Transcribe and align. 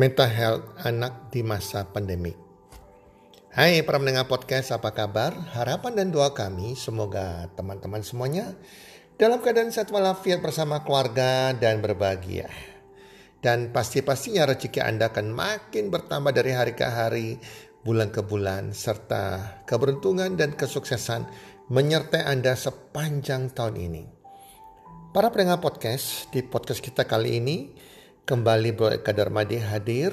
mental 0.00 0.32
health 0.32 0.64
anak 0.80 1.28
di 1.28 1.44
masa 1.44 1.84
pandemi. 1.84 2.32
Hai 3.52 3.84
para 3.84 4.00
mendengar 4.00 4.24
podcast, 4.32 4.72
apa 4.72 4.96
kabar? 4.96 5.36
Harapan 5.52 5.92
dan 5.92 6.08
doa 6.08 6.32
kami 6.32 6.72
semoga 6.72 7.52
teman-teman 7.52 8.00
semuanya 8.00 8.56
dalam 9.20 9.44
keadaan 9.44 9.68
sehat 9.68 9.92
walafiat 9.92 10.40
bersama 10.40 10.80
keluarga 10.88 11.52
dan 11.52 11.84
berbahagia. 11.84 12.48
Dan 13.44 13.76
pasti-pastinya 13.76 14.48
rezeki 14.48 14.80
Anda 14.80 15.12
akan 15.12 15.36
makin 15.36 15.92
bertambah 15.92 16.32
dari 16.32 16.56
hari 16.56 16.72
ke 16.72 16.88
hari, 16.88 17.36
bulan 17.84 18.08
ke 18.08 18.24
bulan, 18.24 18.72
serta 18.72 19.60
keberuntungan 19.68 20.32
dan 20.32 20.56
kesuksesan 20.56 21.28
menyertai 21.68 22.24
Anda 22.24 22.56
sepanjang 22.56 23.52
tahun 23.52 23.76
ini. 23.76 24.04
Para 25.12 25.28
pendengar 25.28 25.60
podcast, 25.60 26.32
di 26.32 26.40
podcast 26.40 26.80
kita 26.80 27.04
kali 27.04 27.36
ini, 27.36 27.56
Kembali 28.28 28.76
Bro 28.76 29.00
Eka 29.00 29.16
Darmadi 29.16 29.56
hadir 29.56 30.12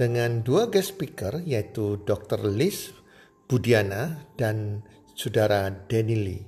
dengan 0.00 0.40
dua 0.40 0.72
guest 0.72 0.96
speaker 0.96 1.44
yaitu 1.44 2.00
Dr. 2.02 2.40
Liz 2.48 2.96
Budiana 3.44 4.24
dan 4.40 4.86
Saudara 5.12 5.68
Denny 5.68 6.16
Lee. 6.16 6.44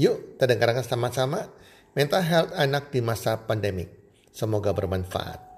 Yuk 0.00 0.36
kita 0.38 0.48
dengarkan 0.48 0.84
sama-sama 0.86 1.52
mental 1.92 2.24
health 2.24 2.52
anak 2.56 2.88
di 2.88 3.04
masa 3.04 3.44
pandemik. 3.44 3.92
Semoga 4.32 4.72
bermanfaat. 4.72 5.54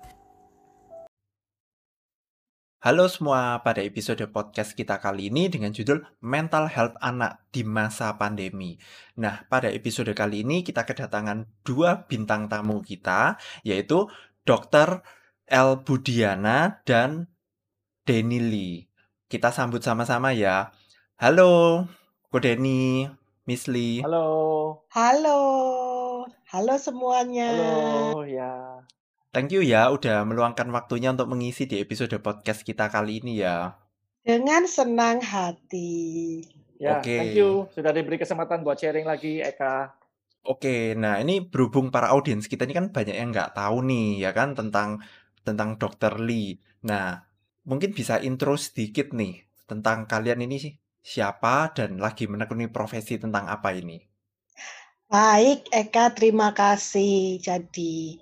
Halo 2.86 3.10
semua, 3.10 3.66
pada 3.66 3.82
episode 3.82 4.22
podcast 4.30 4.70
kita 4.70 5.02
kali 5.02 5.26
ini 5.26 5.50
dengan 5.50 5.74
judul 5.74 6.06
Mental 6.22 6.70
Health 6.70 6.94
Anak 7.02 7.42
di 7.50 7.66
Masa 7.66 8.14
Pandemi. 8.14 8.78
Nah, 9.18 9.42
pada 9.50 9.66
episode 9.74 10.14
kali 10.14 10.46
ini 10.46 10.62
kita 10.62 10.86
kedatangan 10.86 11.50
dua 11.66 12.06
bintang 12.06 12.46
tamu 12.46 12.78
kita, 12.86 13.42
yaitu 13.66 14.06
Dr. 14.46 15.02
L. 15.50 15.82
Budiana 15.82 16.78
dan 16.86 17.26
Denny 18.06 18.38
Lee. 18.38 18.86
Kita 19.26 19.50
sambut 19.50 19.82
sama-sama 19.82 20.30
ya. 20.30 20.70
Halo, 21.18 21.82
Ko 22.30 22.38
Denny, 22.38 23.10
Miss 23.42 23.66
Lee. 23.66 24.06
Halo. 24.06 24.86
Halo. 24.94 25.40
Halo 26.46 26.74
semuanya. 26.78 27.50
Halo, 27.50 28.22
ya. 28.22 28.86
Thank 29.34 29.50
you 29.50 29.66
ya 29.66 29.90
udah 29.90 30.22
meluangkan 30.22 30.70
waktunya 30.70 31.10
untuk 31.10 31.26
mengisi 31.26 31.66
di 31.66 31.82
episode 31.82 32.14
podcast 32.22 32.62
kita 32.62 32.86
kali 32.86 33.18
ini 33.20 33.42
ya. 33.42 33.74
Dengan 34.22 34.62
senang 34.70 35.26
hati. 35.26 36.46
Ya, 36.78 37.02
Oke. 37.02 37.18
thank 37.18 37.34
you. 37.34 37.66
Sudah 37.74 37.90
diberi 37.90 38.14
kesempatan 38.14 38.62
buat 38.62 38.78
sharing 38.78 39.10
lagi, 39.10 39.42
Eka. 39.42 40.05
Oke, 40.46 40.94
nah 40.94 41.18
ini 41.18 41.42
berhubung 41.42 41.90
para 41.90 42.14
audiens 42.14 42.46
kita 42.46 42.62
ini 42.70 42.74
kan 42.78 42.86
banyak 42.94 43.16
yang 43.18 43.34
nggak 43.34 43.58
tahu 43.58 43.82
nih 43.82 44.22
ya 44.22 44.30
kan 44.30 44.54
tentang 44.54 45.02
tentang 45.42 45.74
Dr. 45.74 46.22
Lee. 46.22 46.62
Nah, 46.86 47.18
mungkin 47.66 47.90
bisa 47.90 48.22
intro 48.22 48.54
sedikit 48.54 49.10
nih 49.10 49.42
tentang 49.66 50.06
kalian 50.06 50.46
ini 50.46 50.56
sih 50.62 50.72
siapa 51.02 51.74
dan 51.74 51.98
lagi 51.98 52.30
menekuni 52.30 52.70
profesi 52.70 53.18
tentang 53.18 53.50
apa 53.50 53.74
ini. 53.74 53.98
Baik, 55.06 55.70
Eka, 55.70 56.14
terima 56.18 56.50
kasih. 56.50 57.38
Jadi, 57.38 58.18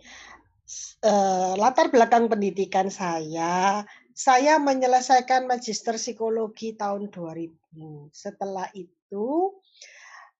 eh, 1.00 1.52
latar 1.56 1.88
belakang 1.88 2.28
pendidikan 2.28 2.92
saya, 2.92 3.84
saya 4.12 4.60
menyelesaikan 4.60 5.48
magister 5.48 5.96
psikologi 5.96 6.76
tahun 6.76 7.08
2000. 7.08 8.12
Setelah 8.12 8.68
itu, 8.76 9.56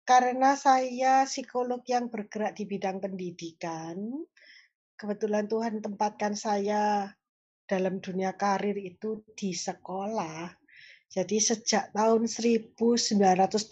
karena 0.05 0.53
saya 0.53 1.25
psikolog 1.25 1.81
yang 1.89 2.13
bergerak 2.13 2.53
di 2.61 2.69
bidang 2.69 3.01
pendidikan, 3.01 4.25
kebetulan 5.01 5.49
Tuhan 5.49 5.81
tempatkan 5.81 6.37
saya 6.37 7.09
dalam 7.65 8.05
dunia 8.05 8.37
karir 8.37 8.77
itu 8.77 9.25
di 9.33 9.57
sekolah. 9.57 10.53
Jadi 11.09 11.41
sejak 11.41 11.97
tahun 11.97 12.29
1986, 12.29 13.65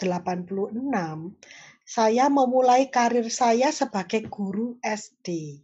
saya 1.84 2.24
memulai 2.32 2.88
karir 2.88 3.28
saya 3.28 3.68
sebagai 3.68 4.24
guru 4.32 4.80
SD. 4.80 5.60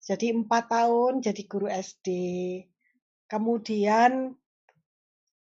Jadi 0.00 0.32
empat 0.32 0.72
tahun 0.72 1.20
jadi 1.20 1.42
guru 1.44 1.68
SD, 1.68 2.08
kemudian 3.28 4.32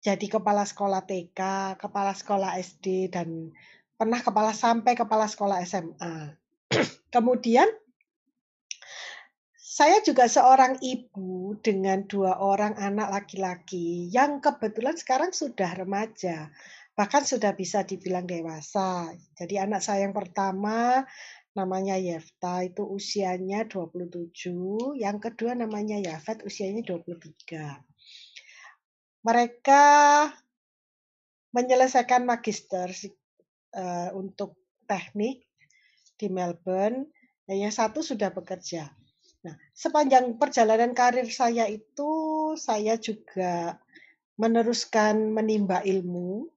jadi 0.03 0.27
kepala 0.27 0.67
sekolah 0.67 1.07
TK, 1.07 1.41
kepala 1.79 2.11
sekolah 2.15 2.59
SD, 2.59 3.13
dan 3.15 3.55
pernah 3.99 4.23
kepala 4.23 4.55
sampai 4.55 4.95
kepala 4.95 5.27
sekolah 5.27 5.59
SMA. 5.67 6.39
Kemudian 7.15 7.67
saya 9.59 9.99
juga 10.07 10.31
seorang 10.31 10.79
ibu 10.83 11.59
dengan 11.59 12.07
dua 12.07 12.39
orang 12.39 12.79
anak 12.79 13.11
laki-laki 13.11 14.07
yang 14.11 14.39
kebetulan 14.39 14.95
sekarang 14.95 15.35
sudah 15.35 15.75
remaja, 15.75 16.51
bahkan 16.95 17.27
sudah 17.27 17.55
bisa 17.55 17.83
dibilang 17.83 18.27
dewasa. 18.27 19.11
Jadi 19.39 19.59
anak 19.59 19.83
saya 19.83 20.07
yang 20.07 20.15
pertama 20.15 21.07
namanya 21.59 21.99
Yefta 21.99 22.63
itu 22.67 22.87
usianya 22.87 23.67
27, 23.67 24.95
yang 24.99 25.19
kedua 25.19 25.59
namanya 25.59 25.99
Yafet 25.99 26.47
usianya 26.47 26.87
23. 26.87 27.83
Mereka 29.27 29.85
menyelesaikan 31.51 32.23
magister 32.23 32.95
uh, 33.75 34.11
untuk 34.17 34.57
teknik 34.89 35.45
di 36.19 36.27
Melbourne, 36.33 37.09
dan 37.49 37.57
yang 37.57 37.75
satu 37.75 38.05
sudah 38.05 38.33
bekerja. 38.33 38.91
Nah, 39.47 39.55
sepanjang 39.71 40.37
perjalanan 40.37 40.93
karir 40.93 41.29
saya 41.31 41.65
itu, 41.71 42.11
saya 42.59 42.99
juga 42.99 43.79
meneruskan 44.39 45.31
menimba 45.31 45.83
ilmu 45.83 46.51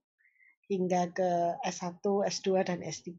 hingga 0.71 1.11
ke 1.11 1.31
S1, 1.67 2.01
S2, 2.03 2.47
dan 2.63 2.79
S3, 2.79 3.11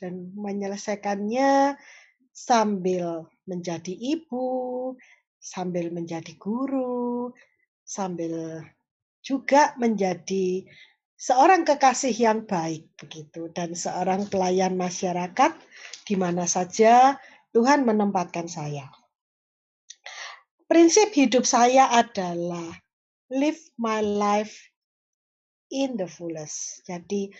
dan 0.00 0.32
menyelesaikannya 0.32 1.76
sambil 2.32 3.28
menjadi 3.44 3.92
ibu, 3.92 4.92
sambil 5.36 5.92
menjadi 5.92 6.32
guru, 6.40 7.30
sambil 7.84 8.64
juga 9.20 9.76
menjadi 9.78 10.66
seorang 11.16 11.64
kekasih 11.64 12.12
yang 12.12 12.44
baik 12.44 12.92
begitu 13.00 13.48
dan 13.56 13.72
seorang 13.72 14.28
pelayan 14.28 14.76
masyarakat 14.76 15.56
di 16.04 16.14
mana 16.14 16.44
saja 16.44 17.16
Tuhan 17.56 17.88
menempatkan 17.88 18.46
saya. 18.46 18.92
Prinsip 20.68 21.16
hidup 21.16 21.48
saya 21.48 21.88
adalah 21.88 22.68
live 23.32 23.60
my 23.80 24.04
life 24.04 24.54
in 25.72 25.96
the 25.96 26.04
fullest. 26.04 26.84
Jadi 26.84 27.32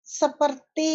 seperti 0.00 0.94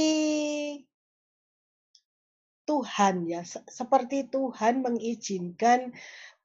Tuhan 2.64 3.28
ya, 3.28 3.44
seperti 3.46 4.32
Tuhan 4.32 4.82
mengizinkan 4.82 5.92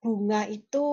bunga 0.02 0.44
itu 0.50 0.86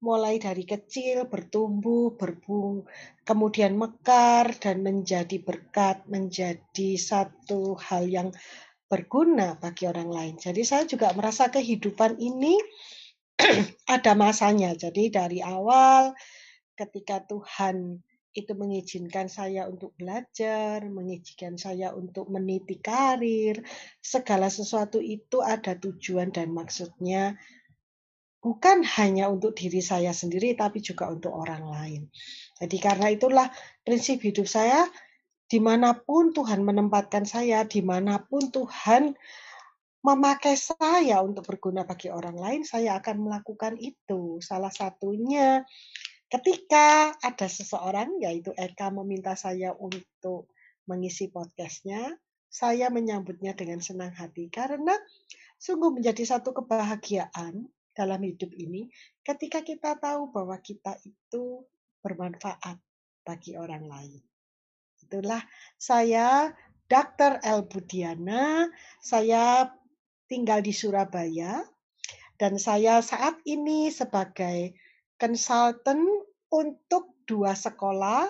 mulai 0.00 0.40
dari 0.40 0.64
kecil 0.64 1.28
bertumbuh, 1.28 2.16
berbung, 2.16 2.88
kemudian 3.24 3.76
mekar 3.76 4.56
dan 4.56 4.80
menjadi 4.80 5.36
berkat, 5.44 6.08
menjadi 6.08 6.96
satu 6.96 7.76
hal 7.76 8.08
yang 8.08 8.28
berguna 8.88 9.60
bagi 9.60 9.86
orang 9.86 10.10
lain. 10.10 10.34
Jadi 10.40 10.64
saya 10.64 10.88
juga 10.88 11.12
merasa 11.12 11.52
kehidupan 11.52 12.16
ini 12.18 12.56
ada 13.94 14.12
masanya. 14.16 14.72
Jadi 14.74 15.12
dari 15.12 15.38
awal 15.44 16.16
ketika 16.74 17.20
Tuhan 17.28 18.00
itu 18.30 18.52
mengizinkan 18.54 19.26
saya 19.28 19.66
untuk 19.66 19.92
belajar, 19.98 20.80
mengizinkan 20.86 21.58
saya 21.58 21.92
untuk 21.92 22.30
meniti 22.30 22.78
karir, 22.78 23.60
segala 23.98 24.46
sesuatu 24.48 25.02
itu 25.02 25.42
ada 25.42 25.74
tujuan 25.74 26.30
dan 26.30 26.54
maksudnya 26.54 27.34
bukan 28.40 28.82
hanya 28.96 29.28
untuk 29.28 29.52
diri 29.52 29.84
saya 29.84 30.10
sendiri, 30.16 30.56
tapi 30.56 30.80
juga 30.80 31.12
untuk 31.12 31.36
orang 31.36 31.64
lain. 31.68 32.02
Jadi 32.56 32.76
karena 32.80 33.12
itulah 33.12 33.46
prinsip 33.84 34.24
hidup 34.24 34.48
saya, 34.48 34.88
di 35.46 35.60
mana 35.60 35.92
pun 35.92 36.32
Tuhan 36.32 36.64
menempatkan 36.64 37.28
saya, 37.28 37.68
di 37.68 37.84
mana 37.84 38.20
pun 38.24 38.48
Tuhan 38.48 39.12
memakai 40.00 40.56
saya 40.56 41.20
untuk 41.20 41.44
berguna 41.44 41.84
bagi 41.84 42.08
orang 42.08 42.40
lain, 42.40 42.62
saya 42.64 42.96
akan 42.96 43.28
melakukan 43.28 43.76
itu. 43.76 44.40
Salah 44.40 44.72
satunya 44.72 45.60
ketika 46.32 47.12
ada 47.20 47.46
seseorang, 47.50 48.16
yaitu 48.24 48.56
Eka 48.56 48.88
meminta 48.88 49.36
saya 49.36 49.76
untuk 49.76 50.48
mengisi 50.88 51.28
podcastnya, 51.28 52.16
saya 52.50 52.88
menyambutnya 52.88 53.54
dengan 53.54 53.78
senang 53.78 54.10
hati 54.16 54.50
karena 54.50 54.96
sungguh 55.60 55.94
menjadi 55.94 56.34
satu 56.34 56.50
kebahagiaan 56.50 57.68
dalam 58.00 58.24
hidup 58.24 58.48
ini 58.56 58.88
ketika 59.20 59.60
kita 59.60 60.00
tahu 60.00 60.32
bahwa 60.32 60.56
kita 60.64 60.96
itu 61.04 61.68
bermanfaat 62.00 62.80
bagi 63.20 63.60
orang 63.60 63.84
lain. 63.84 64.24
Itulah 65.04 65.44
saya 65.76 66.48
Dr. 66.88 67.44
El 67.44 67.68
Budiana, 67.68 68.64
saya 69.04 69.68
tinggal 70.24 70.64
di 70.64 70.72
Surabaya 70.72 71.60
dan 72.40 72.56
saya 72.56 73.04
saat 73.04 73.36
ini 73.44 73.92
sebagai 73.92 74.72
konsultan 75.20 76.00
untuk 76.48 77.20
dua 77.28 77.52
sekolah 77.52 78.26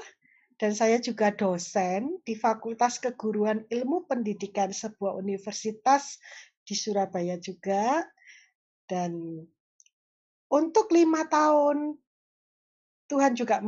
dan 0.60 0.76
saya 0.76 1.00
juga 1.00 1.32
dosen 1.32 2.20
di 2.20 2.36
Fakultas 2.36 3.00
Keguruan 3.00 3.64
Ilmu 3.72 4.04
Pendidikan 4.04 4.76
sebuah 4.76 5.16
universitas 5.16 6.20
di 6.68 6.76
Surabaya 6.76 7.40
juga. 7.40 8.04
Dan 8.84 9.40
untuk 10.50 10.90
lima 10.90 11.26
tahun 11.30 11.94
Tuhan 13.06 13.34
juga 13.34 13.58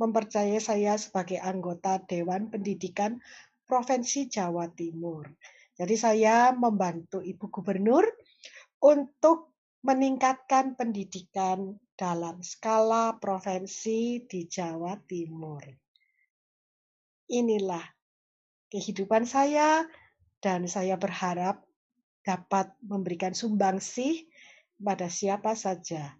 mempercayai 0.00 0.60
saya 0.60 0.96
sebagai 0.96 1.36
anggota 1.40 2.00
Dewan 2.04 2.48
Pendidikan 2.48 3.20
Provinsi 3.64 4.28
Jawa 4.28 4.72
Timur. 4.72 5.28
Jadi 5.74 5.96
saya 5.98 6.54
membantu 6.54 7.20
Ibu 7.20 7.50
Gubernur 7.50 8.04
untuk 8.80 9.52
meningkatkan 9.84 10.80
pendidikan 10.80 11.76
dalam 11.92 12.40
skala 12.40 13.20
provinsi 13.20 14.24
di 14.24 14.48
Jawa 14.48 14.96
Timur 15.04 15.60
inilah 17.28 17.82
kehidupan 18.68 19.24
saya 19.24 19.86
dan 20.40 20.68
saya 20.68 21.00
berharap 21.00 21.64
dapat 22.24 22.72
memberikan 22.84 23.32
sumbangsih 23.32 24.24
pada 24.80 25.06
siapa 25.10 25.54
saja 25.54 26.14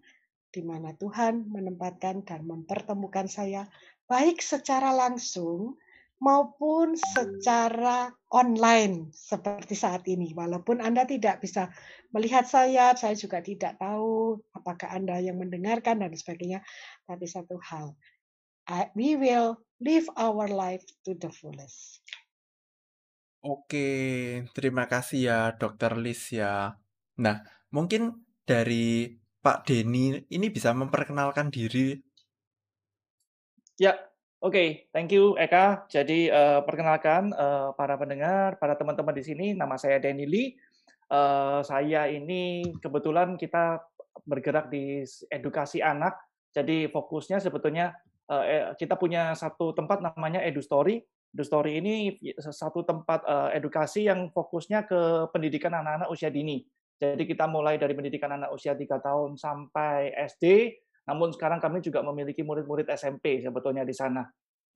di 0.55 0.63
mana 0.63 0.95
Tuhan 0.95 1.51
menempatkan 1.51 2.23
dan 2.23 2.47
mempertemukan 2.47 3.27
saya 3.27 3.67
baik 4.07 4.39
secara 4.39 4.95
langsung 4.95 5.75
maupun 6.23 6.95
secara 6.95 8.15
online 8.31 9.11
seperti 9.11 9.75
saat 9.75 10.07
ini. 10.07 10.31
Walaupun 10.31 10.79
Anda 10.79 11.03
tidak 11.05 11.43
bisa 11.43 11.75
melihat 12.15 12.47
saya, 12.47 12.95
saya 12.95 13.19
juga 13.19 13.43
tidak 13.43 13.77
tahu 13.83 14.39
apakah 14.55 14.95
Anda 14.95 15.19
yang 15.19 15.43
mendengarkan 15.43 16.01
dan 16.01 16.15
sebagainya. 16.15 16.63
Tapi 17.05 17.27
satu 17.27 17.59
hal, 17.59 17.99
we 18.95 19.19
will 19.19 19.59
live 19.83 20.07
our 20.15 20.47
life 20.47 20.87
to 21.03 21.19
the 21.19 21.29
fullest. 21.35 22.01
Oke, 23.45 24.41
terima 24.57 24.89
kasih 24.89 25.21
ya 25.21 25.39
Dokter 25.53 26.01
Lis 26.01 26.33
ya. 26.33 26.81
Nah, 27.21 27.45
mungkin 27.69 28.25
dari 28.45 29.09
Pak 29.45 29.69
Denny 29.69 30.25
ini 30.33 30.47
bisa 30.49 30.73
memperkenalkan 30.73 31.53
diri. 31.53 31.97
Ya, 33.77 33.99
oke, 34.41 34.55
okay. 34.55 34.69
thank 34.95 35.13
you 35.13 35.37
Eka. 35.37 35.85
Jadi 35.91 36.33
uh, 36.33 36.65
perkenalkan 36.65 37.33
uh, 37.37 37.77
para 37.77 37.99
pendengar, 38.01 38.57
para 38.57 38.79
teman-teman 38.79 39.13
di 39.17 39.25
sini, 39.25 39.47
nama 39.53 39.77
saya 39.77 40.01
Denny 40.01 40.25
Lee. 40.25 40.57
Uh, 41.13 41.61
saya 41.61 42.09
ini 42.09 42.65
kebetulan 42.81 43.37
kita 43.37 43.85
bergerak 44.25 44.73
di 44.73 45.05
edukasi 45.29 45.85
anak. 45.85 46.17
Jadi 46.55 46.89
fokusnya 46.89 47.43
sebetulnya 47.43 47.93
uh, 48.31 48.73
kita 48.79 48.97
punya 48.97 49.37
satu 49.37 49.77
tempat 49.77 50.01
namanya 50.01 50.41
EduStory. 50.41 51.03
EduStory 51.35 51.83
ini 51.83 52.17
satu 52.39 52.87
tempat 52.87 53.27
uh, 53.27 53.51
edukasi 53.53 54.07
yang 54.07 54.31
fokusnya 54.31 54.87
ke 54.87 55.29
pendidikan 55.35 55.75
anak-anak 55.75 56.09
usia 56.09 56.31
dini. 56.31 56.63
Jadi 56.95 57.27
kita 57.27 57.51
mulai 57.51 57.77
dari 57.77 57.93
pendidikan 57.93 58.33
anak 58.35 58.55
usia 58.55 58.79
3 58.79 58.87
tahun 58.87 59.35
sampai 59.35 60.15
SD, 60.31 60.75
namun 61.11 61.35
sekarang 61.35 61.59
kami 61.59 61.83
juga 61.83 62.01
memiliki 62.01 62.41
murid-murid 62.47 62.89
SMP 62.95 63.43
sebetulnya 63.43 63.83
di 63.83 63.93
sana. 63.93 64.25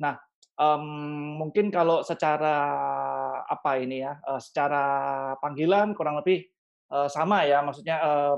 Nah, 0.03 0.15
um, 0.59 0.85
mungkin 1.39 1.71
kalau 1.71 2.03
secara 2.03 2.55
apa 3.47 3.79
ini 3.81 4.03
ya, 4.03 4.19
uh, 4.27 4.43
secara 4.43 4.85
panggilan 5.39 5.95
kurang 5.95 6.21
lebih 6.21 6.45
uh, 6.91 7.07
sama 7.07 7.47
ya, 7.47 7.63
maksudnya 7.63 7.97
uh, 8.03 8.35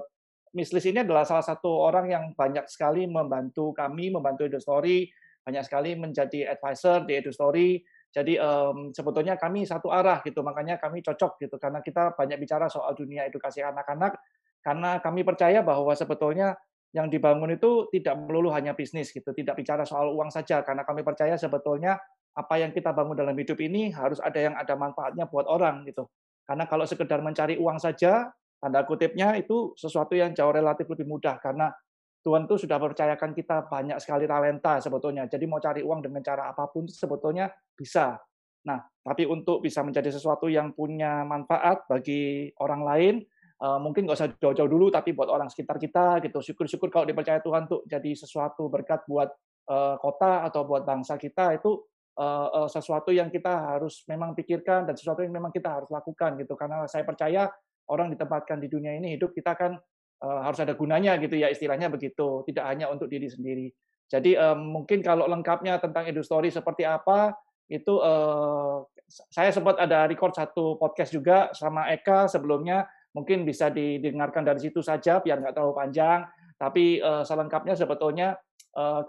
Miss 0.50 0.74
Liz 0.74 0.86
ini 0.86 1.06
adalah 1.06 1.22
salah 1.22 1.46
satu 1.46 1.70
orang 1.70 2.10
yang 2.10 2.24
banyak 2.34 2.66
sekali 2.66 3.06
membantu 3.06 3.70
kami, 3.70 4.10
membantu 4.10 4.50
EduStory, 4.50 5.06
banyak 5.46 5.62
sekali 5.62 5.94
menjadi 5.94 6.52
advisor 6.52 7.06
di 7.06 7.12
EduStory. 7.18 7.70
Jadi 8.10 8.34
um, 8.42 8.90
sebetulnya 8.90 9.38
kami 9.38 9.62
satu 9.62 9.86
arah 9.94 10.18
gitu, 10.26 10.42
makanya 10.42 10.82
kami 10.82 10.98
cocok 10.98 11.38
gitu 11.46 11.56
karena 11.62 11.78
kita 11.78 12.18
banyak 12.18 12.42
bicara 12.42 12.66
soal 12.66 12.90
dunia 12.98 13.22
edukasi 13.30 13.62
anak-anak 13.62 14.18
karena 14.60 14.98
kami 14.98 15.22
percaya 15.22 15.62
bahwa 15.62 15.94
sebetulnya 15.94 16.58
yang 16.90 17.06
dibangun 17.06 17.54
itu 17.54 17.86
tidak 17.94 18.18
melulu 18.18 18.50
hanya 18.50 18.74
bisnis 18.74 19.14
gitu, 19.14 19.30
tidak 19.30 19.54
bicara 19.54 19.86
soal 19.86 20.10
uang 20.10 20.26
saja 20.26 20.66
karena 20.66 20.82
kami 20.82 21.06
percaya 21.06 21.38
sebetulnya 21.38 22.02
apa 22.34 22.54
yang 22.58 22.74
kita 22.74 22.90
bangun 22.90 23.14
dalam 23.14 23.34
hidup 23.38 23.58
ini 23.62 23.94
harus 23.94 24.18
ada 24.18 24.38
yang 24.38 24.54
ada 24.58 24.74
manfaatnya 24.74 25.30
buat 25.30 25.46
orang 25.46 25.86
gitu. 25.86 26.10
Karena 26.42 26.66
kalau 26.66 26.82
sekedar 26.82 27.22
mencari 27.22 27.62
uang 27.62 27.78
saja, 27.78 28.26
tanda 28.58 28.82
kutipnya 28.82 29.38
itu 29.38 29.70
sesuatu 29.78 30.18
yang 30.18 30.34
jauh 30.34 30.50
relatif 30.50 30.90
lebih 30.90 31.06
mudah 31.06 31.38
karena 31.38 31.70
Tuhan 32.20 32.44
tuh 32.44 32.60
sudah 32.60 32.76
percayakan 32.76 33.32
kita 33.32 33.64
banyak 33.64 33.96
sekali 33.96 34.28
talenta 34.28 34.76
sebetulnya. 34.76 35.24
Jadi 35.24 35.44
mau 35.48 35.56
cari 35.56 35.80
uang 35.80 36.04
dengan 36.04 36.20
cara 36.20 36.52
apa 36.52 36.68
pun 36.68 36.84
sebetulnya 36.84 37.48
bisa. 37.72 38.20
Nah, 38.68 38.76
tapi 39.00 39.24
untuk 39.24 39.64
bisa 39.64 39.80
menjadi 39.80 40.12
sesuatu 40.12 40.44
yang 40.52 40.76
punya 40.76 41.24
manfaat 41.24 41.88
bagi 41.88 42.52
orang 42.60 42.82
lain, 42.84 43.14
eh, 43.56 43.78
mungkin 43.80 44.04
nggak 44.04 44.18
usah 44.20 44.30
jauh-jauh 44.36 44.68
dulu, 44.68 44.92
tapi 44.92 45.16
buat 45.16 45.32
orang 45.32 45.48
sekitar 45.48 45.80
kita 45.80 46.20
gitu. 46.20 46.44
Syukur-syukur 46.44 46.92
kalau 46.92 47.08
dipercaya 47.08 47.40
Tuhan 47.40 47.64
tuh 47.64 47.88
jadi 47.88 48.12
sesuatu 48.12 48.68
berkat 48.68 49.08
buat 49.08 49.32
eh, 49.72 49.96
kota 49.96 50.44
atau 50.44 50.68
buat 50.68 50.84
bangsa 50.84 51.16
kita 51.16 51.56
itu 51.56 51.80
eh, 52.20 52.68
sesuatu 52.68 53.08
yang 53.16 53.32
kita 53.32 53.76
harus 53.76 54.04
memang 54.04 54.36
pikirkan 54.36 54.84
dan 54.84 54.92
sesuatu 54.92 55.24
yang 55.24 55.32
memang 55.32 55.48
kita 55.48 55.72
harus 55.72 55.88
lakukan 55.88 56.36
gitu. 56.36 56.52
Karena 56.52 56.84
saya 56.84 57.08
percaya 57.08 57.48
orang 57.90 58.12
ditempatkan 58.14 58.62
di 58.62 58.68
dunia 58.70 58.94
ini 58.94 59.18
hidup 59.18 59.34
kita 59.34 59.58
kan 59.58 59.74
uh, 59.74 59.99
harus 60.20 60.60
ada 60.60 60.76
gunanya 60.76 61.16
gitu 61.16 61.36
ya 61.36 61.48
istilahnya 61.48 61.88
begitu. 61.88 62.44
Tidak 62.44 62.64
hanya 62.64 62.92
untuk 62.92 63.08
diri 63.08 63.26
sendiri. 63.26 63.72
Jadi 64.10 64.34
um, 64.36 64.80
mungkin 64.80 65.00
kalau 65.00 65.24
lengkapnya 65.30 65.78
tentang 65.80 66.10
story 66.20 66.50
seperti 66.50 66.84
apa 66.84 67.32
itu 67.70 68.02
uh, 68.02 68.82
saya 69.08 69.54
sempat 69.54 69.78
ada 69.78 70.04
record 70.10 70.34
satu 70.34 70.76
podcast 70.76 71.14
juga 71.14 71.50
sama 71.54 71.90
Eka 71.90 72.26
sebelumnya. 72.28 72.86
Mungkin 73.10 73.42
bisa 73.42 73.70
didengarkan 73.70 74.46
dari 74.46 74.62
situ 74.62 74.82
saja 74.82 75.18
biar 75.18 75.42
nggak 75.42 75.54
terlalu 75.54 75.74
panjang. 75.74 76.26
Tapi 76.54 77.00
selengkapnya 77.00 77.72
sebetulnya 77.72 78.36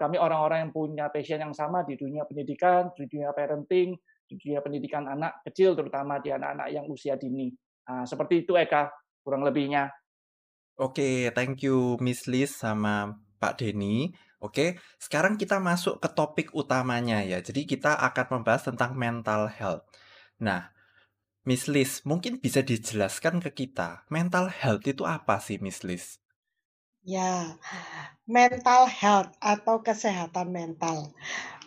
kami 0.00 0.16
orang-orang 0.18 0.66
yang 0.66 0.72
punya 0.72 1.06
passion 1.12 1.38
yang 1.38 1.54
sama 1.54 1.84
di 1.86 1.94
dunia 1.94 2.26
pendidikan 2.26 2.90
di 2.96 3.06
dunia 3.06 3.30
parenting 3.30 3.94
di 4.32 4.40
dunia 4.40 4.64
pendidikan 4.64 5.04
anak 5.04 5.44
kecil 5.44 5.76
terutama 5.76 6.16
di 6.18 6.32
anak-anak 6.32 6.68
yang 6.72 6.88
usia 6.88 7.20
dini. 7.20 7.52
Nah, 7.84 8.08
seperti 8.08 8.48
itu 8.48 8.56
Eka, 8.56 8.88
kurang 9.20 9.44
lebihnya. 9.44 9.92
Oke, 10.80 11.28
thank 11.36 11.60
you 11.60 12.00
Miss 12.00 12.24
Liz 12.24 12.56
sama 12.56 13.20
Pak 13.36 13.60
Denny. 13.60 14.12
Oke, 14.42 14.80
sekarang 14.98 15.38
kita 15.38 15.62
masuk 15.62 16.02
ke 16.02 16.08
topik 16.10 16.48
utamanya 16.56 17.22
ya. 17.22 17.38
Jadi 17.38 17.68
kita 17.68 17.94
akan 17.94 18.40
membahas 18.40 18.66
tentang 18.66 18.98
mental 18.98 19.46
health. 19.46 19.86
Nah, 20.42 20.74
Miss 21.42 21.66
Liz, 21.66 22.06
mungkin 22.06 22.38
bisa 22.38 22.62
dijelaskan 22.62 23.42
ke 23.42 23.50
kita, 23.50 24.06
mental 24.10 24.46
health 24.46 24.86
itu 24.86 25.02
apa 25.02 25.42
sih 25.42 25.58
Miss 25.58 25.82
Liz? 25.82 26.22
Ya, 27.02 27.58
mental 28.30 28.86
health 28.86 29.34
atau 29.42 29.82
kesehatan 29.82 30.54
mental. 30.54 31.10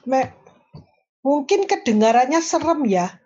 Me 0.08 0.32
mungkin 1.20 1.68
kedengarannya 1.68 2.40
serem 2.40 2.88
ya, 2.88 3.20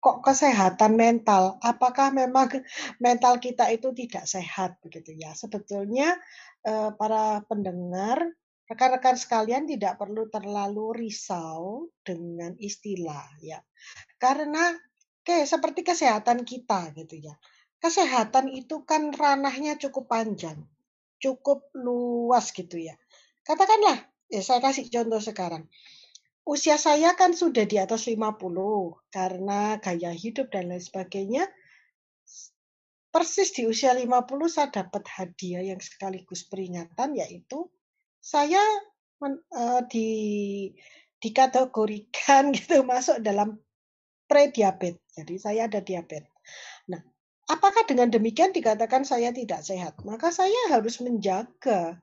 kok 0.00 0.24
kesehatan 0.24 0.96
mental? 0.96 1.60
Apakah 1.60 2.10
memang 2.10 2.48
mental 3.04 3.36
kita 3.38 3.68
itu 3.68 3.92
tidak 3.92 4.24
sehat 4.24 4.80
begitu 4.80 5.14
ya? 5.14 5.36
Sebetulnya 5.36 6.16
eh, 6.64 6.90
para 6.96 7.44
pendengar, 7.46 8.24
rekan-rekan 8.66 9.20
sekalian 9.20 9.68
tidak 9.68 10.00
perlu 10.00 10.26
terlalu 10.32 11.04
risau 11.04 11.92
dengan 12.00 12.56
istilah 12.56 13.28
ya. 13.44 13.60
Karena 14.16 14.72
oke 15.20 15.44
seperti 15.44 15.84
kesehatan 15.84 16.48
kita 16.48 16.96
gitu 16.96 17.30
ya. 17.30 17.36
Kesehatan 17.80 18.52
itu 18.52 18.84
kan 18.84 19.08
ranahnya 19.12 19.80
cukup 19.80 20.12
panjang, 20.12 20.68
cukup 21.16 21.72
luas 21.72 22.52
gitu 22.52 22.76
ya. 22.76 22.92
Katakanlah, 23.40 24.04
ya 24.28 24.44
saya 24.44 24.60
kasih 24.60 24.92
contoh 24.92 25.16
sekarang 25.16 25.64
Usia 26.48 26.80
saya 26.80 27.14
kan 27.14 27.36
sudah 27.36 27.68
di 27.68 27.76
atas 27.76 28.08
50 28.08 28.40
karena 29.12 29.76
gaya 29.78 30.10
hidup 30.10 30.50
dan 30.50 30.72
lain 30.72 30.82
sebagainya. 30.82 31.44
Persis 33.10 33.50
di 33.50 33.66
usia 33.66 33.90
50 33.90 34.06
saya 34.46 34.70
dapat 34.70 35.02
hadiah 35.10 35.74
yang 35.74 35.82
sekaligus 35.82 36.46
peringatan 36.46 37.18
yaitu 37.18 37.66
saya 38.22 38.62
men, 39.18 39.42
uh, 39.50 39.82
di 39.90 40.08
dikategorikan 41.20 42.50
gitu 42.56 42.82
masuk 42.82 43.20
dalam 43.20 43.60
pre-diabetes. 44.30 45.02
Jadi 45.12 45.34
saya 45.36 45.66
ada 45.66 45.82
diabetes. 45.82 46.30
Nah, 46.88 47.02
apakah 47.50 47.84
dengan 47.84 48.08
demikian 48.08 48.54
dikatakan 48.54 49.02
saya 49.02 49.34
tidak 49.34 49.66
sehat? 49.66 49.98
Maka 50.06 50.30
saya 50.30 50.70
harus 50.70 51.02
menjaga 51.02 51.98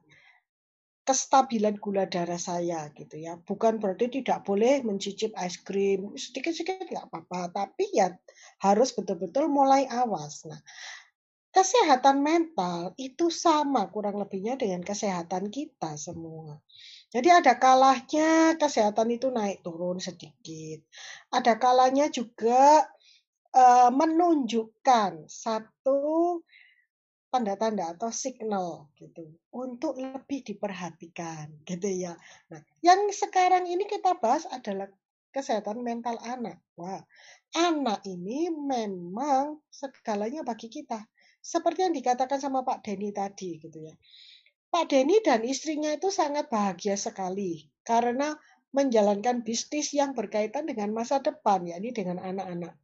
kestabilan 1.07 1.79
gula 1.79 2.03
darah 2.03 2.35
saya 2.35 2.91
gitu 2.91 3.15
ya. 3.15 3.39
Bukan 3.39 3.79
berarti 3.79 4.19
tidak 4.19 4.43
boleh 4.43 4.83
mencicip 4.83 5.31
es 5.39 5.55
krim 5.63 6.11
sedikit-sedikit 6.19 6.91
nggak 6.91 7.07
apa-apa, 7.07 7.55
tapi 7.55 7.87
ya 7.95 8.11
harus 8.59 8.91
betul-betul 8.91 9.47
mulai 9.47 9.87
awas. 9.87 10.43
Nah, 10.43 10.59
kesehatan 11.55 12.19
mental 12.19 12.91
itu 12.99 13.31
sama 13.31 13.87
kurang 13.87 14.19
lebihnya 14.19 14.59
dengan 14.59 14.83
kesehatan 14.83 15.47
kita 15.47 15.95
semua. 15.95 16.59
Jadi 17.07 17.31
ada 17.31 17.55
kalahnya 17.55 18.59
kesehatan 18.59 19.15
itu 19.15 19.31
naik 19.31 19.63
turun 19.63 20.03
sedikit. 20.03 20.83
Ada 21.31 21.55
kalanya 21.55 22.11
juga 22.11 22.83
uh, 23.55 23.89
menunjukkan 23.95 25.31
satu 25.31 26.43
tanda-tanda 27.27 27.91
atau 27.95 28.07
signal 28.09 28.87
gitu 28.95 29.27
untuk 29.51 29.99
lebih 29.99 30.43
diperhatikan 30.47 31.51
gitu 31.67 31.87
ya. 31.87 32.15
Nah, 32.51 32.61
yang 32.79 33.11
sekarang 33.11 33.67
ini 33.67 33.83
kita 33.83 34.15
bahas 34.17 34.47
adalah 34.47 34.87
kesehatan 35.35 35.83
mental 35.83 36.17
anak. 36.23 36.63
Wah, 36.79 37.03
anak 37.53 38.01
ini 38.07 38.49
memang 38.49 39.59
segalanya 39.69 40.41
bagi 40.41 40.71
kita. 40.71 41.03
Seperti 41.43 41.87
yang 41.87 41.95
dikatakan 41.95 42.39
sama 42.41 42.63
Pak 42.63 42.83
Denny 42.83 43.13
tadi 43.13 43.59
gitu 43.59 43.85
ya. 43.85 43.93
Pak 44.67 44.91
Denny 44.91 45.23
dan 45.23 45.47
istrinya 45.47 45.95
itu 45.95 46.11
sangat 46.11 46.51
bahagia 46.51 46.99
sekali 46.99 47.71
karena 47.87 48.35
menjalankan 48.75 49.47
bisnis 49.47 49.95
yang 49.95 50.11
berkaitan 50.11 50.67
dengan 50.67 50.91
masa 50.91 51.23
depan, 51.23 51.63
yakni 51.63 51.95
dengan 51.95 52.19
anak-anak. 52.19 52.75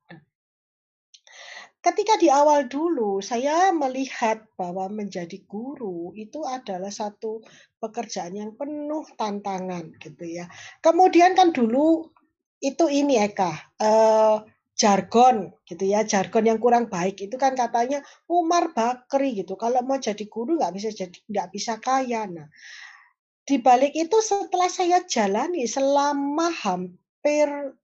Ketika 1.83 2.15
di 2.15 2.31
awal 2.31 2.71
dulu 2.71 3.19
saya 3.19 3.75
melihat 3.75 4.47
bahwa 4.55 4.87
menjadi 4.87 5.43
guru 5.43 6.15
itu 6.15 6.39
adalah 6.47 6.87
satu 6.87 7.43
pekerjaan 7.83 8.39
yang 8.39 8.55
penuh 8.55 9.03
tantangan 9.19 9.91
gitu 9.99 10.23
ya. 10.23 10.47
Kemudian 10.79 11.35
kan 11.35 11.51
dulu 11.51 12.07
itu 12.63 12.87
ini 12.87 13.19
Eka 13.19 13.51
eh, 13.83 14.37
jargon 14.73 15.53
gitu 15.69 15.85
ya 15.85 16.01
jargon 16.07 16.49
yang 16.49 16.57
kurang 16.57 16.89
baik 16.89 17.21
itu 17.21 17.35
kan 17.37 17.53
katanya 17.53 18.01
Umar 18.25 18.73
Bakri 18.73 19.37
gitu 19.37 19.53
kalau 19.53 19.85
mau 19.85 20.01
jadi 20.01 20.25
guru 20.25 20.57
nggak 20.57 20.73
bisa 20.73 20.89
jadi 20.89 21.17
nggak 21.29 21.47
bisa 21.53 21.77
kaya 21.77 22.25
nah 22.25 22.49
di 23.43 23.61
balik 23.61 23.93
itu 23.93 24.17
setelah 24.23 24.71
saya 24.71 25.03
jalani 25.05 25.69
selama 25.69 26.49
hampir 26.49 27.75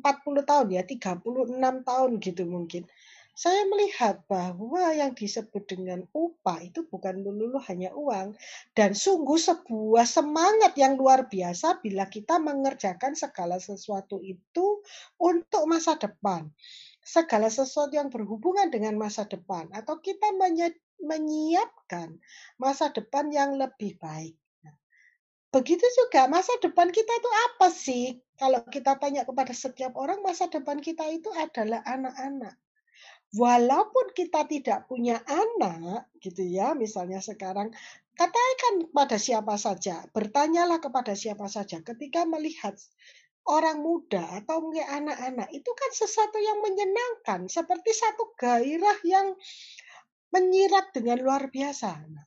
40 0.00 0.48
tahun 0.48 0.66
ya, 0.72 0.82
36 0.88 1.84
tahun 1.84 2.10
gitu 2.24 2.42
mungkin. 2.48 2.88
Saya 3.32 3.64
melihat 3.64 4.20
bahwa 4.28 4.92
yang 4.92 5.16
disebut 5.16 5.64
dengan 5.64 6.04
upah 6.12 6.60
itu 6.68 6.84
bukan 6.84 7.24
melulu 7.24 7.56
hanya 7.64 7.88
uang 7.96 8.36
dan 8.76 8.92
sungguh 8.92 9.40
sebuah 9.40 10.04
semangat 10.04 10.76
yang 10.76 11.00
luar 11.00 11.32
biasa 11.32 11.80
bila 11.80 12.12
kita 12.12 12.36
mengerjakan 12.36 13.16
segala 13.16 13.56
sesuatu 13.56 14.20
itu 14.20 14.84
untuk 15.16 15.64
masa 15.64 15.96
depan. 15.96 16.52
Segala 17.00 17.48
sesuatu 17.48 17.96
yang 17.96 18.12
berhubungan 18.12 18.68
dengan 18.68 19.00
masa 19.00 19.24
depan 19.24 19.72
atau 19.72 19.96
kita 20.04 20.28
menyiapkan 21.00 22.20
masa 22.60 22.92
depan 22.92 23.32
yang 23.32 23.56
lebih 23.56 23.96
baik. 23.96 24.36
Begitu 25.52 25.84
juga 25.84 26.28
masa 26.32 26.52
depan 26.64 26.88
kita 26.88 27.12
itu 27.12 27.30
apa 27.52 27.68
sih? 27.68 28.20
Kalau 28.42 28.58
kita 28.66 28.98
tanya 28.98 29.22
kepada 29.22 29.54
setiap 29.54 29.94
orang, 29.94 30.18
masa 30.18 30.50
depan 30.50 30.82
kita 30.82 31.06
itu 31.14 31.30
adalah 31.30 31.78
anak-anak. 31.86 32.58
Walaupun 33.38 34.10
kita 34.18 34.50
tidak 34.50 34.90
punya 34.90 35.22
anak, 35.30 36.10
gitu 36.18 36.42
ya, 36.42 36.74
misalnya 36.74 37.22
sekarang, 37.22 37.70
katakan 38.18 38.90
kepada 38.90 39.14
siapa 39.14 39.54
saja, 39.54 40.02
bertanyalah 40.10 40.82
kepada 40.82 41.14
siapa 41.14 41.46
saja 41.46 41.86
ketika 41.86 42.26
melihat 42.26 42.74
orang 43.46 43.78
muda 43.78 44.42
atau 44.42 44.58
mungkin 44.58 44.90
anak-anak, 44.90 45.46
itu 45.54 45.70
kan 45.78 45.90
sesuatu 45.94 46.42
yang 46.42 46.58
menyenangkan, 46.66 47.46
seperti 47.46 47.94
satu 47.94 48.34
gairah 48.34 48.98
yang 49.06 49.38
menyirat 50.34 50.90
dengan 50.90 51.22
luar 51.22 51.46
biasa. 51.46 51.94
Nah, 52.10 52.26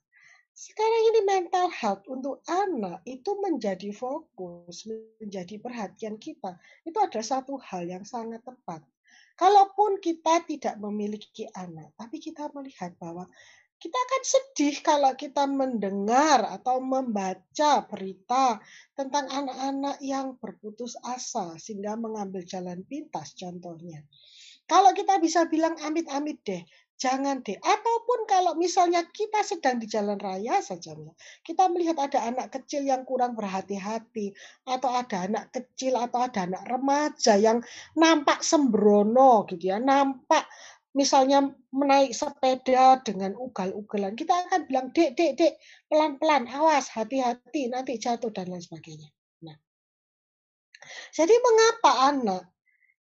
sekarang 0.55 1.03
ini 1.11 1.21
mental 1.27 1.67
health 1.67 2.07
untuk 2.07 2.39
anak 2.47 3.03
itu 3.03 3.35
menjadi 3.43 3.91
fokus, 3.91 4.87
menjadi 5.19 5.59
perhatian 5.59 6.15
kita. 6.15 6.55
Itu 6.87 6.95
ada 7.03 7.19
satu 7.19 7.59
hal 7.59 7.91
yang 7.91 8.07
sangat 8.07 8.39
tepat. 8.47 8.79
Kalaupun 9.35 9.99
kita 9.99 10.47
tidak 10.47 10.79
memiliki 10.79 11.43
anak, 11.51 11.91
tapi 11.99 12.23
kita 12.23 12.47
melihat 12.55 12.95
bahwa 12.95 13.27
kita 13.75 13.99
akan 13.99 14.23
sedih 14.23 14.75
kalau 14.79 15.11
kita 15.19 15.43
mendengar 15.43 16.47
atau 16.47 16.79
membaca 16.79 17.83
berita 17.91 18.63
tentang 18.95 19.27
anak-anak 19.27 19.99
yang 19.99 20.39
berputus 20.39 20.95
asa 21.03 21.59
sehingga 21.59 21.99
mengambil 21.99 22.47
jalan 22.47 22.79
pintas 22.87 23.35
contohnya. 23.35 24.07
Kalau 24.65 24.95
kita 24.95 25.19
bisa 25.19 25.45
bilang 25.51 25.77
amit-amit 25.83 26.41
deh, 26.41 26.63
Jangan 26.95 27.43
deh. 27.43 27.59
Ataupun 27.59 28.23
kalau 28.23 28.55
misalnya 28.55 29.03
kita 29.11 29.43
sedang 29.43 29.83
di 29.83 29.87
jalan 29.87 30.15
raya 30.15 30.63
saja, 30.63 30.95
kita 31.43 31.67
melihat 31.67 31.99
ada 31.99 32.23
anak 32.23 32.55
kecil 32.55 32.87
yang 32.87 33.03
kurang 33.03 33.35
berhati-hati, 33.35 34.31
atau 34.63 34.89
ada 34.95 35.27
anak 35.27 35.51
kecil 35.51 35.99
atau 35.99 36.23
ada 36.23 36.47
anak 36.47 36.63
remaja 36.71 37.35
yang 37.35 37.59
nampak 37.99 38.39
sembrono 38.39 39.43
gitu 39.51 39.75
ya, 39.75 39.77
nampak 39.83 40.47
misalnya 40.95 41.51
menaik 41.75 42.15
sepeda 42.15 43.03
dengan 43.03 43.35
ugal-ugalan, 43.35 44.15
kita 44.15 44.47
akan 44.47 44.63
bilang, 44.63 44.87
dek, 44.95 45.19
dek, 45.19 45.35
dek, 45.35 45.59
pelan-pelan, 45.91 46.47
awas, 46.47 46.87
hati-hati, 46.87 47.67
nanti 47.67 47.99
jatuh 47.99 48.31
dan 48.31 48.47
lain 48.47 48.63
sebagainya. 48.63 49.11
Nah, 49.43 49.59
jadi 51.11 51.35
mengapa 51.35 52.15
anak 52.15 52.43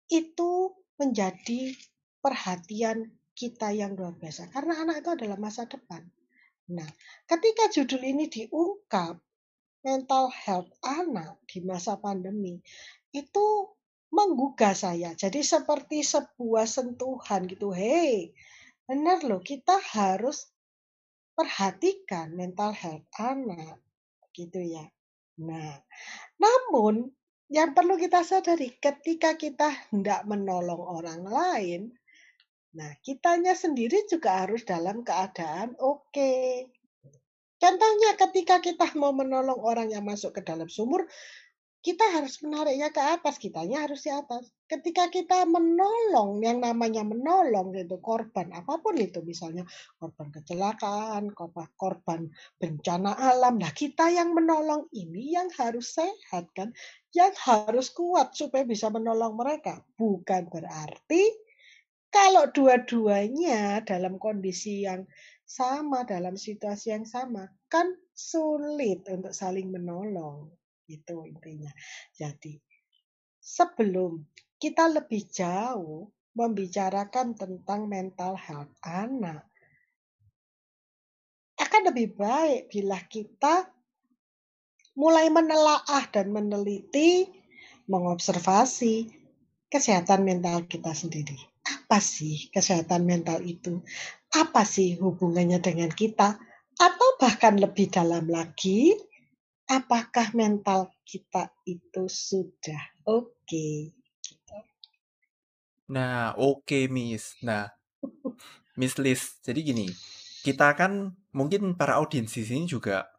itu 0.09 0.73
menjadi 0.97 1.77
perhatian 2.25 3.13
kita 3.35 3.75
yang 3.75 3.93
luar 3.93 4.15
biasa. 4.15 4.47
Karena 4.49 4.79
anak 4.81 5.03
itu 5.03 5.09
adalah 5.11 5.35
masa 5.35 5.67
depan. 5.67 6.01
Nah, 6.71 6.87
ketika 7.29 7.69
judul 7.69 8.01
ini 8.01 8.25
diungkap, 8.31 9.19
mental 9.85 10.33
health 10.33 10.71
anak 10.81 11.37
di 11.45 11.61
masa 11.61 11.99
pandemi, 12.01 12.57
itu 13.13 13.45
menggugah 14.09 14.73
saya. 14.73 15.13
Jadi 15.13 15.45
seperti 15.45 16.01
sebuah 16.01 16.65
sentuhan 16.65 17.45
gitu. 17.45 17.69
Hei, 17.69 18.33
benar 18.89 19.21
loh, 19.21 19.43
kita 19.43 19.77
harus 19.77 20.49
perhatikan 21.37 22.33
mental 22.33 22.73
health 22.73 23.05
anak. 23.19 23.77
Gitu 24.33 24.63
ya. 24.63 24.89
Nah, 25.43 25.77
namun 26.39 27.11
yang 27.51 27.77
perlu 27.77 27.99
kita 27.99 28.25
sadari 28.25 28.73
ketika 28.81 29.37
kita 29.37 29.69
hendak 29.93 30.25
menolong 30.25 30.81
orang 30.81 31.21
lain, 31.27 31.81
Nah, 32.75 32.91
kitanya 32.99 33.55
sendiri 33.55 34.03
juga 34.11 34.43
harus 34.43 34.67
dalam 34.67 34.99
keadaan 35.07 35.79
oke. 35.79 36.11
Okay. 36.11 36.67
Contohnya 37.55 38.19
ketika 38.19 38.59
kita 38.59 38.91
mau 38.99 39.15
menolong 39.15 39.63
orang 39.63 39.87
yang 39.95 40.03
masuk 40.03 40.35
ke 40.35 40.41
dalam 40.43 40.67
sumur, 40.67 41.07
kita 41.79 42.03
harus 42.17 42.41
menariknya 42.43 42.89
ke 42.91 42.97
atas, 42.97 43.37
kitanya 43.39 43.85
harus 43.85 44.03
di 44.03 44.11
atas. 44.11 44.49
Ketika 44.65 45.07
kita 45.07 45.45
menolong, 45.45 46.41
yang 46.41 46.59
namanya 46.59 47.05
menolong 47.05 47.77
itu 47.77 48.01
korban 48.01 48.49
apa 48.51 48.81
pun 48.81 48.97
itu, 48.97 49.21
misalnya 49.21 49.63
korban 50.01 50.33
kecelakaan, 50.33 51.31
korban 51.77 52.27
bencana 52.57 53.13
alam. 53.13 53.61
Nah, 53.61 53.69
kita 53.69 54.09
yang 54.09 54.33
menolong 54.33 54.89
ini 54.97 55.37
yang 55.37 55.47
harus 55.55 55.93
sehat 55.95 56.49
kan, 56.57 56.73
yang 57.13 57.31
harus 57.37 57.93
kuat 57.93 58.33
supaya 58.33 58.65
bisa 58.65 58.89
menolong 58.89 59.37
mereka. 59.37 59.85
Bukan 59.93 60.49
berarti 60.49 61.44
kalau 62.15 62.47
dua-duanya 62.47 63.83
dalam 63.83 64.15
kondisi 64.15 64.87
yang 64.87 65.03
sama, 65.43 66.07
dalam 66.07 66.39
situasi 66.39 66.95
yang 66.95 67.03
sama, 67.03 67.51
kan 67.67 67.91
sulit 68.15 69.03
untuk 69.11 69.35
saling 69.35 69.67
menolong. 69.67 70.47
Itu 70.87 71.27
intinya. 71.27 71.75
Jadi, 72.15 72.55
sebelum 73.43 74.23
kita 74.55 74.95
lebih 74.95 75.27
jauh 75.27 76.07
membicarakan 76.39 77.35
tentang 77.35 77.91
mental 77.91 78.39
health 78.39 78.71
anak, 78.79 79.43
akan 81.59 81.81
lebih 81.91 82.15
baik 82.15 82.71
bila 82.71 82.95
kita 83.11 83.67
mulai 84.95 85.27
menelaah 85.27 86.07
dan 86.15 86.31
meneliti, 86.31 87.27
mengobservasi 87.91 89.11
kesehatan 89.67 90.23
mental 90.23 90.63
kita 90.63 90.95
sendiri 90.95 91.54
apa 91.85 92.01
sih 92.01 92.49
kesehatan 92.49 93.05
mental 93.05 93.45
itu? 93.45 93.77
Apa 94.33 94.65
sih 94.65 94.97
hubungannya 94.97 95.61
dengan 95.61 95.93
kita? 95.93 96.41
Atau 96.81 97.09
bahkan 97.21 97.61
lebih 97.61 97.93
dalam 97.93 98.25
lagi, 98.25 98.97
apakah 99.69 100.33
mental 100.33 100.89
kita 101.05 101.53
itu 101.69 102.09
sudah 102.09 103.05
oke? 103.05 103.37
Okay? 103.45 103.93
Nah, 105.93 106.33
oke 106.33 106.65
okay, 106.65 106.83
Miss. 106.89 107.37
Nah, 107.45 107.69
Miss 108.73 108.97
Liz, 108.97 109.37
jadi 109.45 109.61
gini, 109.61 109.85
kita 110.41 110.73
kan 110.73 111.13
mungkin 111.37 111.77
para 111.77 112.01
audiens 112.01 112.33
di 112.33 112.49
sini 112.49 112.65
juga 112.65 113.13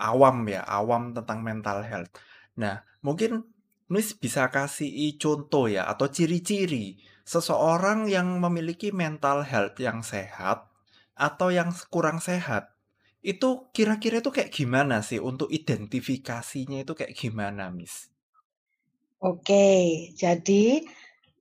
awam 0.00 0.48
ya, 0.48 0.64
awam 0.64 1.12
tentang 1.12 1.44
mental 1.44 1.84
health. 1.84 2.08
Nah, 2.56 2.80
mungkin 3.04 3.44
Miss 3.92 4.16
bisa 4.16 4.48
kasih 4.48 4.88
contoh 5.20 5.68
ya 5.68 5.84
atau 5.84 6.08
ciri-ciri 6.08 7.11
seseorang 7.24 8.10
yang 8.10 8.38
memiliki 8.42 8.90
mental 8.94 9.42
health 9.46 9.76
yang 9.78 10.02
sehat 10.02 10.68
atau 11.14 11.48
yang 11.54 11.70
kurang 11.92 12.18
sehat, 12.18 12.74
itu 13.22 13.70
kira-kira 13.70 14.18
itu 14.18 14.30
kayak 14.34 14.50
gimana 14.50 15.00
sih 15.00 15.22
untuk 15.22 15.48
identifikasinya 15.52 16.82
itu 16.82 16.92
kayak 16.98 17.14
gimana, 17.14 17.70
Miss? 17.70 18.10
Oke, 19.22 20.10
jadi 20.18 20.82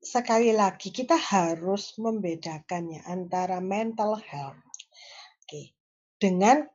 sekali 0.01 0.53
lagi 0.53 0.93
kita 0.93 1.17
harus 1.17 1.97
membedakan 1.97 2.83
ya 2.89 3.01
antara 3.09 3.57
mental 3.61 4.17
health 4.17 4.61
oke, 5.45 5.61
dengan 6.17 6.65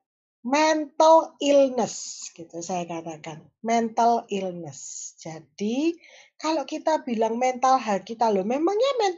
mental 0.46 1.34
illness 1.42 2.26
gitu 2.30 2.62
saya 2.62 2.86
katakan. 2.86 3.42
Mental 3.66 4.26
illness. 4.30 5.14
Jadi 5.18 5.98
kalau 6.36 6.64
kita 6.68 7.00
bilang 7.02 7.40
mental 7.40 7.80
health 7.80 8.04
kita 8.04 8.28
loh 8.28 8.44
memangnya 8.44 8.92
men, 9.00 9.14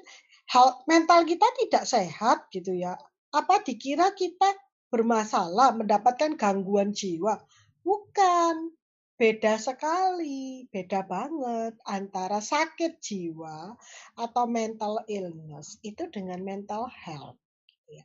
health, 0.48 0.82
mental 0.87 1.26
kita 1.26 1.46
tidak 1.60 1.84
sehat 1.84 2.38
gitu 2.54 2.72
ya. 2.75 2.94
Apa 3.34 3.60
dikira 3.66 4.14
kita 4.16 4.56
bermasalah 4.88 5.76
mendapatkan 5.76 6.38
gangguan 6.40 6.96
jiwa? 6.96 7.37
Bukan 7.84 8.72
beda 9.18 9.58
sekali, 9.58 10.70
beda 10.70 11.02
banget 11.04 11.75
antara 11.84 12.38
sakit 12.38 13.02
jiwa 13.02 13.75
atau 14.14 14.44
mental 14.46 15.02
illness 15.10 15.76
itu 15.82 16.06
dengan 16.08 16.38
mental 16.40 16.87
health. 16.87 17.37
gitu 17.66 17.98
ya. 17.98 18.04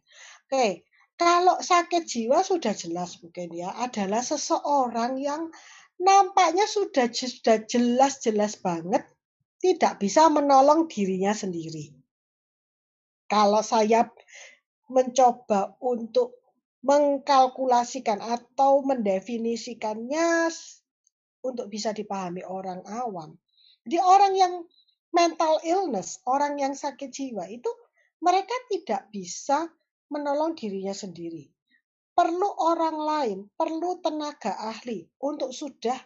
Oke, 0.50 0.68
kalau 1.14 1.62
sakit 1.62 2.10
jiwa 2.10 2.42
sudah 2.42 2.74
jelas 2.74 3.22
mungkin 3.22 3.54
ya 3.54 3.70
adalah 3.78 4.26
seseorang 4.26 5.22
yang 5.22 5.54
nampaknya 6.04 6.68
sudah 6.68 7.08
sudah 7.10 7.64
jelas-jelas 7.64 8.60
banget 8.60 9.08
tidak 9.64 10.04
bisa 10.04 10.28
menolong 10.28 10.92
dirinya 10.92 11.32
sendiri. 11.32 11.96
Kalau 13.32 13.64
saya 13.64 14.12
mencoba 14.92 15.80
untuk 15.80 16.44
mengkalkulasikan 16.84 18.20
atau 18.20 18.84
mendefinisikannya 18.84 20.52
untuk 21.48 21.72
bisa 21.72 21.96
dipahami 21.96 22.44
orang 22.44 22.84
awam. 22.84 23.40
Jadi 23.88 23.98
orang 24.04 24.34
yang 24.36 24.54
mental 25.16 25.64
illness, 25.64 26.20
orang 26.28 26.60
yang 26.60 26.76
sakit 26.76 27.08
jiwa 27.08 27.48
itu 27.48 27.72
mereka 28.20 28.56
tidak 28.68 29.08
bisa 29.16 29.72
menolong 30.12 30.60
dirinya 30.60 30.92
sendiri. 30.92 31.48
Perlu 32.14 32.50
orang 32.62 32.98
lain, 32.98 33.40
perlu 33.58 33.98
tenaga 33.98 34.54
ahli 34.54 35.02
untuk 35.26 35.50
sudah 35.50 35.98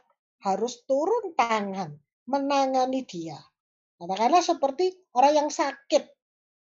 harus 0.48 0.88
turun 0.88 1.36
tangan 1.36 1.92
menangani 2.32 3.04
dia. 3.04 3.36
Katakanlah 4.00 4.44
seperti 4.44 4.96
orang 5.12 5.34
yang 5.46 5.50
sakit. 5.52 6.04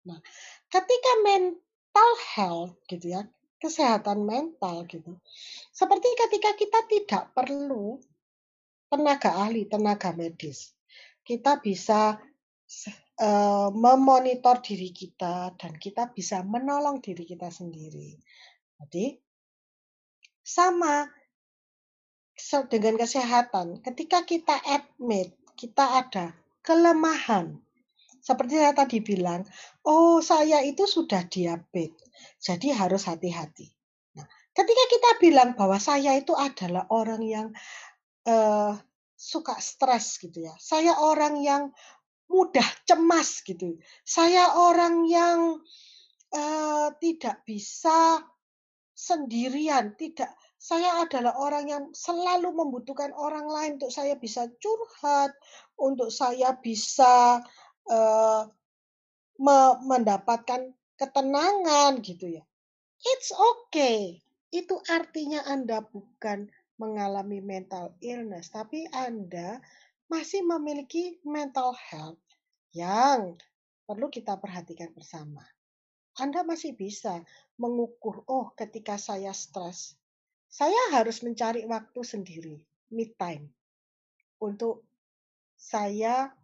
Nah, 0.06 0.20
ketika 0.70 1.12
mental 1.26 2.12
health 2.38 2.76
gitu 2.86 3.18
ya, 3.18 3.22
kesehatan 3.62 4.26
mental 4.26 4.90
gitu. 4.90 5.22
Seperti 5.70 6.10
ketika 6.18 6.52
kita 6.58 6.80
tidak 6.90 7.24
perlu 7.38 8.02
tenaga 8.90 9.38
ahli, 9.38 9.70
tenaga 9.70 10.12
medis. 10.18 10.74
Kita 11.22 11.62
bisa 11.62 12.18
uh, 13.22 13.70
memonitor 13.70 14.60
diri 14.66 14.90
kita 14.90 15.54
dan 15.56 15.78
kita 15.78 16.10
bisa 16.10 16.42
menolong 16.42 17.00
diri 17.00 17.24
kita 17.24 17.54
sendiri. 17.54 18.18
Jadi 18.82 19.14
sama 20.42 21.10
dengan 22.68 22.98
kesehatan. 22.98 23.80
Ketika 23.86 24.26
kita 24.26 24.58
admit, 24.66 25.32
kita 25.56 26.02
ada 26.02 26.34
kelemahan. 26.66 27.58
Seperti 28.22 28.62
saya 28.62 28.74
tadi 28.78 29.02
bilang, 29.02 29.46
oh 29.82 30.22
saya 30.22 30.62
itu 30.62 30.86
sudah 30.86 31.26
diabetes, 31.26 32.06
jadi 32.38 32.78
harus 32.78 33.10
hati-hati. 33.10 33.66
Nah, 34.14 34.26
ketika 34.54 34.84
kita 34.94 35.10
bilang 35.18 35.58
bahwa 35.58 35.82
saya 35.82 36.14
itu 36.14 36.38
adalah 36.38 36.86
orang 36.94 37.22
yang 37.26 37.48
uh, 38.30 38.78
suka 39.22 39.58
stres 39.62 40.18
gitu 40.22 40.50
ya. 40.50 40.54
Saya 40.58 40.98
orang 40.98 41.42
yang 41.42 41.74
mudah 42.26 42.66
cemas 42.90 43.46
gitu. 43.46 43.78
Saya 44.02 44.58
orang 44.58 45.06
yang 45.06 45.62
uh, 46.34 46.90
tidak 46.98 47.46
bisa 47.46 48.22
sendirian, 49.02 49.98
tidak 49.98 50.30
saya 50.62 51.02
adalah 51.02 51.34
orang 51.42 51.66
yang 51.66 51.84
selalu 51.90 52.54
membutuhkan 52.54 53.10
orang 53.18 53.50
lain 53.50 53.82
untuk 53.82 53.90
saya 53.90 54.14
bisa 54.14 54.46
curhat, 54.62 55.34
untuk 55.82 56.14
saya 56.14 56.54
bisa 56.62 57.42
uh, 57.90 58.46
me 59.42 59.60
mendapatkan 59.82 60.70
ketenangan 61.02 61.98
gitu 62.06 62.38
ya. 62.38 62.46
It's 63.02 63.34
okay. 63.34 64.22
Itu 64.54 64.78
artinya 64.86 65.42
Anda 65.50 65.82
bukan 65.82 66.54
mengalami 66.78 67.42
mental 67.42 67.98
illness, 68.06 68.54
tapi 68.54 68.86
Anda 68.94 69.58
masih 70.14 70.46
memiliki 70.46 71.18
mental 71.26 71.74
health 71.74 72.22
yang 72.78 73.42
perlu 73.90 74.14
kita 74.14 74.38
perhatikan 74.38 74.94
bersama. 74.94 75.42
Anda 76.20 76.44
masih 76.44 76.76
bisa 76.76 77.24
mengukur, 77.56 78.28
oh 78.28 78.52
ketika 78.58 79.00
saya 79.00 79.32
stres, 79.32 79.96
saya 80.52 80.92
harus 80.92 81.24
mencari 81.24 81.64
waktu 81.64 82.02
sendiri, 82.04 82.56
me 82.92 83.08
time, 83.16 83.48
untuk 84.44 84.84
saya 85.56 86.36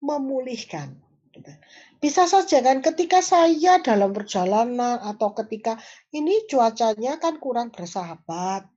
memulihkan. 0.00 0.96
Gitu. 1.32 1.52
Bisa 2.00 2.28
saja 2.28 2.60
kan 2.60 2.84
ketika 2.84 3.24
saya 3.24 3.80
dalam 3.80 4.12
perjalanan 4.12 5.00
atau 5.00 5.32
ketika 5.36 5.80
ini 6.12 6.44
cuacanya 6.48 7.16
kan 7.20 7.40
kurang 7.40 7.72
bersahabat, 7.72 8.68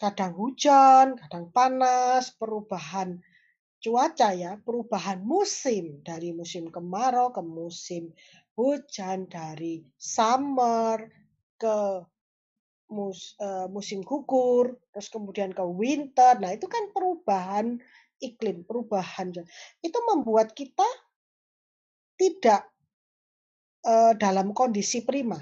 kadang 0.00 0.32
hujan, 0.36 1.16
kadang 1.16 1.52
panas, 1.52 2.32
perubahan 2.36 3.20
cuaca 3.80 4.36
ya, 4.36 4.60
perubahan 4.60 5.24
musim 5.24 6.04
dari 6.04 6.36
musim 6.36 6.68
kemarau 6.68 7.32
ke 7.32 7.40
musim 7.40 8.12
hujan, 8.60 9.24
dari 9.24 9.80
summer 9.96 11.08
ke 11.56 12.04
mus, 12.92 13.38
uh, 13.40 13.64
musim 13.72 14.04
gugur, 14.04 14.76
terus 14.92 15.08
kemudian 15.08 15.56
ke 15.56 15.64
winter. 15.64 16.36
Nah, 16.36 16.52
itu 16.52 16.68
kan 16.68 16.92
perubahan 16.92 17.80
iklim, 18.20 18.68
perubahan. 18.68 19.32
Itu 19.80 19.98
membuat 20.12 20.52
kita 20.52 20.86
tidak 22.20 22.68
uh, 23.88 24.12
dalam 24.20 24.52
kondisi 24.52 25.00
prima 25.00 25.40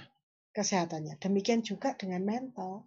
kesehatannya. 0.55 1.19
Demikian 1.19 1.67
juga 1.67 1.99
dengan 1.99 2.23
mental. 2.23 2.87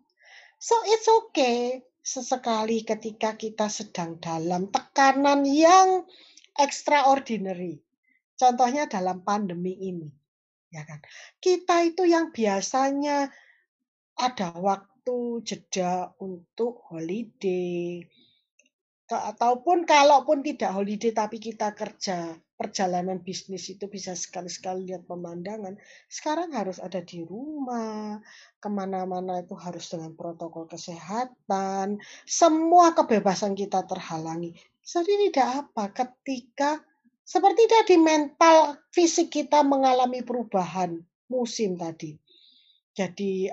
So 0.62 0.78
it's 0.88 1.10
okay 1.10 1.84
sesekali 2.02 2.82
ketika 2.82 3.38
kita 3.38 3.70
sedang 3.70 4.18
dalam 4.18 4.70
tekanan 4.74 5.46
yang 5.46 6.06
extraordinary. 6.58 7.82
Contohnya 8.38 8.90
dalam 8.90 9.22
pandemi 9.22 9.78
ini. 9.78 10.10
Ya 10.72 10.88
kan? 10.88 11.04
Kita 11.44 11.84
itu 11.84 12.08
yang 12.08 12.32
biasanya 12.32 13.28
ada 14.16 14.50
waktu 14.56 15.44
jeda 15.44 16.16
untuk 16.24 16.80
holiday, 16.88 18.00
ataupun 19.12 19.84
kalaupun 19.84 20.40
tidak 20.40 20.72
holiday 20.72 21.12
tapi 21.12 21.36
kita 21.44 21.76
kerja 21.76 22.40
perjalanan 22.56 23.20
bisnis 23.20 23.68
itu 23.74 23.90
bisa 23.90 24.14
sekali-sekali 24.14 24.94
lihat 24.94 25.04
pemandangan. 25.10 25.76
Sekarang 26.08 26.54
harus 26.54 26.78
ada 26.78 27.02
di 27.02 27.26
rumah, 27.26 28.22
ke 28.62 28.70
mana-mana 28.70 29.42
itu 29.42 29.58
harus 29.58 29.90
dengan 29.90 30.14
protokol 30.14 30.70
kesehatan. 30.70 31.98
Semua 32.24 32.94
kebebasan 32.94 33.58
kita 33.58 33.84
terhalangi. 33.90 34.54
Jadi 34.86 35.30
tidak 35.30 35.68
apa 35.68 35.84
ketika 35.92 36.86
seperti 37.22 37.64
tadi 37.70 37.96
mental 38.02 38.78
fisik 38.92 39.32
kita 39.32 39.64
mengalami 39.64 40.26
perubahan 40.26 41.00
musim 41.32 41.80
tadi. 41.80 42.18
Jadi 42.92 43.48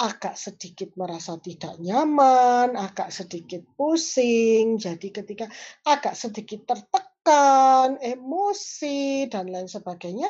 agak 0.00 0.34
sedikit 0.34 0.90
merasa 0.98 1.38
tidak 1.38 1.78
nyaman, 1.78 2.74
agak 2.74 3.14
sedikit 3.14 3.62
pusing. 3.78 4.80
Jadi 4.80 5.14
ketika 5.14 5.46
agak 5.86 6.18
sedikit 6.18 6.66
tertekan, 6.66 8.00
emosi 8.02 9.30
dan 9.30 9.52
lain 9.52 9.70
sebagainya, 9.70 10.26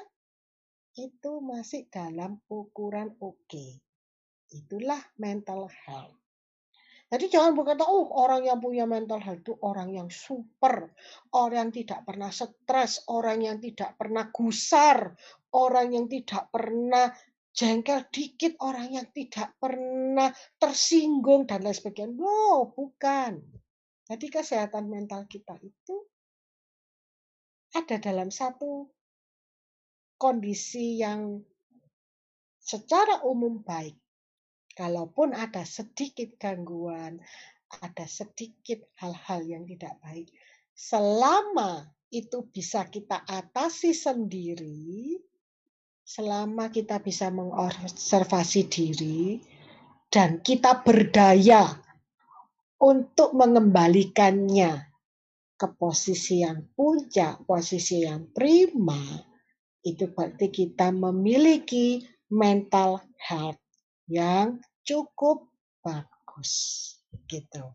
itu 0.98 1.40
masih 1.40 1.88
dalam 1.88 2.36
ukuran 2.52 3.16
oke. 3.22 3.48
Okay. 3.48 3.80
Itulah 4.50 5.00
mental 5.16 5.70
health. 5.70 6.19
Jadi 7.10 7.26
jangan 7.26 7.58
berkata, 7.58 7.82
oh 7.90 8.06
orang 8.22 8.46
yang 8.46 8.62
punya 8.62 8.86
mental 8.86 9.18
health 9.18 9.42
itu 9.42 9.58
orang 9.66 9.90
yang 9.90 10.06
super, 10.06 10.94
orang 11.34 11.68
yang 11.68 11.74
tidak 11.74 12.00
pernah 12.06 12.30
stres, 12.30 13.02
orang 13.10 13.42
yang 13.42 13.58
tidak 13.58 13.98
pernah 13.98 14.30
gusar, 14.30 15.18
orang 15.50 15.90
yang 15.90 16.06
tidak 16.06 16.46
pernah 16.54 17.10
jengkel 17.50 18.06
dikit 18.14 18.56
orang 18.62 18.94
yang 18.94 19.06
tidak 19.10 19.58
pernah 19.58 20.30
tersinggung 20.56 21.44
dan 21.50 21.66
lain 21.66 21.74
sebagainya. 21.74 22.14
No, 22.14 22.70
bukan. 22.72 23.42
Jadi 24.08 24.26
kesehatan 24.26 24.90
mental 24.90 25.26
kita 25.28 25.54
itu 25.60 25.96
ada 27.74 27.98
dalam 28.02 28.32
satu 28.32 28.90
kondisi 30.18 30.98
yang 30.98 31.38
secara 32.58 33.22
umum 33.22 33.62
baik. 33.62 33.99
Kalaupun 34.80 35.36
ada 35.36 35.60
sedikit 35.68 36.40
gangguan, 36.40 37.20
ada 37.84 38.08
sedikit 38.08 38.80
hal-hal 38.96 39.44
yang 39.44 39.68
tidak 39.68 40.00
baik, 40.00 40.32
selama 40.72 41.84
itu 42.08 42.48
bisa 42.48 42.88
kita 42.88 43.20
atasi 43.28 43.92
sendiri, 43.92 45.20
selama 46.00 46.72
kita 46.72 46.96
bisa 47.04 47.28
mengobservasi 47.28 48.60
diri 48.72 49.36
dan 50.08 50.40
kita 50.40 50.80
berdaya 50.80 51.76
untuk 52.80 53.36
mengembalikannya 53.36 54.88
ke 55.60 55.68
posisi 55.76 56.40
yang 56.40 56.72
puncak, 56.72 57.44
posisi 57.44 58.08
yang 58.08 58.32
prima, 58.32 59.20
itu 59.84 60.08
berarti 60.08 60.48
kita 60.48 60.88
memiliki 60.88 62.00
mental 62.32 63.04
health 63.20 63.60
yang 64.08 64.56
cukup 64.84 65.48
bagus 65.80 66.52
gitu. 67.26 67.72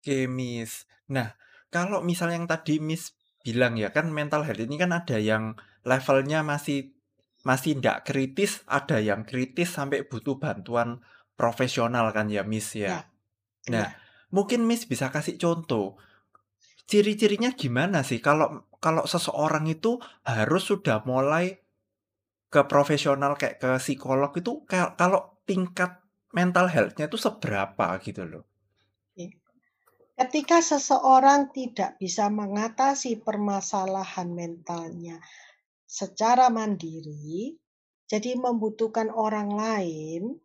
Oke, 0.00 0.28
Miss. 0.28 0.84
Nah, 1.08 1.32
kalau 1.72 2.04
misalnya 2.04 2.36
yang 2.40 2.48
tadi 2.50 2.76
Miss 2.76 3.16
bilang 3.44 3.76
ya 3.76 3.92
kan 3.92 4.08
mental 4.08 4.44
health 4.44 4.60
ini 4.60 4.76
kan 4.80 4.92
ada 4.92 5.16
yang 5.20 5.56
levelnya 5.84 6.40
masih 6.44 6.92
masih 7.44 7.76
tidak 7.76 8.08
kritis, 8.08 8.64
ada 8.64 9.00
yang 9.00 9.24
kritis 9.28 9.72
sampai 9.76 10.08
butuh 10.08 10.40
bantuan 10.40 11.04
profesional 11.36 12.08
kan 12.12 12.28
ya, 12.28 12.44
Miss 12.44 12.72
ya. 12.76 12.88
Ya. 12.88 13.00
Nah, 13.72 13.88
Ya. 13.88 13.96
mungkin 14.32 14.64
Miss 14.68 14.84
bisa 14.84 15.08
kasih 15.08 15.40
contoh 15.40 15.96
ciri-cirinya 16.84 17.56
gimana 17.56 18.04
sih 18.04 18.20
kalau 18.20 18.68
kalau 18.76 19.08
seseorang 19.08 19.64
itu 19.72 19.96
harus 20.28 20.68
sudah 20.68 21.00
mulai 21.08 21.64
ke 22.52 22.60
profesional 22.68 23.40
kayak 23.40 23.56
ke 23.56 23.70
psikolog 23.80 24.30
itu 24.36 24.62
ka- 24.68 24.92
kalau 25.00 25.40
tingkat 25.48 26.03
mental 26.34 26.66
health-nya 26.66 27.06
itu 27.06 27.16
seberapa 27.16 27.94
gitu 28.02 28.26
loh. 28.26 28.44
Ketika 30.14 30.62
seseorang 30.62 31.50
tidak 31.50 31.98
bisa 31.98 32.30
mengatasi 32.30 33.18
permasalahan 33.18 34.30
mentalnya 34.30 35.18
secara 35.82 36.54
mandiri, 36.54 37.58
jadi 38.06 38.38
membutuhkan 38.38 39.10
orang 39.10 39.50
lain, 39.50 40.38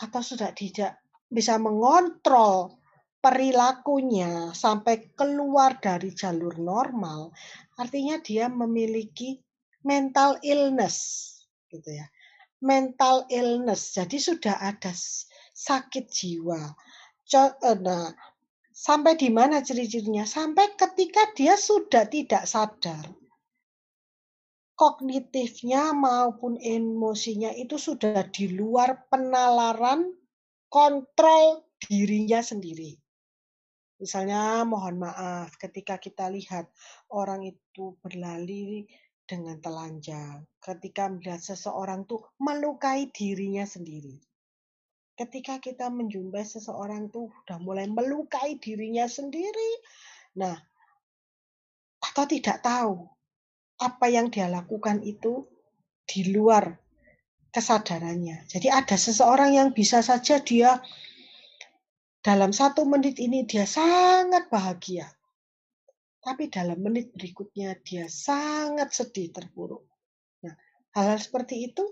atau 0.00 0.24
sudah 0.24 0.56
tidak 0.56 0.96
bisa 1.28 1.60
mengontrol 1.60 2.80
perilakunya 3.20 4.56
sampai 4.56 5.12
keluar 5.12 5.76
dari 5.76 6.16
jalur 6.16 6.56
normal, 6.56 7.36
artinya 7.76 8.16
dia 8.16 8.48
memiliki 8.48 9.44
mental 9.84 10.40
illness, 10.40 11.28
gitu 11.68 12.00
ya. 12.00 12.08
Mental 12.62 13.26
illness, 13.26 13.98
jadi 13.98 14.22
sudah 14.22 14.54
ada 14.62 14.94
sakit 15.52 16.06
jiwa. 16.06 16.62
Eh, 17.32 17.76
Nah, 17.82 18.14
sampai 18.70 19.18
di 19.18 19.34
mana 19.34 19.60
ciri-cirinya? 19.66 20.22
Sampai 20.22 20.78
ketika 20.78 21.34
dia 21.34 21.58
sudah 21.58 22.06
tidak 22.06 22.46
sadar. 22.46 23.10
Kognitifnya 24.78 25.90
maupun 25.90 26.58
emosinya 26.58 27.50
itu 27.54 27.76
sudah 27.76 28.26
di 28.30 28.50
luar 28.50 29.06
penalaran 29.10 30.14
kontrol 30.70 31.66
dirinya 31.82 32.40
sendiri. 32.40 32.96
Misalnya 34.02 34.66
mohon 34.66 34.98
maaf 34.98 35.54
ketika 35.62 35.94
kita 36.02 36.26
lihat 36.26 36.66
orang 37.14 37.46
itu 37.46 37.94
berlari 38.02 38.82
dengan 39.26 39.58
telanjang, 39.62 40.44
ketika 40.60 41.08
melihat 41.08 41.40
seseorang 41.40 42.04
tuh 42.04 42.22
melukai 42.42 43.08
dirinya 43.10 43.62
sendiri. 43.64 44.18
Ketika 45.14 45.60
kita 45.60 45.92
menjumpai 45.92 46.42
seseorang 46.42 47.12
tuh 47.12 47.28
udah 47.44 47.58
mulai 47.60 47.86
melukai 47.86 48.58
dirinya 48.58 49.06
sendiri, 49.06 49.72
nah 50.34 50.56
atau 52.02 52.24
tidak 52.26 52.60
tahu 52.60 53.06
apa 53.78 54.06
yang 54.10 54.28
dia 54.28 54.50
lakukan 54.50 55.00
itu 55.06 55.46
di 56.06 56.34
luar 56.34 56.76
kesadarannya. 57.52 58.48
Jadi 58.48 58.68
ada 58.72 58.96
seseorang 58.96 59.54
yang 59.54 59.68
bisa 59.70 60.00
saja 60.00 60.40
dia 60.40 60.80
dalam 62.22 62.50
satu 62.50 62.86
menit 62.88 63.18
ini 63.18 63.44
dia 63.44 63.68
sangat 63.68 64.48
bahagia. 64.48 65.06
Tapi 66.22 66.46
dalam 66.46 66.78
menit 66.78 67.10
berikutnya 67.10 67.74
dia 67.82 68.06
sangat 68.06 68.94
sedih 68.94 69.34
terpuruk. 69.34 69.82
Nah, 70.46 70.54
hal-hal 70.94 71.18
seperti 71.18 71.66
itu 71.66 71.82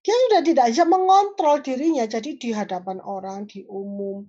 dia 0.00 0.16
sudah 0.24 0.40
tidak 0.40 0.66
bisa 0.72 0.84
mengontrol 0.88 1.60
dirinya. 1.60 2.08
Jadi 2.08 2.40
di 2.40 2.48
hadapan 2.56 2.96
orang, 3.04 3.44
di 3.44 3.68
umum, 3.68 4.24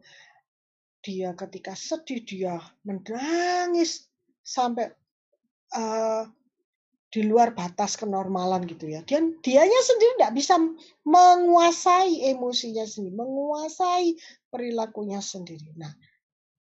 dia 1.00 1.32
ketika 1.40 1.72
sedih 1.72 2.20
dia 2.28 2.60
menangis 2.84 4.12
sampai 4.44 4.92
eh, 5.72 6.24
di 7.10 7.22
luar 7.26 7.56
batas 7.56 7.98
kenormalan 7.98 8.68
gitu 8.68 8.92
ya. 8.92 9.02
Dan 9.08 9.40
dianya 9.42 9.82
sendiri 9.88 10.20
tidak 10.20 10.36
bisa 10.36 10.56
menguasai 11.08 12.28
emosinya 12.36 12.86
sendiri, 12.86 13.16
menguasai 13.16 14.20
perilakunya 14.52 15.24
sendiri. 15.24 15.74
Nah, 15.80 15.96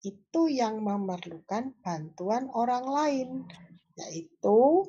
itu 0.08 0.48
yang 0.48 0.80
memerlukan 0.80 1.76
bantuan 1.84 2.48
orang 2.56 2.84
lain, 2.88 3.28
yaitu 4.00 4.88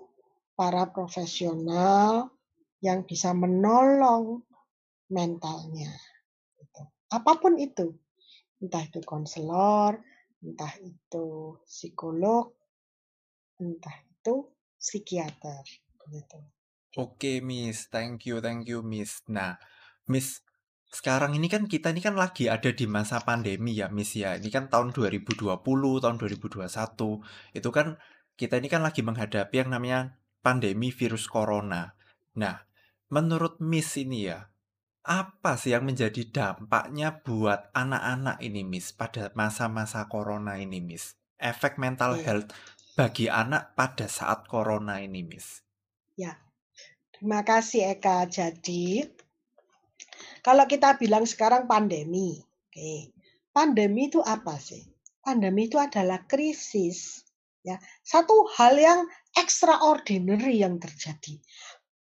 para 0.56 0.88
profesional 0.88 2.32
yang 2.80 3.04
bisa 3.04 3.36
menolong 3.36 4.44
mentalnya. 5.12 5.92
Gitu. 6.56 6.82
Apa 7.12 7.40
pun 7.40 7.60
itu, 7.60 7.92
entah 8.64 8.84
itu 8.88 9.04
konselor, 9.04 10.00
entah 10.40 10.74
itu 10.80 11.60
psikolog, 11.68 12.56
entah 13.60 13.98
itu 14.08 14.48
psikiater. 14.80 15.64
Gitu. 16.08 16.40
Oke, 16.98 17.44
Miss. 17.44 17.86
Thank 17.92 18.26
you, 18.26 18.42
thank 18.42 18.66
you, 18.66 18.82
Miss. 18.82 19.22
Nah, 19.30 19.60
Miss, 20.10 20.42
sekarang 20.90 21.38
ini 21.38 21.46
kan 21.46 21.70
kita 21.70 21.94
ini 21.94 22.02
kan 22.02 22.18
lagi 22.18 22.50
ada 22.50 22.74
di 22.74 22.90
masa 22.90 23.22
pandemi 23.22 23.78
ya, 23.78 23.94
Miss 23.94 24.18
ya. 24.18 24.34
Ini 24.42 24.50
kan 24.50 24.74
tahun 24.74 24.90
2020, 24.90 25.46
tahun 26.02 26.16
2021. 26.18 26.66
Itu 27.54 27.70
kan 27.70 28.02
kita 28.34 28.58
ini 28.58 28.68
kan 28.74 28.82
lagi 28.82 29.06
menghadapi 29.06 29.54
yang 29.54 29.70
namanya 29.70 30.18
pandemi 30.42 30.90
virus 30.90 31.30
corona. 31.30 31.94
Nah, 32.42 32.66
menurut 33.14 33.62
Miss 33.62 34.02
ini 34.02 34.34
ya, 34.34 34.50
apa 35.06 35.62
sih 35.62 35.78
yang 35.78 35.86
menjadi 35.86 36.26
dampaknya 36.26 37.22
buat 37.22 37.70
anak-anak 37.78 38.42
ini, 38.42 38.66
Miss, 38.66 38.90
pada 38.90 39.30
masa-masa 39.38 40.10
corona 40.10 40.58
ini, 40.58 40.82
Miss? 40.82 41.14
Efek 41.38 41.78
mental 41.78 42.20
health 42.20 42.50
bagi 42.98 43.30
anak 43.30 43.78
pada 43.78 44.10
saat 44.10 44.50
corona 44.50 45.00
ini, 45.06 45.22
Miss. 45.22 45.62
Ya, 46.18 46.36
terima 47.14 47.46
kasih 47.46 47.96
Eka. 47.96 48.26
Jadi, 48.28 49.06
kalau 50.42 50.66
kita 50.66 50.96
bilang 50.96 51.28
sekarang 51.28 51.68
pandemi, 51.68 52.40
oke, 52.40 53.14
pandemi 53.52 54.08
itu 54.08 54.24
apa 54.24 54.56
sih? 54.58 54.84
Pandemi 55.20 55.68
itu 55.68 55.76
adalah 55.76 56.24
krisis, 56.26 57.28
ya, 57.62 57.76
satu 58.02 58.48
hal 58.56 58.80
yang 58.80 59.00
extraordinary 59.36 60.64
yang 60.64 60.80
terjadi. 60.80 61.38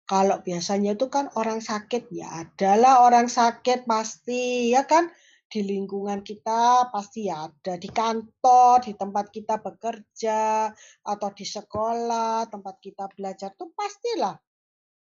Kalau 0.10 0.42
biasanya 0.42 0.98
itu 0.98 1.06
kan 1.14 1.30
orang 1.38 1.62
sakit, 1.62 2.10
ya 2.10 2.48
adalah 2.48 3.06
orang 3.06 3.30
sakit 3.30 3.86
pasti, 3.86 4.74
ya 4.74 4.90
kan? 4.90 5.14
Di 5.50 5.62
lingkungan 5.62 6.26
kita 6.26 6.90
pasti 6.90 7.30
ya 7.30 7.46
ada, 7.46 7.78
di 7.78 7.90
kantor, 7.90 8.82
di 8.86 8.98
tempat 8.98 9.30
kita 9.30 9.62
bekerja, 9.62 10.74
atau 11.06 11.30
di 11.34 11.46
sekolah, 11.46 12.50
tempat 12.50 12.76
kita 12.82 13.06
belajar, 13.14 13.54
itu 13.54 13.70
pastilah 13.74 14.34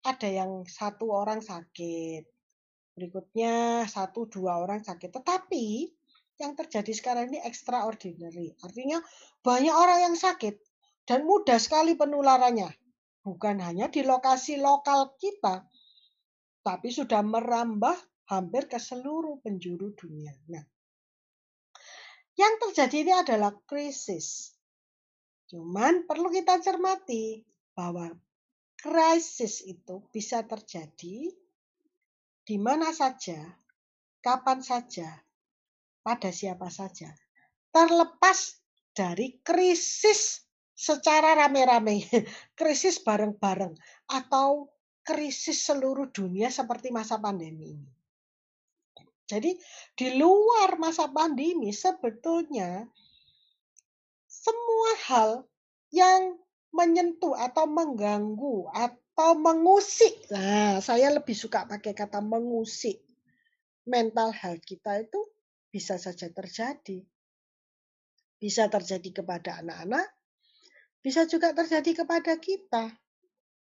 ada 0.01 0.27
yang 0.27 0.65
satu 0.67 1.13
orang 1.13 1.39
sakit, 1.39 2.25
berikutnya 2.95 3.85
satu 3.87 4.27
dua 4.27 4.59
orang 4.59 4.83
sakit. 4.83 5.09
Tetapi 5.09 5.65
yang 6.41 6.57
terjadi 6.57 6.91
sekarang 6.91 7.31
ini 7.31 7.39
extraordinary, 7.45 8.57
artinya 8.65 8.99
banyak 9.45 9.73
orang 9.73 10.11
yang 10.11 10.15
sakit 10.17 10.57
dan 11.05 11.23
mudah 11.25 11.61
sekali 11.61 11.93
penularannya. 11.93 12.69
Bukan 13.21 13.61
hanya 13.61 13.85
di 13.93 14.01
lokasi 14.01 14.57
lokal 14.57 15.13
kita, 15.21 15.61
tapi 16.65 16.89
sudah 16.89 17.21
merambah 17.21 17.93
hampir 18.33 18.65
ke 18.65 18.81
seluruh 18.81 19.37
penjuru 19.45 19.93
dunia. 19.93 20.33
Nah, 20.49 20.65
yang 22.33 22.57
terjadi 22.57 22.97
ini 23.05 23.13
adalah 23.13 23.53
krisis. 23.69 24.57
Cuman 25.45 26.09
perlu 26.09 26.33
kita 26.33 26.57
cermati 26.63 27.45
bahwa 27.77 28.09
krisis 28.79 29.61
itu 29.61 30.01
bisa 30.09 30.41
terjadi 30.41 31.29
di 32.41 32.57
mana 32.57 32.89
saja, 32.91 33.37
kapan 34.21 34.59
saja, 34.65 35.07
pada 36.01 36.33
siapa 36.33 36.67
saja. 36.73 37.13
Terlepas 37.71 38.59
dari 38.91 39.39
krisis 39.45 40.43
secara 40.73 41.37
rame-rame, 41.37 42.03
krisis 42.59 42.99
bareng-bareng, 43.05 43.77
atau 44.09 44.73
krisis 45.05 45.61
seluruh 45.65 46.09
dunia 46.09 46.49
seperti 46.49 46.89
masa 46.89 47.21
pandemi 47.21 47.77
ini. 47.77 47.89
Jadi 49.31 49.55
di 49.95 50.19
luar 50.19 50.75
masa 50.75 51.07
pandemi 51.07 51.71
sebetulnya 51.71 52.83
semua 54.27 54.91
hal 55.07 55.31
yang 55.87 56.35
menyentuh 56.71 57.35
atau 57.35 57.67
mengganggu 57.67 58.71
atau 58.71 59.37
mengusik. 59.37 60.31
Nah, 60.31 60.79
saya 60.79 61.11
lebih 61.11 61.35
suka 61.35 61.67
pakai 61.67 61.95
kata 61.95 62.19
mengusik. 62.23 63.03
Mental 63.87 64.31
health 64.31 64.63
kita 64.63 65.03
itu 65.03 65.19
bisa 65.71 65.99
saja 65.99 66.31
terjadi. 66.31 67.03
Bisa 68.41 68.65
terjadi 68.71 69.21
kepada 69.21 69.61
anak-anak, 69.61 70.07
bisa 71.05 71.29
juga 71.29 71.53
terjadi 71.53 72.01
kepada 72.01 72.33
kita. 72.41 72.89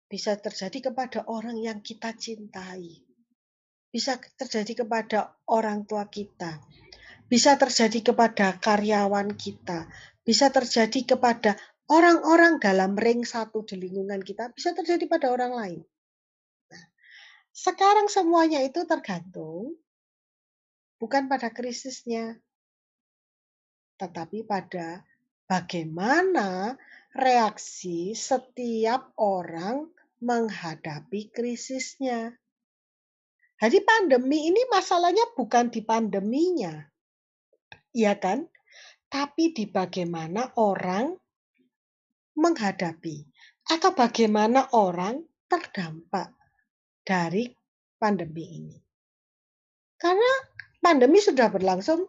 Bisa 0.10 0.38
terjadi 0.38 0.90
kepada 0.94 1.26
orang 1.26 1.58
yang 1.58 1.82
kita 1.82 2.14
cintai 2.14 3.10
bisa 3.90 4.22
terjadi 4.38 4.86
kepada 4.86 5.34
orang 5.50 5.86
tua 5.90 6.06
kita, 6.06 6.62
bisa 7.26 7.58
terjadi 7.58 8.14
kepada 8.14 8.62
karyawan 8.62 9.34
kita, 9.34 9.90
bisa 10.22 10.54
terjadi 10.54 11.18
kepada 11.18 11.58
orang-orang 11.90 12.62
dalam 12.62 12.94
ring 12.94 13.26
satu 13.26 13.66
di 13.66 13.76
lingkungan 13.82 14.22
kita, 14.22 14.54
bisa 14.54 14.78
terjadi 14.78 15.10
pada 15.10 15.34
orang 15.34 15.54
lain. 15.58 15.82
Nah, 16.70 16.86
sekarang 17.50 18.08
semuanya 18.08 18.62
itu 18.62 18.86
tergantung 18.86 19.74
bukan 21.02 21.26
pada 21.26 21.50
krisisnya, 21.50 22.38
tetapi 23.98 24.46
pada 24.46 25.02
bagaimana 25.50 26.78
reaksi 27.18 28.14
setiap 28.14 29.12
orang 29.18 29.90
menghadapi 30.22 31.34
krisisnya. 31.34 32.38
Jadi 33.60 33.84
pandemi 33.84 34.48
ini 34.48 34.62
masalahnya 34.72 35.36
bukan 35.36 35.68
di 35.68 35.84
pandeminya. 35.84 36.80
Iya 37.92 38.16
kan? 38.16 38.48
Tapi 39.10 39.52
di 39.52 39.68
bagaimana 39.68 40.54
orang 40.56 41.18
menghadapi 42.40 43.28
atau 43.68 43.92
bagaimana 43.92 44.72
orang 44.72 45.20
terdampak 45.52 46.32
dari 47.04 47.52
pandemi 48.00 48.46
ini. 48.64 48.78
Karena 50.00 50.32
pandemi 50.80 51.20
sudah 51.20 51.52
berlangsung 51.52 52.08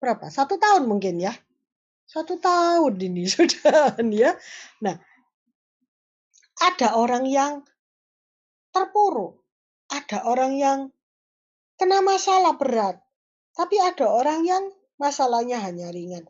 berapa? 0.00 0.32
Satu 0.32 0.56
tahun 0.56 0.88
mungkin 0.88 1.20
ya. 1.20 1.36
Satu 2.08 2.40
tahun 2.40 2.96
ini 2.96 3.28
sudah 3.36 4.00
ya. 4.00 4.32
Nah, 4.80 4.96
ada 6.64 6.96
orang 6.96 7.28
yang 7.28 7.62
terpuruk 8.72 9.40
ada 9.90 10.22
orang 10.22 10.54
yang 10.54 10.78
kena 11.74 11.98
masalah 12.00 12.54
berat, 12.54 13.02
tapi 13.58 13.82
ada 13.82 14.06
orang 14.06 14.46
yang 14.46 14.64
masalahnya 14.96 15.58
hanya 15.58 15.90
ringan. 15.90 16.24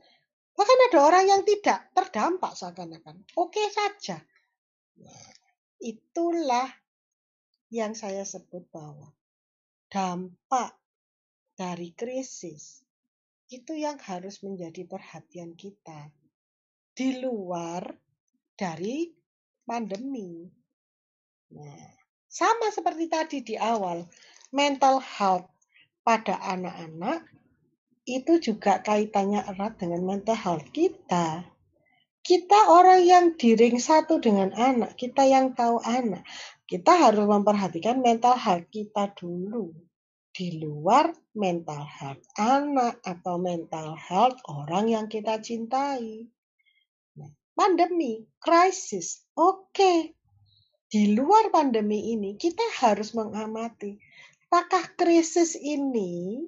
Bahkan 0.60 0.78
ada 0.92 0.98
orang 1.00 1.24
yang 1.24 1.42
tidak 1.48 1.88
terdampak 1.96 2.52
seakan-akan. 2.52 3.24
Oke 3.40 3.64
saja. 3.72 4.20
Nah, 5.00 5.32
itulah 5.80 6.68
yang 7.72 7.96
saya 7.96 8.28
sebut 8.28 8.68
bahwa 8.68 9.08
dampak 9.88 10.76
dari 11.56 11.96
krisis 11.96 12.84
itu 13.48 13.72
yang 13.72 13.96
harus 14.04 14.44
menjadi 14.44 14.84
perhatian 14.84 15.56
kita 15.56 16.12
di 16.92 17.24
luar 17.24 17.96
dari 18.52 19.08
pandemi. 19.64 20.44
Nah, 21.56 21.88
sama 22.28 22.68
seperti 22.68 23.08
tadi 23.08 23.38
di 23.40 23.56
awal, 23.56 24.04
mental 24.52 25.00
health 25.00 25.48
pada 26.04 26.36
anak-anak 26.52 27.29
itu 28.18 28.42
juga 28.42 28.82
kaitannya 28.82 29.46
erat 29.46 29.78
dengan 29.78 30.02
mental 30.02 30.34
health 30.34 30.66
kita. 30.74 31.46
Kita 32.20 32.74
orang 32.74 33.00
yang 33.06 33.24
di 33.38 33.54
ring 33.54 33.78
satu 33.78 34.18
dengan 34.18 34.50
anak, 34.56 34.98
kita 34.98 35.24
yang 35.24 35.54
tahu 35.54 35.78
anak, 35.86 36.26
kita 36.66 36.92
harus 36.96 37.24
memperhatikan 37.24 38.02
mental 38.02 38.34
health 38.34 38.66
kita 38.74 39.14
dulu. 39.14 39.70
Di 40.30 40.58
luar 40.58 41.14
mental 41.34 41.86
health 41.86 42.22
anak 42.38 43.02
atau 43.02 43.40
mental 43.40 43.98
health 43.98 44.38
orang 44.46 44.90
yang 44.92 45.06
kita 45.10 45.40
cintai. 45.42 46.28
Nah, 47.18 47.32
pandemi, 47.56 48.26
krisis, 48.38 49.26
oke. 49.34 49.70
Okay 49.74 50.14
di 50.90 51.14
luar 51.14 51.54
pandemi 51.54 52.10
ini 52.18 52.34
kita 52.34 52.66
harus 52.82 53.14
mengamati 53.14 53.94
apakah 54.50 54.90
krisis 54.98 55.54
ini 55.54 56.42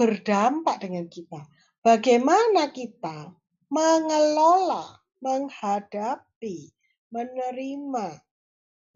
berdampak 0.00 0.80
dengan 0.80 1.04
kita. 1.12 1.44
Bagaimana 1.84 2.72
kita 2.72 3.36
mengelola, 3.68 4.96
menghadapi, 5.20 6.72
menerima 7.12 8.06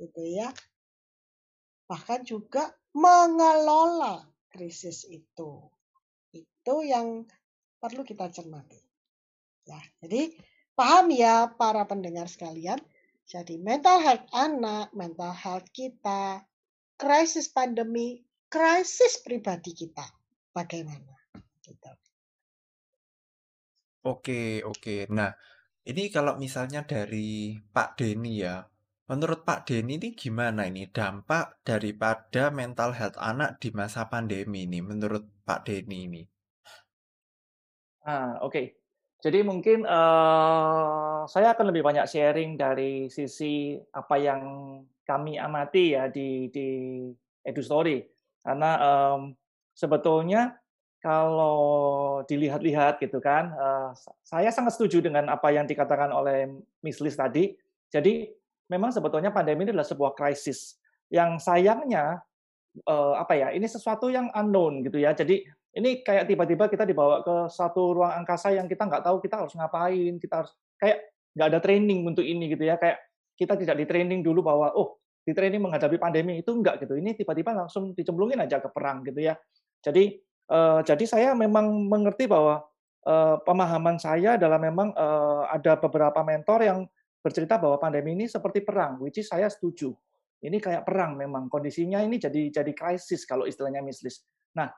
gitu 0.01 0.23
ya. 0.25 0.49
Bahkan 1.85 2.25
juga 2.25 2.73
mengelola 2.97 4.25
krisis 4.49 5.05
itu. 5.05 5.69
Itu 6.33 6.81
yang 6.81 7.29
perlu 7.77 8.01
kita 8.01 8.33
cermati. 8.33 8.81
Ya, 9.69 9.81
jadi 10.01 10.33
paham 10.73 11.12
ya 11.12 11.53
para 11.53 11.85
pendengar 11.85 12.33
sekalian, 12.33 12.81
jadi 13.29 13.61
mental 13.61 14.01
health 14.01 14.25
anak, 14.33 14.88
mental 14.97 15.37
health 15.37 15.69
kita, 15.77 16.45
krisis 16.97 17.53
pandemi, 17.53 18.25
krisis 18.49 19.21
pribadi 19.21 19.77
kita. 19.77 20.05
Bagaimana? 20.55 21.19
Gitu. 21.59 21.90
Oke, 24.07 24.62
oke. 24.62 25.11
Nah, 25.11 25.35
ini 25.83 26.12
kalau 26.14 26.38
misalnya 26.38 26.87
dari 26.87 27.59
Pak 27.59 27.99
Denny 27.99 28.47
ya, 28.47 28.62
menurut 29.11 29.43
Pak 29.43 29.67
Denny 29.67 29.99
ini 29.99 30.14
gimana 30.14 30.71
ini 30.71 30.87
dampak 30.87 31.59
daripada 31.67 32.55
mental 32.55 32.95
health 32.95 33.19
anak 33.19 33.59
di 33.59 33.75
masa 33.75 34.07
pandemi 34.07 34.62
ini 34.69 34.79
menurut 34.79 35.27
Pak 35.43 35.67
Denny 35.67 35.99
ini? 36.07 36.23
Ah, 38.07 38.38
oke. 38.45 38.53
Okay. 38.53 38.67
Jadi 39.25 39.40
mungkin 39.40 39.88
uh, 39.88 41.25
saya 41.25 41.57
akan 41.57 41.73
lebih 41.73 41.81
banyak 41.81 42.05
sharing 42.05 42.61
dari 42.61 43.09
sisi 43.09 43.73
apa 43.97 44.21
yang 44.21 44.43
kami 45.09 45.40
amati 45.40 45.97
ya 45.97 46.12
di 46.12 46.53
di 46.53 46.69
EduStory. 47.40 48.05
Karena 48.45 48.77
um, 48.85 49.33
sebetulnya 49.77 50.57
kalau 51.05 52.25
dilihat-lihat 52.25 52.97
gitu 52.97 53.21
kan, 53.21 53.53
uh, 53.53 53.93
saya 54.25 54.49
sangat 54.49 54.81
setuju 54.81 55.05
dengan 55.05 55.29
apa 55.29 55.53
yang 55.53 55.69
dikatakan 55.69 56.09
oleh 56.09 56.49
Miss 56.81 56.97
Liz 57.05 57.13
tadi. 57.13 57.53
Jadi 57.93 58.25
memang 58.73 58.89
sebetulnya 58.89 59.29
pandemi 59.29 59.69
ini 59.69 59.77
adalah 59.77 59.85
sebuah 59.85 60.17
krisis. 60.17 60.81
Yang 61.13 61.45
sayangnya 61.45 62.25
uh, 62.89 63.21
apa 63.21 63.37
ya? 63.37 63.53
Ini 63.53 63.69
sesuatu 63.69 64.09
yang 64.09 64.33
unknown 64.33 64.81
gitu 64.81 64.97
ya. 64.97 65.13
Jadi 65.13 65.45
ini 65.75 66.01
kayak 66.01 66.31
tiba-tiba 66.31 66.73
kita 66.73 66.89
dibawa 66.89 67.21
ke 67.21 67.53
satu 67.53 68.01
ruang 68.01 68.25
angkasa 68.25 68.55
yang 68.55 68.65
kita 68.65 68.89
nggak 68.89 69.05
tahu 69.05 69.21
kita 69.21 69.45
harus 69.45 69.53
ngapain, 69.59 70.17
kita 70.17 70.35
harus 70.41 70.57
kayak 70.81 71.13
nggak 71.35 71.49
ada 71.51 71.61
training 71.61 72.07
untuk 72.07 72.23
ini 72.23 72.47
gitu 72.49 72.65
ya, 72.65 72.79
kayak 72.79 73.03
kita 73.35 73.59
tidak 73.59 73.77
di 73.83 73.85
training 73.85 74.23
dulu 74.23 74.47
bahwa 74.47 74.71
oh 74.73 75.03
di 75.27 75.35
training 75.35 75.59
menghadapi 75.59 75.99
pandemi 75.99 76.41
itu 76.41 76.55
enggak 76.55 76.81
gitu. 76.81 76.95
Ini 76.95 77.19
tiba-tiba 77.19 77.53
langsung 77.53 77.91
dicemplungin 77.91 78.39
aja 78.39 78.63
ke 78.63 78.71
perang 78.71 79.03
gitu 79.03 79.19
ya. 79.19 79.35
Jadi 79.85 80.16
uh, 80.49 80.81
jadi 80.81 81.05
saya 81.05 81.31
memang 81.37 81.87
mengerti 81.87 82.25
bahwa 82.25 82.64
uh, 83.05 83.37
pemahaman 83.44 84.01
saya 84.01 84.40
adalah 84.40 84.57
memang 84.57 84.97
uh, 84.97 85.44
ada 85.53 85.77
beberapa 85.77 86.25
mentor 86.25 86.64
yang 86.64 86.79
bercerita 87.20 87.61
bahwa 87.61 87.81
pandemi 87.81 88.16
ini 88.16 88.29
seperti 88.29 88.64
perang, 88.64 89.01
which 89.01 89.20
is 89.20 89.29
saya 89.29 89.49
setuju. 89.49 89.92
Ini 90.44 90.61
kayak 90.61 90.85
perang 90.85 91.16
memang 91.16 91.49
kondisinya 91.49 92.05
ini 92.05 92.20
jadi 92.20 92.53
jadi 92.53 92.73
krisis 92.77 93.25
kalau 93.25 93.49
istilahnya 93.49 93.81
mislis. 93.81 94.20
Nah, 94.53 94.68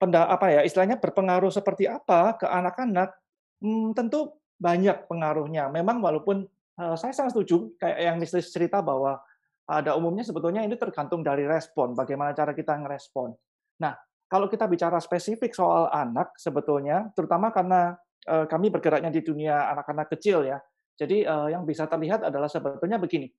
penda, 0.00 0.24
apa 0.24 0.48
ya 0.52 0.60
istilahnya 0.64 0.96
berpengaruh 0.96 1.52
seperti 1.52 1.84
apa 1.84 2.40
ke 2.40 2.48
anak-anak 2.48 3.12
hmm, 3.60 3.92
tentu 3.92 4.32
banyak 4.56 5.04
pengaruhnya. 5.04 5.68
Memang 5.68 6.00
walaupun 6.00 6.48
uh, 6.80 6.96
saya 6.96 7.12
sangat 7.12 7.36
setuju 7.36 7.76
kayak 7.76 7.98
yang 8.00 8.16
Mistis 8.16 8.48
cerita 8.48 8.80
bahwa 8.80 9.20
ada 9.66 9.98
umumnya 9.98 10.22
sebetulnya 10.22 10.62
ini 10.62 10.78
tergantung 10.78 11.26
dari 11.26 11.42
respon, 11.44 11.92
bagaimana 11.92 12.32
cara 12.32 12.54
kita 12.54 12.72
ngerespon. 12.78 13.34
Nah, 13.82 13.92
kalau 14.26 14.50
kita 14.50 14.66
bicara 14.66 14.98
spesifik 14.98 15.54
soal 15.54 15.86
anak 15.90 16.34
sebetulnya, 16.34 17.10
terutama 17.14 17.54
karena 17.54 17.94
uh, 18.26 18.46
kami 18.50 18.74
bergeraknya 18.74 19.14
di 19.14 19.22
dunia 19.22 19.70
anak-anak 19.70 20.10
kecil 20.18 20.42
ya, 20.42 20.58
jadi 20.98 21.26
uh, 21.26 21.48
yang 21.50 21.62
bisa 21.62 21.86
terlihat 21.86 22.26
adalah 22.26 22.50
sebetulnya 22.50 22.98
begini. 22.98 23.30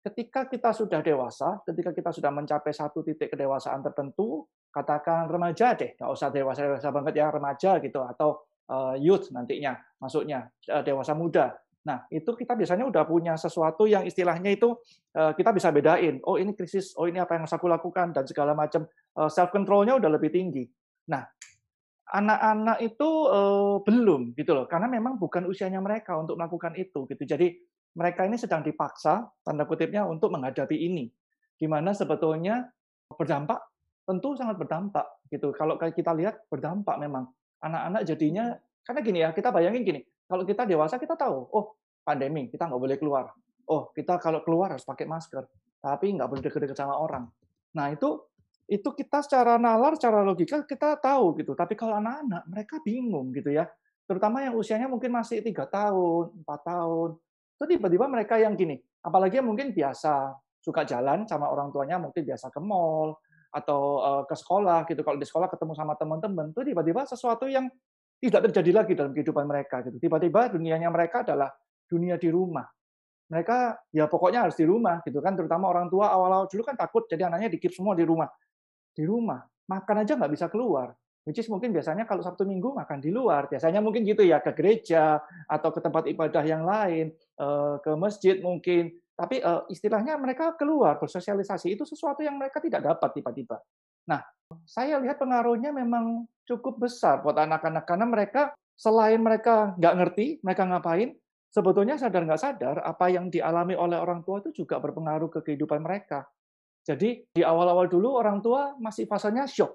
Ketika 0.00 0.46
kita 0.46 0.70
sudah 0.70 1.02
dewasa, 1.02 1.60
ketika 1.66 1.90
kita 1.90 2.14
sudah 2.14 2.30
mencapai 2.30 2.70
satu 2.70 3.02
titik 3.02 3.34
kedewasaan 3.34 3.82
tertentu, 3.82 4.46
katakan 4.70 5.26
remaja 5.26 5.74
deh, 5.74 5.98
nggak 5.98 6.10
usah 6.14 6.30
dewasa-dewasa 6.30 6.88
banget 6.94 7.14
ya, 7.18 7.26
remaja 7.28 7.70
gitu, 7.82 8.00
atau 8.06 8.46
uh, 8.70 8.94
youth 8.94 9.34
nantinya, 9.34 9.74
masuknya, 9.98 10.46
dewasa 10.86 11.10
muda. 11.12 11.58
Nah, 11.86 12.02
itu 12.10 12.34
kita 12.34 12.58
biasanya 12.58 12.82
udah 12.82 13.06
punya 13.06 13.38
sesuatu 13.38 13.86
yang 13.86 14.02
istilahnya 14.02 14.58
itu 14.58 14.74
uh, 15.14 15.30
kita 15.38 15.54
bisa 15.54 15.70
bedain. 15.70 16.18
Oh, 16.26 16.34
ini 16.34 16.50
krisis, 16.50 16.90
oh 16.98 17.06
ini 17.06 17.22
apa 17.22 17.38
yang 17.38 17.46
harus 17.46 17.54
aku 17.54 17.70
lakukan 17.70 18.10
dan 18.10 18.26
segala 18.26 18.58
macam 18.58 18.90
uh, 19.14 19.30
self 19.30 19.54
controlnya 19.54 19.94
udah 19.94 20.10
lebih 20.10 20.34
tinggi. 20.34 20.66
Nah, 21.06 21.22
anak-anak 22.10 22.82
itu 22.82 23.08
uh, 23.30 23.78
belum 23.86 24.34
gitu 24.34 24.58
loh, 24.58 24.66
karena 24.66 24.90
memang 24.90 25.14
bukan 25.14 25.46
usianya 25.46 25.78
mereka 25.78 26.18
untuk 26.18 26.34
melakukan 26.34 26.74
itu 26.74 27.06
gitu. 27.06 27.22
Jadi 27.22 27.54
mereka 27.94 28.26
ini 28.26 28.34
sedang 28.34 28.66
dipaksa 28.66 29.22
tanda 29.46 29.62
kutipnya 29.62 30.02
untuk 30.02 30.34
menghadapi 30.34 30.74
ini. 30.74 31.06
Gimana 31.54 31.94
sebetulnya 31.94 32.66
berdampak? 33.14 33.62
Tentu 34.06 34.34
sangat 34.34 34.58
berdampak 34.58 35.06
gitu. 35.30 35.54
Kalau 35.54 35.78
kita 35.78 36.14
lihat 36.14 36.46
berdampak 36.50 36.98
memang 36.98 37.30
anak-anak 37.62 38.02
jadinya 38.06 38.54
karena 38.86 39.00
gini 39.02 39.18
ya, 39.26 39.34
kita 39.34 39.50
bayangin 39.50 39.82
gini, 39.82 40.00
kalau 40.26 40.42
kita 40.42 40.66
dewasa 40.66 40.98
kita 40.98 41.14
tahu, 41.14 41.38
oh 41.54 41.78
pandemi 42.02 42.50
kita 42.50 42.66
nggak 42.66 42.82
boleh 42.82 42.98
keluar. 42.98 43.30
Oh 43.66 43.90
kita 43.94 44.18
kalau 44.22 44.42
keluar 44.42 44.74
harus 44.74 44.86
pakai 44.86 45.06
masker, 45.06 45.46
tapi 45.82 46.14
nggak 46.14 46.28
boleh 46.30 46.42
deket-deket 46.42 46.78
sama 46.78 46.98
orang. 46.98 47.26
Nah 47.74 47.90
itu 47.90 48.22
itu 48.66 48.88
kita 48.90 49.22
secara 49.22 49.58
nalar, 49.62 49.94
secara 49.94 50.26
logika 50.26 50.66
kita 50.66 50.98
tahu 50.98 51.38
gitu. 51.38 51.54
Tapi 51.54 51.78
kalau 51.78 52.02
anak-anak 52.02 52.42
mereka 52.50 52.82
bingung 52.82 53.30
gitu 53.30 53.54
ya. 53.54 53.70
Terutama 54.06 54.42
yang 54.42 54.54
usianya 54.54 54.86
mungkin 54.86 55.14
masih 55.14 55.42
tiga 55.42 55.66
tahun, 55.66 56.42
empat 56.42 56.60
tahun. 56.62 57.18
Terus 57.58 57.68
tiba-tiba 57.78 58.06
mereka 58.06 58.38
yang 58.38 58.54
gini, 58.54 58.78
apalagi 59.02 59.42
yang 59.42 59.48
mungkin 59.50 59.74
biasa 59.74 60.34
suka 60.62 60.82
jalan 60.82 61.26
sama 61.26 61.50
orang 61.50 61.70
tuanya, 61.70 61.98
mungkin 61.98 62.26
biasa 62.26 62.50
ke 62.50 62.58
mall 62.58 63.18
atau 63.54 63.80
eh, 64.02 64.22
ke 64.26 64.34
sekolah 64.34 64.86
gitu. 64.90 65.02
Kalau 65.06 65.18
di 65.18 65.26
sekolah 65.26 65.48
ketemu 65.50 65.72
sama 65.74 65.94
teman-teman, 65.94 66.50
tuh 66.50 66.66
tiba-tiba 66.66 67.06
sesuatu 67.06 67.46
yang 67.46 67.70
tidak 68.16 68.50
terjadi 68.50 68.70
lagi 68.82 68.92
dalam 68.96 69.12
kehidupan 69.12 69.44
mereka 69.44 69.84
gitu. 69.84 70.00
Tiba-tiba 70.00 70.52
dunianya 70.52 70.88
mereka 70.88 71.22
adalah 71.22 71.52
dunia 71.86 72.16
di 72.16 72.28
rumah. 72.32 72.64
Mereka 73.26 73.90
ya 73.90 74.06
pokoknya 74.06 74.46
harus 74.46 74.56
di 74.56 74.64
rumah 74.64 75.02
gitu 75.02 75.18
kan, 75.18 75.34
terutama 75.34 75.66
orang 75.66 75.90
tua 75.90 76.14
awal-awal 76.14 76.46
dulu 76.46 76.62
kan 76.62 76.78
takut 76.78 77.10
jadi 77.10 77.26
anaknya 77.26 77.50
dikip 77.50 77.74
semua 77.74 77.98
di 77.98 78.06
rumah. 78.06 78.30
Di 78.94 79.02
rumah, 79.02 79.42
makan 79.66 80.06
aja 80.06 80.14
nggak 80.14 80.32
bisa 80.32 80.46
keluar. 80.46 80.94
Which 81.26 81.42
is 81.42 81.50
mungkin 81.50 81.74
biasanya 81.74 82.06
kalau 82.06 82.22
Sabtu 82.22 82.46
Minggu 82.46 82.70
makan 82.70 83.02
di 83.02 83.10
luar. 83.10 83.50
Biasanya 83.50 83.82
mungkin 83.82 84.06
gitu 84.06 84.22
ya, 84.22 84.38
ke 84.38 84.54
gereja 84.54 85.18
atau 85.50 85.74
ke 85.74 85.82
tempat 85.82 86.06
ibadah 86.06 86.44
yang 86.46 86.62
lain, 86.62 87.10
eh, 87.18 87.76
ke 87.82 87.90
masjid 87.98 88.38
mungkin. 88.38 88.94
Tapi 89.18 89.42
eh, 89.42 89.62
istilahnya 89.74 90.14
mereka 90.22 90.54
keluar, 90.54 91.02
bersosialisasi. 91.02 91.74
Itu 91.74 91.82
sesuatu 91.82 92.22
yang 92.22 92.38
mereka 92.38 92.62
tidak 92.62 92.86
dapat 92.86 93.10
tiba-tiba. 93.18 93.58
Nah, 94.06 94.22
saya 94.62 95.02
lihat 95.02 95.18
pengaruhnya 95.18 95.74
memang 95.74 96.30
cukup 96.46 96.78
besar 96.80 97.20
buat 97.20 97.36
anak-anak 97.36 97.84
karena 97.84 98.06
mereka 98.06 98.42
selain 98.78 99.18
mereka 99.18 99.74
nggak 99.76 99.94
ngerti 99.98 100.26
mereka 100.40 100.62
ngapain, 100.64 101.16
sebetulnya 101.50 101.98
sadar 101.98 102.22
nggak 102.22 102.40
sadar 102.40 102.76
apa 102.84 103.10
yang 103.10 103.32
dialami 103.32 103.74
oleh 103.74 103.98
orang 103.98 104.22
tua 104.22 104.40
itu 104.44 104.64
juga 104.64 104.78
berpengaruh 104.78 105.28
ke 105.32 105.40
kehidupan 105.42 105.82
mereka. 105.82 106.28
Jadi 106.86 107.26
di 107.34 107.42
awal-awal 107.42 107.90
dulu 107.90 108.14
orang 108.14 108.38
tua 108.38 108.78
masih 108.78 109.10
fasenya 109.10 109.50
shock. 109.50 109.74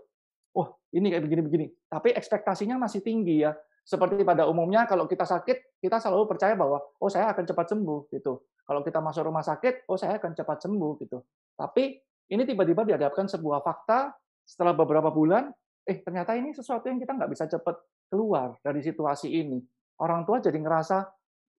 Oh, 0.55 0.79
ini 0.95 1.11
kayak 1.11 1.27
begini-begini. 1.27 1.67
Tapi 1.91 2.15
ekspektasinya 2.15 2.79
masih 2.79 3.03
tinggi 3.03 3.43
ya. 3.43 3.51
Seperti 3.83 4.23
pada 4.23 4.47
umumnya 4.47 4.87
kalau 4.87 5.09
kita 5.09 5.27
sakit, 5.27 5.81
kita 5.83 5.99
selalu 5.99 6.29
percaya 6.31 6.55
bahwa 6.55 6.79
oh 6.79 7.09
saya 7.11 7.33
akan 7.35 7.43
cepat 7.43 7.75
sembuh 7.75 8.07
gitu. 8.15 8.47
Kalau 8.63 8.79
kita 8.85 9.03
masuk 9.03 9.27
rumah 9.27 9.43
sakit, 9.43 9.89
oh 9.91 9.99
saya 9.99 10.15
akan 10.21 10.31
cepat 10.31 10.63
sembuh 10.63 10.91
gitu. 11.03 11.19
Tapi 11.59 11.99
ini 12.31 12.47
tiba-tiba 12.47 12.87
dihadapkan 12.87 13.27
sebuah 13.27 13.59
fakta 13.59 14.15
setelah 14.47 14.71
beberapa 14.71 15.11
bulan, 15.11 15.51
eh 15.85 15.97
ternyata 16.01 16.37
ini 16.37 16.53
sesuatu 16.53 16.87
yang 16.87 17.01
kita 17.01 17.17
nggak 17.17 17.31
bisa 17.31 17.45
cepat 17.49 17.75
keluar 18.11 18.59
dari 18.61 18.83
situasi 18.83 19.31
ini. 19.31 19.57
Orang 20.01 20.25
tua 20.25 20.41
jadi 20.41 20.57
ngerasa 20.57 21.05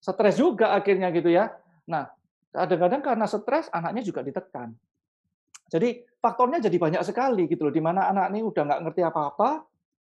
stres 0.03 0.37
juga 0.39 0.75
akhirnya 0.75 1.15
gitu 1.15 1.31
ya. 1.31 1.51
Nah, 1.91 2.11
kadang-kadang 2.51 3.03
karena 3.03 3.27
stres, 3.31 3.71
anaknya 3.71 4.03
juga 4.03 4.21
ditekan. 4.27 4.75
Jadi 5.73 6.05
faktornya 6.21 6.61
jadi 6.61 6.77
banyak 6.77 7.03
sekali 7.07 7.49
gitu 7.49 7.71
loh, 7.71 7.75
di 7.75 7.81
mana 7.81 8.11
anak 8.11 8.29
ini 8.35 8.45
udah 8.45 8.63
nggak 8.67 8.81
ngerti 8.85 9.03
apa-apa, 9.09 9.49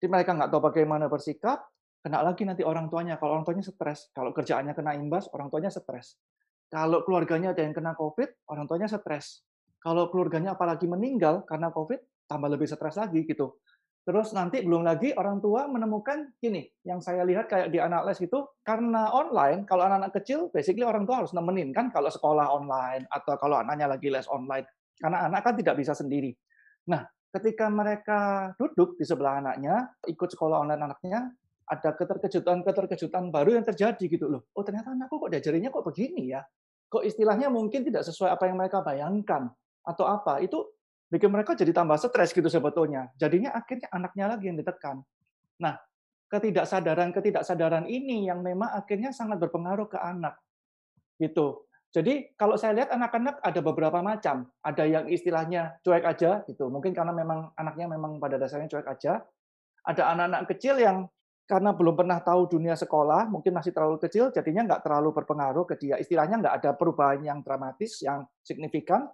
mereka 0.04 0.36
nggak 0.36 0.50
tahu 0.52 0.60
bagaimana 0.60 1.08
bersikap, 1.08 1.64
kena 2.04 2.20
lagi 2.20 2.44
nanti 2.44 2.60
orang 2.60 2.92
tuanya. 2.92 3.16
Kalau 3.16 3.40
orang 3.40 3.48
tuanya 3.48 3.64
stres, 3.64 4.12
kalau 4.12 4.36
kerjaannya 4.36 4.76
kena 4.76 4.92
imbas, 4.92 5.32
orang 5.32 5.48
tuanya 5.48 5.72
stres. 5.72 6.20
Kalau 6.68 7.00
keluarganya 7.06 7.56
ada 7.56 7.64
yang 7.64 7.72
kena 7.72 7.96
COVID, 7.96 8.50
orang 8.52 8.68
tuanya 8.68 8.92
stres. 8.92 9.40
Kalau 9.80 10.12
keluarganya 10.12 10.52
apalagi 10.52 10.84
meninggal 10.84 11.48
karena 11.48 11.72
COVID, 11.72 12.28
tambah 12.28 12.48
lebih 12.52 12.68
stres 12.68 13.00
lagi 13.00 13.24
gitu. 13.24 13.56
Terus 14.04 14.36
nanti 14.36 14.60
belum 14.60 14.84
lagi 14.84 15.16
orang 15.16 15.40
tua 15.40 15.64
menemukan 15.64 16.36
gini, 16.36 16.60
yang 16.84 17.00
saya 17.00 17.24
lihat 17.24 17.48
kayak 17.48 17.72
di 17.72 17.80
anak 17.80 18.04
les 18.04 18.20
itu 18.20 18.36
karena 18.60 19.08
online, 19.08 19.64
kalau 19.64 19.88
anak-anak 19.88 20.12
kecil 20.20 20.52
basically 20.52 20.84
orang 20.84 21.08
tua 21.08 21.24
harus 21.24 21.32
nemenin 21.32 21.72
kan 21.72 21.88
kalau 21.88 22.12
sekolah 22.12 22.52
online 22.52 23.08
atau 23.08 23.40
kalau 23.40 23.56
anaknya 23.64 23.88
lagi 23.88 24.12
les 24.12 24.28
online. 24.28 24.68
Karena 25.00 25.24
anak 25.24 25.40
kan 25.40 25.56
tidak 25.56 25.80
bisa 25.80 25.96
sendiri. 25.96 26.36
Nah, 26.92 27.00
ketika 27.32 27.72
mereka 27.72 28.52
duduk 28.60 29.00
di 29.00 29.08
sebelah 29.08 29.40
anaknya, 29.40 29.96
ikut 30.04 30.28
sekolah 30.36 30.60
online 30.60 30.84
anaknya, 30.84 31.32
ada 31.64 31.96
keterkejutan-keterkejutan 31.96 33.32
baru 33.32 33.56
yang 33.56 33.64
terjadi 33.64 34.04
gitu 34.04 34.28
loh. 34.28 34.52
Oh, 34.52 34.60
ternyata 34.60 34.92
anakku 34.92 35.16
kok 35.16 35.32
diajarinya 35.32 35.72
kok 35.72 35.80
begini 35.80 36.36
ya. 36.36 36.44
Kok 36.92 37.08
istilahnya 37.08 37.48
mungkin 37.48 37.88
tidak 37.88 38.04
sesuai 38.04 38.36
apa 38.36 38.52
yang 38.52 38.60
mereka 38.60 38.84
bayangkan 38.84 39.48
atau 39.80 40.04
apa 40.04 40.44
itu 40.44 40.60
bikin 41.14 41.30
mereka 41.30 41.54
jadi 41.54 41.70
tambah 41.70 41.94
stres 41.94 42.34
gitu 42.34 42.50
sebetulnya. 42.50 43.14
Jadinya 43.14 43.54
akhirnya 43.54 43.86
anaknya 43.94 44.34
lagi 44.34 44.50
yang 44.50 44.58
ditekan. 44.58 45.06
Nah, 45.62 45.78
ketidaksadaran-ketidaksadaran 46.26 47.86
ini 47.86 48.26
yang 48.26 48.42
memang 48.42 48.74
akhirnya 48.74 49.14
sangat 49.14 49.38
berpengaruh 49.38 49.86
ke 49.86 49.98
anak. 50.02 50.34
Gitu. 51.22 51.62
Jadi 51.94 52.34
kalau 52.34 52.58
saya 52.58 52.74
lihat 52.74 52.90
anak-anak 52.90 53.38
ada 53.38 53.60
beberapa 53.62 54.02
macam. 54.02 54.50
Ada 54.58 54.82
yang 54.82 55.06
istilahnya 55.06 55.78
cuek 55.86 56.02
aja 56.02 56.42
gitu. 56.50 56.66
Mungkin 56.66 56.90
karena 56.90 57.14
memang 57.14 57.54
anaknya 57.54 57.86
memang 57.86 58.18
pada 58.18 58.34
dasarnya 58.34 58.66
cuek 58.66 58.90
aja. 58.90 59.22
Ada 59.86 60.10
anak-anak 60.10 60.50
kecil 60.50 60.82
yang 60.82 61.06
karena 61.44 61.76
belum 61.76 61.94
pernah 61.94 62.18
tahu 62.24 62.48
dunia 62.48 62.72
sekolah, 62.72 63.28
mungkin 63.28 63.52
masih 63.52 63.70
terlalu 63.76 64.00
kecil, 64.00 64.32
jadinya 64.32 64.64
nggak 64.64 64.80
terlalu 64.80 65.12
berpengaruh 65.12 65.68
ke 65.68 65.76
dia. 65.76 66.00
Istilahnya 66.00 66.40
nggak 66.40 66.54
ada 66.64 66.70
perubahan 66.72 67.20
yang 67.20 67.38
dramatis, 67.44 68.00
yang 68.00 68.24
signifikan. 68.40 69.06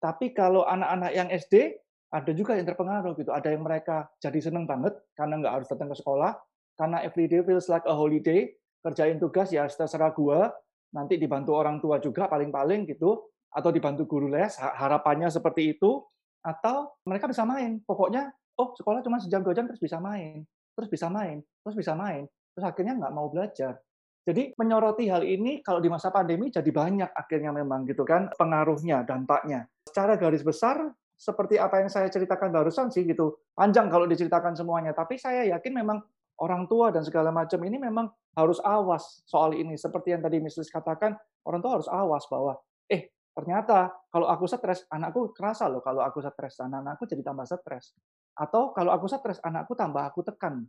Tapi 0.00 0.36
kalau 0.36 0.62
anak-anak 0.68 1.12
yang 1.16 1.28
SD, 1.32 1.76
ada 2.12 2.30
juga 2.32 2.54
yang 2.54 2.68
terpengaruh 2.68 3.16
gitu. 3.18 3.30
Ada 3.34 3.52
yang 3.52 3.66
mereka 3.66 4.06
jadi 4.22 4.38
seneng 4.38 4.64
banget 4.64 4.94
karena 5.18 5.40
nggak 5.42 5.54
harus 5.60 5.68
datang 5.68 5.90
ke 5.90 5.96
sekolah, 5.98 6.32
karena 6.78 7.02
every 7.02 7.26
day 7.26 7.42
feels 7.42 7.66
like 7.66 7.84
a 7.88 7.94
holiday, 7.94 8.46
kerjain 8.84 9.18
tugas 9.18 9.50
ya 9.50 9.66
terserah 9.66 10.12
gua, 10.14 10.52
nanti 10.94 11.18
dibantu 11.18 11.56
orang 11.56 11.82
tua 11.82 11.98
juga 11.98 12.30
paling-paling 12.30 12.86
gitu, 12.86 13.26
atau 13.50 13.70
dibantu 13.72 14.04
guru 14.06 14.28
les, 14.30 14.52
harapannya 14.60 15.32
seperti 15.32 15.76
itu, 15.76 16.04
atau 16.44 16.94
mereka 17.08 17.26
bisa 17.26 17.42
main. 17.42 17.80
Pokoknya, 17.82 18.30
oh 18.60 18.76
sekolah 18.76 19.02
cuma 19.02 19.18
sejam 19.18 19.42
dua 19.42 19.56
jam 19.56 19.66
terus 19.66 19.80
bisa 19.80 19.98
main, 19.98 20.44
terus 20.76 20.88
bisa 20.92 21.08
main, 21.10 21.42
terus 21.64 21.74
bisa 21.74 21.92
main, 21.96 22.28
terus 22.54 22.64
akhirnya 22.64 22.94
nggak 23.00 23.12
mau 23.16 23.26
belajar. 23.32 23.80
Jadi 24.26 24.58
menyoroti 24.58 25.06
hal 25.06 25.22
ini 25.22 25.62
kalau 25.62 25.78
di 25.78 25.86
masa 25.86 26.10
pandemi 26.10 26.50
jadi 26.50 26.66
banyak 26.66 27.14
akhirnya 27.14 27.54
memang 27.54 27.86
gitu 27.86 28.02
kan 28.02 28.26
pengaruhnya, 28.34 29.06
dampaknya. 29.06 29.70
Secara 29.86 30.18
garis 30.18 30.42
besar 30.42 30.82
seperti 31.14 31.56
apa 31.56 31.78
yang 31.78 31.86
saya 31.86 32.10
ceritakan 32.10 32.50
barusan 32.50 32.90
sih 32.90 33.06
gitu. 33.06 33.38
Panjang 33.54 33.86
kalau 33.86 34.04
diceritakan 34.10 34.58
semuanya, 34.58 34.90
tapi 34.92 35.14
saya 35.14 35.46
yakin 35.54 35.72
memang 35.78 36.02
orang 36.42 36.68
tua 36.68 36.92
dan 36.92 37.06
segala 37.06 37.32
macam 37.32 37.56
ini 37.64 37.78
memang 37.78 38.10
harus 38.36 38.60
awas 38.66 39.24
soal 39.24 39.54
ini. 39.54 39.78
Seperti 39.78 40.12
yang 40.12 40.20
tadi 40.20 40.42
Mrs. 40.42 40.68
katakan, 40.68 41.16
orang 41.48 41.60
tua 41.62 41.80
harus 41.80 41.88
awas 41.88 42.26
bahwa 42.26 42.58
eh 42.90 43.08
ternyata 43.30 43.94
kalau 44.12 44.28
aku 44.28 44.44
stres, 44.50 44.84
anakku 44.92 45.32
kerasa 45.32 45.70
loh 45.70 45.80
kalau 45.80 46.04
aku 46.04 46.20
stres, 46.20 46.60
anak-anakku 46.60 47.08
jadi 47.08 47.22
tambah 47.24 47.46
stres. 47.48 47.96
Atau 48.36 48.76
kalau 48.76 48.92
aku 48.92 49.08
stres, 49.08 49.40
anakku 49.40 49.72
tambah 49.72 50.04
aku 50.04 50.20
tekan. 50.26 50.68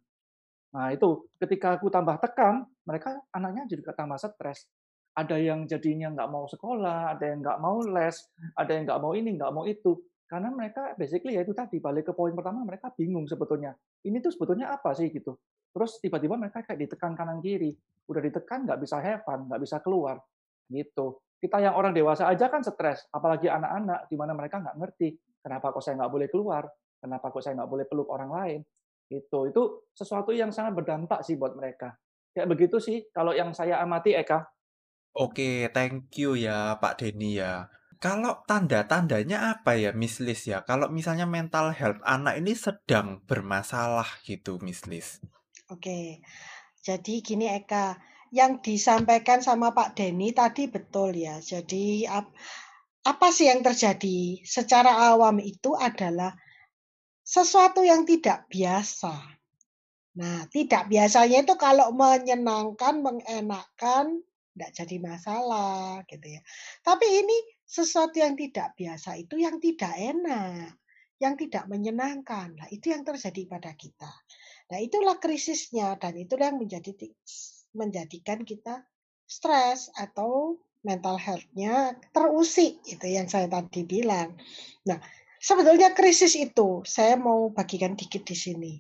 Nah, 0.78 0.94
itu 0.94 1.26
ketika 1.42 1.82
aku 1.82 1.90
tambah 1.90 2.22
tekan, 2.22 2.62
mereka 2.86 3.18
anaknya 3.34 3.66
juga 3.66 3.98
tambah 3.98 4.22
stres. 4.22 4.70
Ada 5.18 5.42
yang 5.42 5.66
jadinya 5.66 6.14
nggak 6.14 6.30
mau 6.30 6.46
sekolah, 6.46 7.18
ada 7.18 7.34
yang 7.34 7.42
nggak 7.42 7.58
mau 7.58 7.82
les, 7.82 8.14
ada 8.54 8.70
yang 8.78 8.86
nggak 8.86 9.02
mau 9.02 9.18
ini, 9.18 9.34
nggak 9.34 9.50
mau 9.50 9.66
itu. 9.66 9.98
Karena 10.30 10.54
mereka 10.54 10.94
basically 10.94 11.34
ya 11.34 11.42
itu 11.42 11.58
tadi, 11.58 11.82
balik 11.82 12.06
ke 12.06 12.14
poin 12.14 12.38
pertama, 12.38 12.62
mereka 12.62 12.94
bingung 12.94 13.26
sebetulnya. 13.26 13.74
Ini 14.06 14.22
tuh 14.22 14.30
sebetulnya 14.30 14.70
apa 14.70 14.94
sih 14.94 15.10
gitu. 15.10 15.34
Terus 15.74 15.98
tiba-tiba 15.98 16.38
mereka 16.38 16.62
kayak 16.62 16.78
ditekan 16.78 17.18
kanan 17.18 17.42
kiri. 17.42 17.74
Udah 18.06 18.22
ditekan 18.22 18.70
nggak 18.70 18.78
bisa 18.78 19.02
have 19.02 19.26
fun, 19.26 19.50
nggak 19.50 19.62
bisa 19.66 19.82
keluar. 19.82 20.22
Gitu. 20.70 21.18
Kita 21.42 21.58
yang 21.58 21.74
orang 21.74 21.98
dewasa 21.98 22.30
aja 22.30 22.54
kan 22.54 22.62
stres, 22.62 23.10
apalagi 23.10 23.50
anak-anak, 23.50 24.06
di 24.10 24.16
mana 24.18 24.38
mereka 24.38 24.62
nggak 24.62 24.78
ngerti. 24.78 25.10
Kenapa 25.42 25.74
kok 25.74 25.82
saya 25.82 25.98
nggak 26.06 26.14
boleh 26.14 26.28
keluar? 26.30 26.70
Kenapa 27.02 27.34
kok 27.34 27.42
saya 27.42 27.58
nggak 27.58 27.72
boleh 27.74 27.86
peluk 27.90 28.10
orang 28.14 28.30
lain? 28.30 28.60
Itu 29.08 29.48
itu 29.48 29.64
sesuatu 29.96 30.36
yang 30.36 30.52
sangat 30.52 30.76
berdampak 30.78 31.24
sih 31.24 31.40
buat 31.40 31.56
mereka. 31.56 31.96
Kayak 32.36 32.54
begitu 32.54 32.78
sih 32.78 33.08
kalau 33.16 33.32
yang 33.34 33.56
saya 33.56 33.82
amati 33.82 34.14
Eka. 34.14 34.46
Oke, 35.18 35.72
thank 35.74 36.14
you 36.20 36.38
ya 36.38 36.78
Pak 36.78 37.02
Denny 37.02 37.42
ya. 37.42 37.72
Kalau 37.98 38.46
tanda-tandanya 38.46 39.58
apa 39.58 39.74
ya 39.74 39.90
Miss 39.90 40.22
Liz 40.22 40.46
ya? 40.46 40.62
Kalau 40.62 40.94
misalnya 40.94 41.26
mental 41.26 41.74
health 41.74 41.98
anak 42.06 42.38
ini 42.38 42.54
sedang 42.54 43.26
bermasalah 43.26 44.06
gitu 44.22 44.62
Miss 44.62 44.86
Liz. 44.86 45.18
Oke. 45.74 46.22
Jadi 46.86 47.26
gini 47.26 47.50
Eka, 47.50 47.98
yang 48.30 48.62
disampaikan 48.62 49.42
sama 49.42 49.74
Pak 49.74 49.98
Denny 49.98 50.30
tadi 50.38 50.70
betul 50.70 51.18
ya. 51.18 51.42
Jadi 51.42 52.06
apa 53.02 53.28
sih 53.34 53.50
yang 53.50 53.66
terjadi? 53.66 54.46
Secara 54.46 55.10
awam 55.10 55.42
itu 55.42 55.74
adalah 55.74 56.38
sesuatu 57.28 57.84
yang 57.84 58.08
tidak 58.08 58.48
biasa. 58.48 59.12
Nah, 60.18 60.48
tidak 60.48 60.88
biasanya 60.88 61.44
itu 61.44 61.60
kalau 61.60 61.92
menyenangkan, 61.92 63.04
mengenakan, 63.04 64.24
tidak 64.56 64.72
jadi 64.74 64.98
masalah 65.04 66.02
gitu 66.08 66.40
ya. 66.40 66.42
Tapi 66.82 67.06
ini 67.06 67.38
sesuatu 67.68 68.18
yang 68.18 68.40
tidak 68.40 68.74
biasa 68.80 69.20
itu 69.20 69.44
yang 69.44 69.60
tidak 69.60 69.92
enak, 69.94 70.80
yang 71.20 71.36
tidak 71.36 71.68
menyenangkan. 71.68 72.56
Nah, 72.56 72.68
itu 72.72 72.96
yang 72.96 73.04
terjadi 73.04 73.44
pada 73.46 73.76
kita. 73.76 74.10
Nah, 74.72 74.80
itulah 74.80 75.20
krisisnya 75.20 76.00
dan 76.00 76.16
itulah 76.16 76.50
yang 76.50 76.64
menjadi 76.64 76.96
menjadikan 77.76 78.42
kita 78.42 78.88
stres 79.28 79.92
atau 79.94 80.56
mental 80.82 81.20
health-nya 81.20 82.00
terusik 82.16 82.80
itu 82.88 83.06
yang 83.06 83.28
saya 83.28 83.52
tadi 83.52 83.84
bilang. 83.84 84.34
Nah, 84.88 84.98
sebetulnya 85.48 85.96
krisis 85.96 86.36
itu 86.36 86.84
saya 86.84 87.16
mau 87.16 87.48
bagikan 87.56 87.96
dikit 87.96 88.28
di 88.28 88.36
sini. 88.36 88.74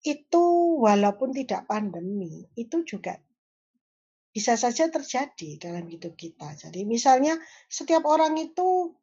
Itu 0.00 0.78
walaupun 0.78 1.34
tidak 1.34 1.66
pandemi, 1.66 2.46
itu 2.54 2.86
juga 2.86 3.18
bisa 4.30 4.54
saja 4.54 4.86
terjadi 4.86 5.58
dalam 5.58 5.90
hidup 5.90 6.14
kita. 6.14 6.54
Jadi 6.54 6.86
misalnya 6.86 7.34
setiap 7.66 8.06
orang 8.06 8.38
itu 8.38 8.94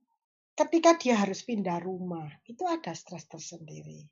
ketika 0.55 0.95
dia 0.95 1.19
harus 1.19 1.43
pindah 1.43 1.83
rumah, 1.83 2.31
itu 2.47 2.63
ada 2.63 2.95
stres 2.95 3.27
tersendiri. 3.27 4.07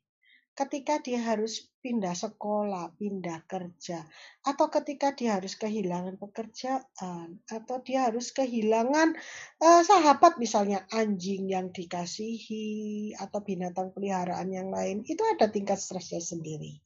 Ketika 0.56 1.04
dia 1.04 1.20
harus 1.20 1.68
pindah 1.84 2.16
sekolah, 2.16 2.96
pindah 2.96 3.44
kerja, 3.44 4.08
atau 4.40 4.72
ketika 4.72 5.12
dia 5.12 5.36
harus 5.36 5.52
kehilangan 5.52 6.16
pekerjaan, 6.16 7.44
atau 7.44 7.76
dia 7.84 8.08
harus 8.08 8.32
kehilangan 8.32 9.12
uh, 9.60 9.82
sahabat 9.84 10.40
misalnya 10.40 10.88
anjing 10.88 11.52
yang 11.52 11.68
dikasihi 11.76 13.12
atau 13.20 13.44
binatang 13.44 13.92
peliharaan 13.92 14.48
yang 14.48 14.72
lain, 14.72 15.04
itu 15.04 15.20
ada 15.28 15.52
tingkat 15.52 15.76
stresnya 15.76 16.24
sendiri. 16.24 16.80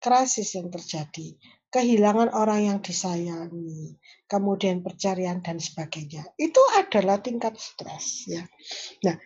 Krisis 0.00 0.56
yang 0.56 0.72
terjadi 0.72 1.36
kehilangan 1.72 2.28
orang 2.36 2.68
yang 2.68 2.78
disayangi, 2.84 3.96
kemudian 4.28 4.84
percarian 4.84 5.40
dan 5.40 5.56
sebagainya. 5.56 6.28
Itu 6.36 6.60
adalah 6.76 7.24
tingkat 7.24 7.56
stres 7.56 8.28
ya. 8.28 8.44
Nah, 9.08 9.16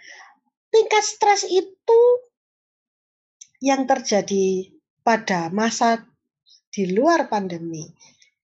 tingkat 0.70 1.02
stres 1.02 1.42
itu 1.42 2.00
yang 3.62 3.88
terjadi 3.88 4.72
pada 5.00 5.48
masa 5.52 6.04
di 6.72 6.92
luar 6.92 7.30
pandemi 7.30 7.88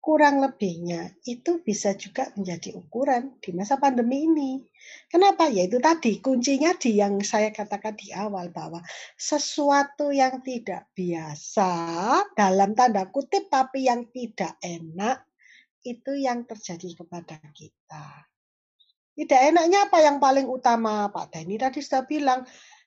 kurang 0.04 0.44
lebihnya 0.44 1.16
itu 1.24 1.64
bisa 1.64 1.96
juga 1.96 2.28
menjadi 2.36 2.76
ukuran 2.76 3.40
di 3.40 3.56
masa 3.56 3.80
pandemi 3.80 4.28
ini. 4.28 4.60
Kenapa? 5.08 5.48
Yaitu 5.48 5.80
tadi 5.80 6.20
kuncinya 6.20 6.76
di 6.76 7.00
yang 7.00 7.24
saya 7.24 7.56
katakan 7.56 7.96
di 7.96 8.12
awal 8.12 8.52
bahwa 8.52 8.84
sesuatu 9.16 10.12
yang 10.12 10.44
tidak 10.44 10.92
biasa 10.92 11.72
dalam 12.36 12.76
tanda 12.76 13.08
kutip 13.08 13.48
tapi 13.48 13.88
yang 13.88 14.12
tidak 14.12 14.60
enak 14.60 15.24
itu 15.88 16.20
yang 16.20 16.44
terjadi 16.44 17.00
kepada 17.00 17.40
kita. 17.56 18.28
Tidak 19.16 19.42
enaknya 19.56 19.88
apa 19.88 20.04
yang 20.04 20.20
paling 20.20 20.52
utama 20.52 21.08
Pak 21.16 21.32
Dani 21.32 21.56
tadi 21.56 21.80
sudah 21.80 22.04
bilang 22.04 22.44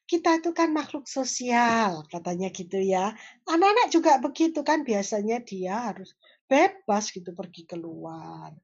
kita 0.06 0.38
itu 0.38 0.54
kan 0.54 0.70
makhluk 0.70 1.10
sosial 1.10 2.06
katanya 2.06 2.54
gitu 2.54 2.78
ya. 2.78 3.12
Anak-anak 3.50 3.88
juga 3.90 4.22
begitu 4.22 4.62
kan 4.62 4.86
biasanya 4.86 5.42
dia 5.42 5.90
harus 5.90 6.14
bebas 6.46 7.10
gitu 7.10 7.34
pergi 7.34 7.66
keluar. 7.66 8.54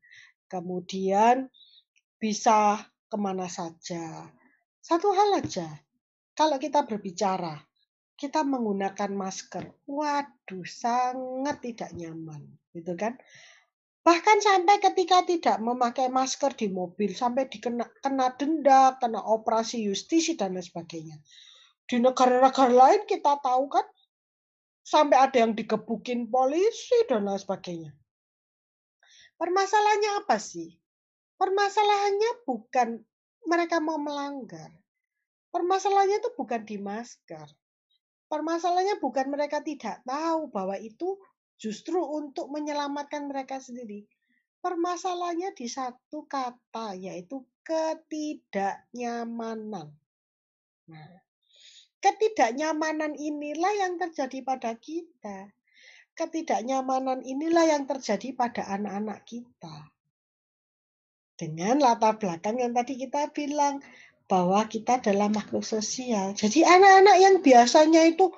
Kemudian 0.47 1.51
bisa 2.16 2.78
ke 3.11 3.16
mana 3.18 3.51
saja. 3.51 4.30
Satu 4.78 5.11
hal 5.11 5.43
aja, 5.43 5.66
kalau 6.38 6.59
kita 6.62 6.86
berbicara, 6.86 7.59
kita 8.14 8.47
menggunakan 8.47 9.11
masker. 9.11 9.74
Waduh, 9.86 10.66
sangat 10.66 11.59
tidak 11.62 11.90
nyaman, 11.99 12.47
gitu 12.70 12.95
kan? 12.95 13.18
Bahkan 14.03 14.42
sampai 14.42 14.82
ketika 14.82 15.22
tidak 15.22 15.62
memakai 15.62 16.11
masker 16.11 16.59
di 16.59 16.66
mobil, 16.66 17.14
sampai 17.14 17.46
dikena 17.46 17.86
kena 18.03 18.34
denda, 18.34 18.98
kena 18.98 19.22
operasi 19.22 19.86
justisi 19.86 20.34
dan 20.34 20.59
lain 20.59 20.66
sebagainya. 20.66 21.22
Di 21.86 22.03
negara-negara 22.03 22.74
lain 22.74 23.07
kita 23.07 23.38
tahu 23.38 23.70
kan 23.70 23.86
sampai 24.82 25.22
ada 25.22 25.46
yang 25.46 25.55
digebukin 25.55 26.26
polisi 26.26 26.98
dan 27.07 27.30
lain 27.30 27.38
sebagainya. 27.38 27.94
Permasalahannya 29.38 30.11
apa 30.26 30.36
sih? 30.42 30.74
Permasalahannya 31.38 32.42
bukan 32.42 32.98
mereka 33.46 33.78
mau 33.78 34.03
melanggar. 34.03 34.70
Permasalahannya 35.55 36.18
itu 36.18 36.30
bukan 36.34 36.62
di 36.66 36.78
masker. 36.78 37.46
Permasalahannya 38.26 38.98
bukan 38.98 39.26
mereka 39.30 39.62
tidak 39.62 40.03
tahu 40.03 40.50
bahwa 40.50 40.74
itu 40.78 41.18
justru 41.62 42.02
untuk 42.02 42.50
menyelamatkan 42.50 43.30
mereka 43.30 43.62
sendiri. 43.62 44.02
Permasalahannya 44.58 45.54
di 45.54 45.70
satu 45.70 46.26
kata, 46.26 46.98
yaitu 46.98 47.46
ketidaknyamanan. 47.62 49.94
Nah, 50.90 51.22
Ketidaknyamanan 52.02 53.14
inilah 53.14 53.72
yang 53.78 53.94
terjadi 53.94 54.42
pada 54.42 54.74
kita. 54.74 55.54
Ketidaknyamanan 56.18 57.22
inilah 57.22 57.78
yang 57.78 57.86
terjadi 57.86 58.34
pada 58.34 58.66
anak-anak 58.66 59.22
kita. 59.22 59.86
Dengan 61.38 61.78
latar 61.78 62.18
belakang 62.18 62.58
yang 62.58 62.74
tadi 62.74 62.98
kita 62.98 63.30
bilang 63.30 63.78
bahwa 64.26 64.66
kita 64.66 64.98
adalah 64.98 65.30
makhluk 65.30 65.62
sosial. 65.62 66.34
Jadi 66.34 66.66
anak-anak 66.66 67.16
yang 67.22 67.36
biasanya 67.38 68.02
itu 68.10 68.34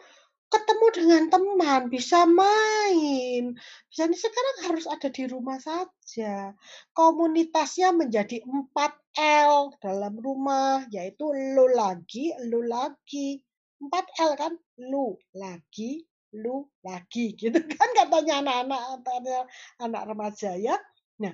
ketemu 0.55 0.87
dengan 0.95 1.23
teman, 1.27 1.83
bisa 1.91 2.23
main. 2.31 3.59
Jadi 3.91 4.15
sekarang 4.15 4.57
harus 4.71 4.87
ada 4.87 5.11
di 5.11 5.27
rumah 5.27 5.59
saja. 5.59 6.55
Komunitasnya 6.95 7.91
menjadi 7.91 8.39
4L 8.47 9.75
dalam 9.83 10.15
rumah, 10.23 10.87
yaitu 10.95 11.27
lu 11.35 11.67
lagi, 11.75 12.31
lu 12.47 12.63
lagi. 12.63 13.43
4L 13.83 14.33
kan 14.39 14.53
lu 14.79 15.19
lagi 15.35 16.07
lu 16.35 16.67
lagi 16.83 17.31
gitu 17.41 17.55
kan 17.55 17.89
katanya 17.95 18.43
anak-anak 18.43 19.47
anak 19.79 20.03
remaja 20.03 20.59
ya. 20.59 20.75
Nah, 21.23 21.31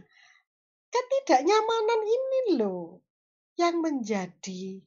ketidaknyamanan 0.92 2.00
ini 2.04 2.40
loh 2.60 3.00
yang 3.56 3.80
menjadi 3.80 4.84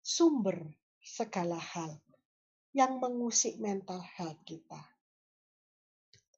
sumber 0.00 0.72
segala 1.04 1.60
hal 1.60 2.00
yang 2.78 3.02
mengusik 3.02 3.58
mental 3.58 3.98
health 3.98 4.38
kita. 4.46 4.78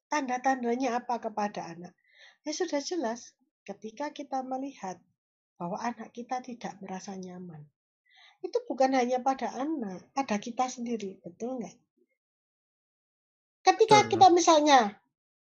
Tanda-tandanya 0.09 0.97
apa 0.97 1.21
kepada 1.21 1.69
anak? 1.69 1.93
Ya 2.41 2.51
sudah 2.57 2.81
jelas 2.81 3.37
ketika 3.61 4.09
kita 4.09 4.41
melihat 4.41 4.97
bahwa 5.61 5.77
anak 5.77 6.09
kita 6.09 6.41
tidak 6.41 6.81
merasa 6.81 7.13
nyaman 7.13 7.61
itu 8.41 8.57
bukan 8.65 8.97
hanya 8.97 9.21
pada 9.21 9.53
anak, 9.53 10.01
pada 10.17 10.41
kita 10.41 10.65
sendiri, 10.65 11.21
betul 11.21 11.61
nggak? 11.61 11.77
Ketika 13.61 14.09
kita 14.09 14.33
misalnya 14.33 14.97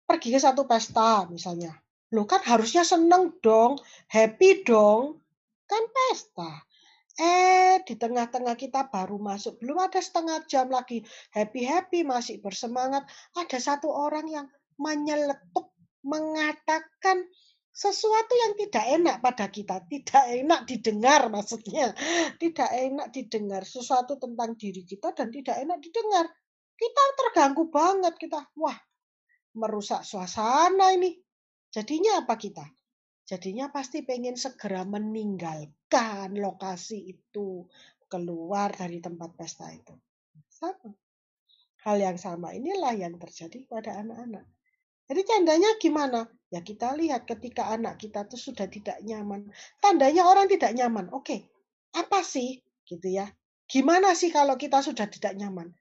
pergi 0.02 0.34
ke 0.34 0.40
satu 0.42 0.66
pesta 0.66 1.30
misalnya, 1.30 1.78
lo 2.10 2.26
kan 2.26 2.42
harusnya 2.42 2.82
seneng 2.82 3.38
dong, 3.38 3.78
happy 4.10 4.66
dong, 4.66 5.22
kan 5.70 5.86
pesta. 5.86 6.66
Eh, 7.20 7.84
di 7.84 7.94
tengah-tengah 8.00 8.56
kita 8.56 8.88
baru 8.88 9.20
masuk, 9.20 9.60
belum 9.60 9.84
ada 9.84 10.00
setengah 10.00 10.48
jam 10.48 10.72
lagi, 10.72 11.04
happy-happy, 11.36 12.08
masih 12.08 12.40
bersemangat. 12.40 13.04
Ada 13.36 13.60
satu 13.60 13.92
orang 13.92 14.24
yang 14.32 14.46
menyeletuk, 14.80 15.76
mengatakan 16.02 17.28
sesuatu 17.72 18.32
yang 18.32 18.52
tidak 18.56 18.84
enak 18.84 19.16
pada 19.20 19.46
kita, 19.52 19.84
tidak 19.88 20.24
enak 20.24 20.60
didengar 20.64 21.28
maksudnya, 21.28 21.92
tidak 22.42 22.70
enak 22.72 23.08
didengar 23.12 23.62
sesuatu 23.64 24.16
tentang 24.16 24.56
diri 24.56 24.84
kita 24.84 25.12
dan 25.12 25.28
tidak 25.28 25.56
enak 25.60 25.78
didengar. 25.84 26.26
Kita 26.76 27.02
terganggu 27.20 27.68
banget 27.68 28.16
kita, 28.16 28.40
wah 28.56 28.76
merusak 29.52 30.04
suasana 30.04 30.96
ini. 30.96 31.12
Jadinya 31.72 32.24
apa 32.24 32.36
kita? 32.36 32.64
Jadinya 33.22 33.70
pasti 33.70 34.02
pengen 34.02 34.34
segera 34.34 34.82
meninggalkan 34.82 36.34
lokasi 36.34 37.14
itu, 37.14 37.64
keluar 38.10 38.74
dari 38.74 39.00
tempat 39.00 39.32
pesta 39.38 39.70
itu. 39.72 39.94
Sama. 40.50 40.92
Hal 41.82 41.96
yang 41.98 42.18
sama 42.20 42.54
inilah 42.54 42.94
yang 42.94 43.18
terjadi 43.18 43.66
pada 43.66 43.98
anak-anak. 43.98 44.46
Jadi 45.08 45.22
tandanya 45.26 45.70
gimana? 45.82 46.28
Ya 46.52 46.60
kita 46.62 46.94
lihat 46.94 47.26
ketika 47.26 47.72
anak 47.72 47.98
kita 47.98 48.28
tuh 48.28 48.38
sudah 48.38 48.68
tidak 48.68 49.00
nyaman. 49.02 49.50
Tandanya 49.82 50.28
orang 50.28 50.46
tidak 50.46 50.76
nyaman. 50.76 51.10
Oke, 51.10 51.48
apa 51.96 52.20
sih 52.22 52.62
gitu 52.86 53.08
ya? 53.08 53.26
Gimana 53.66 54.12
sih 54.12 54.28
kalau 54.28 54.60
kita 54.60 54.84
sudah 54.84 55.08
tidak 55.08 55.32
nyaman? 55.34 55.72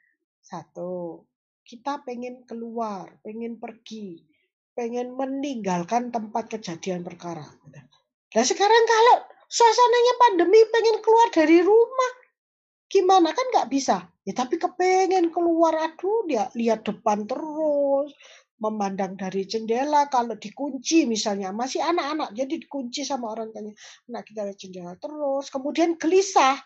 Satu, 0.42 1.28
kita 1.62 2.02
pengen 2.02 2.48
keluar, 2.50 3.20
pengen 3.22 3.62
pergi. 3.62 4.24
Pengen 4.74 5.14
meninggalkan 5.16 6.10
tempat 6.10 6.48
kejadian 6.48 7.04
perkara. 7.04 7.44
Nah 8.32 8.46
sekarang 8.48 8.84
kalau 8.88 9.16
suasananya 9.52 10.14
pandemi 10.16 10.60
pengen 10.72 11.04
keluar 11.04 11.28
dari 11.32 11.60
rumah, 11.60 12.12
gimana? 12.88 13.36
Kan 13.36 13.46
nggak 13.52 13.70
bisa. 13.72 14.08
Ya 14.24 14.34
tapi 14.38 14.62
kepengen 14.62 15.34
keluar, 15.34 15.76
aduh 15.76 16.24
dia 16.30 16.48
lihat 16.56 16.86
depan 16.88 17.28
terus, 17.28 18.14
memandang 18.62 19.18
dari 19.18 19.44
jendela. 19.44 20.08
Kalau 20.08 20.38
dikunci 20.38 21.10
misalnya 21.10 21.50
masih 21.52 21.82
anak-anak 21.82 22.32
jadi 22.38 22.62
dikunci 22.62 23.02
sama 23.02 23.34
orang 23.34 23.50
tuanya. 23.50 23.74
Anak 24.08 24.24
kita 24.30 24.46
lihat 24.46 24.58
jendela 24.62 24.94
terus. 25.02 25.50
Kemudian 25.50 25.98
gelisah 25.98 26.62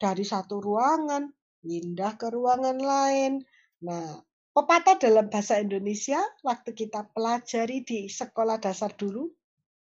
dari 0.00 0.24
satu 0.24 0.58
ruangan 0.58 1.28
pindah 1.60 2.16
ke 2.16 2.26
ruangan 2.32 2.80
lain. 2.80 3.44
Nah 3.84 4.16
pepatah 4.56 4.96
dalam 4.96 5.28
bahasa 5.28 5.60
Indonesia 5.60 6.16
waktu 6.40 6.72
kita 6.72 7.12
pelajari 7.12 7.84
di 7.84 8.08
sekolah 8.08 8.56
dasar 8.56 8.96
dulu 8.96 9.28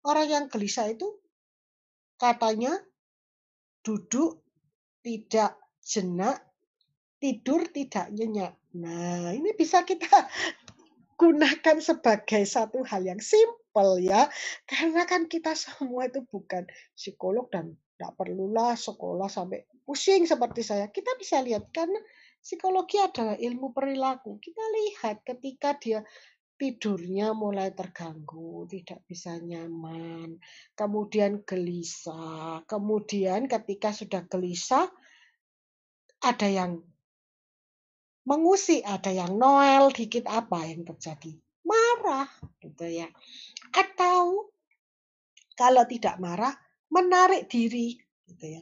orang 0.03 0.27
yang 0.27 0.45
gelisah 0.51 0.91
itu 0.91 1.07
katanya 2.19 2.75
duduk 3.79 4.43
tidak 4.99 5.55
jenak 5.79 6.43
tidur 7.23 7.63
tidak 7.71 8.11
nyenyak 8.11 8.59
nah 8.75 9.31
ini 9.31 9.55
bisa 9.55 9.87
kita 9.87 10.11
gunakan 11.17 11.81
sebagai 11.81 12.45
satu 12.45 12.85
hal 12.85 13.03
yang 13.03 13.17
simple 13.17 13.97
ya. 13.99 14.29
Karena 14.69 15.03
kan 15.09 15.25
kita 15.25 15.57
semua 15.57 16.07
itu 16.07 16.21
bukan 16.29 16.69
psikolog 16.93 17.49
dan 17.49 17.73
tidak 17.97 18.13
perlulah 18.13 18.77
sekolah 18.77 19.25
sampai 19.25 19.65
pusing 19.83 20.29
seperti 20.29 20.61
saya. 20.61 20.85
Kita 20.93 21.17
bisa 21.17 21.41
lihat 21.41 21.73
karena 21.73 21.97
psikologi 22.41 22.97
adalah 23.01 23.35
ilmu 23.35 23.73
perilaku. 23.73 24.37
Kita 24.39 24.61
lihat 24.61 25.23
ketika 25.25 25.75
dia 25.77 25.99
tidurnya 26.57 27.37
mulai 27.37 27.69
terganggu, 27.69 28.65
tidak 28.65 29.05
bisa 29.05 29.37
nyaman, 29.37 30.41
kemudian 30.73 31.45
gelisah, 31.45 32.65
kemudian 32.65 33.45
ketika 33.45 33.93
sudah 33.93 34.25
gelisah 34.25 34.89
ada 36.17 36.49
yang 36.49 36.81
mengusik, 38.25 38.81
ada 38.83 39.13
yang 39.13 39.37
Noel 39.37 39.93
dikit 39.93 40.25
apa 40.25 40.65
yang 40.65 40.81
terjadi? 40.83 41.37
Marah 41.61 42.27
gitu 42.59 42.89
ya. 42.89 43.07
Atau 43.71 44.49
kalau 45.53 45.85
tidak 45.85 46.17
marah, 46.17 46.53
menarik 46.89 47.45
diri 47.45 47.95
gitu 48.25 48.45
ya. 48.59 48.61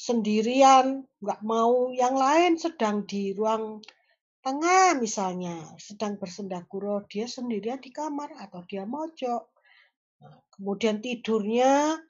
Sendirian, 0.00 1.04
nggak 1.20 1.40
mau 1.44 1.92
yang 1.92 2.16
lain 2.16 2.56
sedang 2.56 3.04
di 3.04 3.36
ruang 3.36 3.84
tengah 4.40 4.96
misalnya, 4.96 5.76
sedang 5.76 6.16
bersendaguro, 6.16 7.04
dia 7.04 7.28
sendirian 7.28 7.84
di 7.84 7.92
kamar 7.92 8.32
atau 8.40 8.64
dia 8.64 8.88
mojok. 8.88 9.44
Nah, 10.24 10.40
kemudian 10.56 11.04
tidurnya 11.04 12.00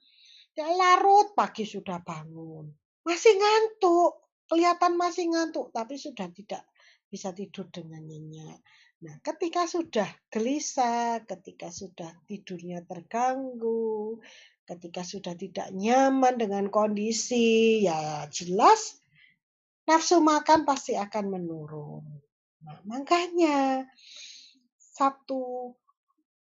ya 0.54 0.66
larut 0.70 1.34
pagi 1.34 1.66
sudah 1.66 1.98
bangun. 1.98 2.70
Masih 3.02 3.34
ngantuk, 3.34 4.22
kelihatan 4.46 4.94
masih 4.94 5.26
ngantuk 5.26 5.74
tapi 5.74 5.98
sudah 5.98 6.30
tidak 6.30 6.62
bisa 7.10 7.34
tidur 7.34 7.66
dengan 7.74 8.06
nyenyak. 8.06 8.62
Nah, 9.00 9.16
ketika 9.24 9.64
sudah 9.64 10.06
gelisah, 10.28 11.24
ketika 11.26 11.72
sudah 11.72 12.12
tidurnya 12.28 12.84
terganggu, 12.84 14.20
ketika 14.70 15.02
sudah 15.02 15.34
tidak 15.34 15.74
nyaman 15.74 16.38
dengan 16.38 16.70
kondisi, 16.70 17.82
ya 17.82 18.30
jelas 18.30 19.02
nafsu 19.90 20.22
makan 20.22 20.62
pasti 20.62 20.94
akan 20.94 21.26
menurun. 21.26 22.06
Nah, 22.62 22.78
makanya 22.86 23.82
satu 24.78 25.74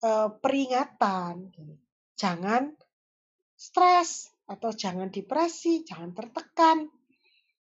eh, 0.04 0.30
peringatan, 0.44 1.56
jangan 2.20 2.76
stres 3.56 4.28
atau 4.44 4.76
jangan 4.76 5.08
depresi, 5.08 5.88
jangan 5.88 6.12
tertekan. 6.12 6.92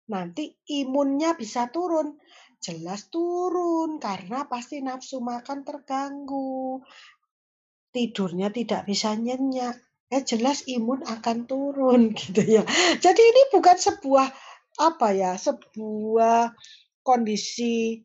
Nanti 0.09 0.53
imunnya 0.69 1.33
bisa 1.37 1.69
turun 1.69 2.17
jelas 2.65 3.13
turun 3.13 4.01
karena 4.01 4.49
pasti 4.49 4.81
nafsu 4.81 5.21
makan 5.21 5.61
terganggu. 5.61 6.81
Tidurnya 7.93 8.49
tidak 8.49 8.89
bisa 8.89 9.13
nyenyak. 9.13 9.84
Eh 10.13 10.21
jelas 10.21 10.65
imun 10.69 11.01
akan 11.05 11.49
turun 11.49 12.01
gitu 12.19 12.41
ya. 12.45 12.63
Jadi 13.01 13.21
ini 13.21 13.41
bukan 13.53 13.77
sebuah 13.77 14.27
apa 14.81 15.07
ya, 15.15 15.39
sebuah 15.39 16.51
kondisi 17.05 18.03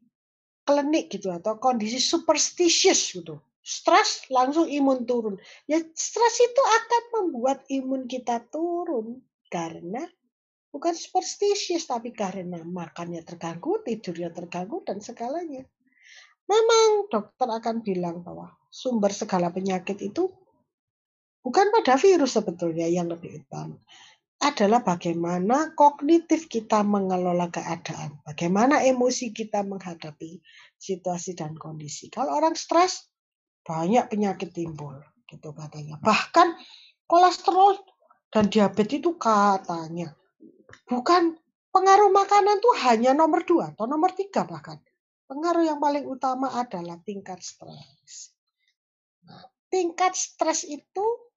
klinik 0.65 1.11
gitu 1.11 1.33
atau 1.35 1.59
kondisi 1.59 1.99
superstitious 1.99 3.17
gitu. 3.17 3.41
Stres 3.61 4.25
langsung 4.33 4.71
imun 4.71 5.05
turun. 5.05 5.37
Ya 5.69 5.81
stres 5.93 6.37
itu 6.41 6.63
akan 6.63 7.03
membuat 7.21 7.65
imun 7.69 8.09
kita 8.09 8.41
turun 8.49 9.21
karena 9.53 10.07
Bukan 10.71 10.95
superstitious, 10.95 11.91
tapi 11.91 12.15
karena 12.15 12.63
makannya 12.63 13.27
terganggu, 13.27 13.83
tidurnya 13.83 14.31
terganggu, 14.31 14.87
dan 14.87 15.03
segalanya. 15.03 15.67
Memang 16.47 17.11
dokter 17.11 17.51
akan 17.51 17.83
bilang 17.83 18.23
bahwa 18.23 18.55
sumber 18.71 19.11
segala 19.11 19.51
penyakit 19.51 19.99
itu 19.99 20.31
bukan 21.41 21.67
pada 21.73 21.97
virus 22.01 22.37
sebetulnya 22.37 22.87
yang 22.89 23.09
lebih 23.13 23.45
utama. 23.45 23.77
Adalah 24.41 24.81
bagaimana 24.81 25.77
kognitif 25.77 26.49
kita 26.49 26.81
mengelola 26.81 27.53
keadaan. 27.53 28.25
Bagaimana 28.25 28.81
emosi 28.81 29.37
kita 29.37 29.61
menghadapi 29.61 30.41
situasi 30.81 31.37
dan 31.37 31.61
kondisi. 31.61 32.09
Kalau 32.09 32.41
orang 32.41 32.57
stres, 32.57 33.13
banyak 33.61 34.09
penyakit 34.09 34.57
timbul. 34.57 34.97
Gitu 35.29 35.53
katanya. 35.53 36.01
Bahkan 36.01 36.57
kolesterol 37.05 37.85
dan 38.33 38.49
diabetes 38.49 39.03
itu 39.03 39.19
katanya 39.21 40.15
bukan 40.87 41.39
pengaruh 41.71 42.11
makanan 42.11 42.59
tuh 42.59 42.75
hanya 42.87 43.15
nomor 43.15 43.47
dua 43.47 43.75
atau 43.75 43.87
nomor 43.87 44.15
tiga 44.15 44.43
bahkan. 44.43 44.79
Pengaruh 45.31 45.63
yang 45.63 45.79
paling 45.79 46.11
utama 46.11 46.51
adalah 46.59 46.99
tingkat 47.07 47.39
stres. 47.39 48.35
Nah, 49.23 49.47
tingkat 49.71 50.19
stres 50.19 50.67
itu 50.67 51.30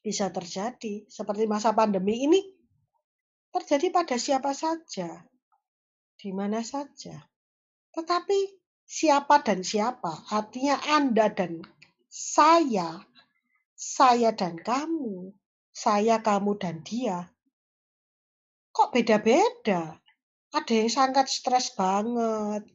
bisa 0.00 0.32
terjadi 0.32 1.04
seperti 1.06 1.44
masa 1.44 1.76
pandemi 1.76 2.24
ini 2.24 2.40
terjadi 3.50 3.90
pada 3.90 4.16
siapa 4.16 4.54
saja, 4.54 5.26
di 6.16 6.30
mana 6.30 6.62
saja. 6.62 7.18
Tetapi 7.90 8.38
siapa 8.86 9.42
dan 9.42 9.66
siapa, 9.66 10.26
artinya 10.30 10.78
Anda 10.86 11.28
dan 11.34 11.62
saya, 12.06 13.02
saya 13.74 14.30
dan 14.30 14.58
kamu, 14.58 15.34
saya, 15.74 16.22
kamu, 16.22 16.52
dan 16.58 16.82
dia, 16.86 17.26
kok 18.70 18.94
beda-beda. 18.94 19.98
Ada 20.50 20.72
yang 20.82 20.90
sangat 20.90 21.30
stres 21.30 21.70
banget, 21.78 22.66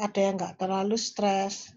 ada 0.00 0.18
yang 0.20 0.40
nggak 0.40 0.56
terlalu 0.56 0.96
stres. 0.96 1.68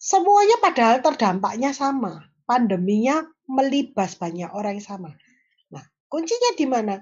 Semuanya 0.00 0.56
padahal 0.60 1.04
terdampaknya 1.04 1.76
sama. 1.76 2.33
Pandeminya 2.44 3.24
melibas 3.48 4.20
banyak 4.20 4.52
orang 4.52 4.76
yang 4.76 4.84
sama. 4.84 5.10
Nah, 5.72 5.84
kuncinya 6.12 6.52
di 6.56 6.66
mana? 6.68 6.96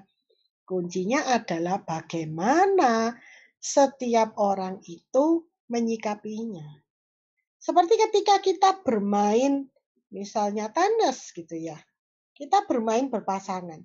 Kuncinya 0.63 1.27
adalah 1.27 1.83
bagaimana 1.83 3.11
setiap 3.59 4.39
orang 4.39 4.79
itu 4.87 5.43
menyikapinya. 5.67 6.83
Seperti 7.59 7.95
ketika 7.95 8.39
kita 8.43 8.69
bermain 8.83 9.67
misalnya 10.11 10.71
tenis 10.71 11.31
gitu 11.35 11.55
ya. 11.55 11.79
Kita 12.35 12.63
bermain 12.67 13.07
berpasangan. 13.07 13.83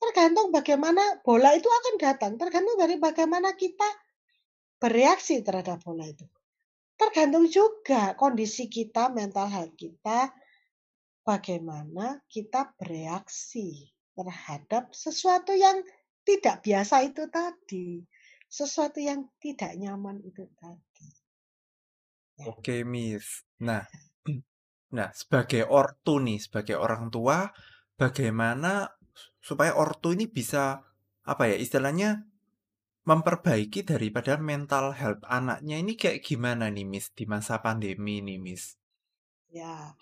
Tergantung 0.00 0.48
bagaimana 0.48 1.20
bola 1.20 1.52
itu 1.52 1.68
akan 1.68 1.94
datang, 2.00 2.32
tergantung 2.40 2.80
dari 2.80 2.96
bagaimana 2.96 3.52
kita 3.52 3.84
bereaksi 4.80 5.44
terhadap 5.44 5.84
bola 5.84 6.08
itu. 6.08 6.24
Tergantung 6.96 7.44
juga 7.48 8.16
kondisi 8.16 8.68
kita, 8.72 9.12
mental 9.12 9.48
health 9.48 9.76
kita, 9.76 10.32
bagaimana 11.30 12.26
kita 12.26 12.74
bereaksi 12.74 13.86
terhadap 14.18 14.90
sesuatu 14.90 15.54
yang 15.54 15.78
tidak 16.26 16.66
biasa 16.66 17.06
itu 17.06 17.30
tadi, 17.30 18.02
sesuatu 18.50 18.98
yang 18.98 19.30
tidak 19.38 19.78
nyaman 19.78 20.18
itu 20.26 20.50
tadi. 20.58 21.08
Ya. 22.42 22.50
Oke, 22.50 22.82
Miss. 22.82 23.46
Nah, 23.62 23.86
nah 24.98 25.14
sebagai 25.14 25.70
ortu 25.70 26.18
nih, 26.18 26.42
sebagai 26.42 26.74
orang 26.74 27.14
tua, 27.14 27.46
bagaimana 27.94 28.90
supaya 29.38 29.78
ortu 29.78 30.18
ini 30.18 30.26
bisa 30.26 30.82
apa 31.22 31.46
ya 31.46 31.56
istilahnya 31.56 32.26
memperbaiki 33.06 33.86
daripada 33.86 34.36
mental 34.36 34.92
health 34.98 35.22
anaknya 35.30 35.78
ini 35.78 35.94
kayak 35.94 36.26
gimana 36.26 36.68
nih 36.68 36.84
Miss 36.84 37.14
di 37.14 37.24
masa 37.24 37.62
pandemi 37.62 38.18
ini 38.18 38.36
Miss? 38.36 38.74
Ya. 39.48 39.94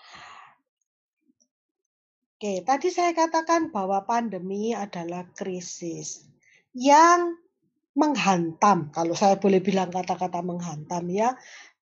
Oke, 2.39 2.63
tadi 2.63 2.95
saya 2.95 3.11
katakan 3.19 3.75
bahwa 3.75 4.07
pandemi 4.07 4.71
adalah 4.71 5.27
krisis 5.35 6.23
yang 6.71 7.35
menghantam, 7.99 8.95
kalau 8.95 9.19
saya 9.19 9.43
boleh 9.43 9.59
bilang 9.59 9.91
kata-kata 9.91 10.39
menghantam 10.47 11.11
ya, 11.11 11.35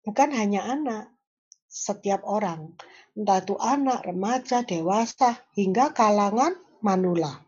bukan 0.07 0.31
hanya 0.31 0.63
anak, 0.63 1.11
setiap 1.67 2.23
orang, 2.23 2.71
entah 3.19 3.43
itu 3.43 3.59
anak, 3.59 4.07
remaja, 4.07 4.63
dewasa, 4.63 5.43
hingga 5.59 5.91
kalangan 5.91 6.55
manula. 6.87 7.43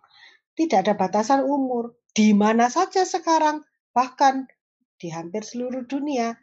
Tidak 0.59 0.82
ada 0.82 0.98
batasan 0.98 1.46
umur, 1.46 1.94
di 2.11 2.34
mana 2.34 2.66
saja 2.66 3.07
sekarang, 3.07 3.62
bahkan 3.94 4.50
di 4.98 5.14
hampir 5.14 5.46
seluruh 5.46 5.86
dunia. 5.86 6.34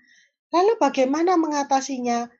Lalu 0.55 0.79
bagaimana 0.79 1.35
mengatasinya? 1.35 2.31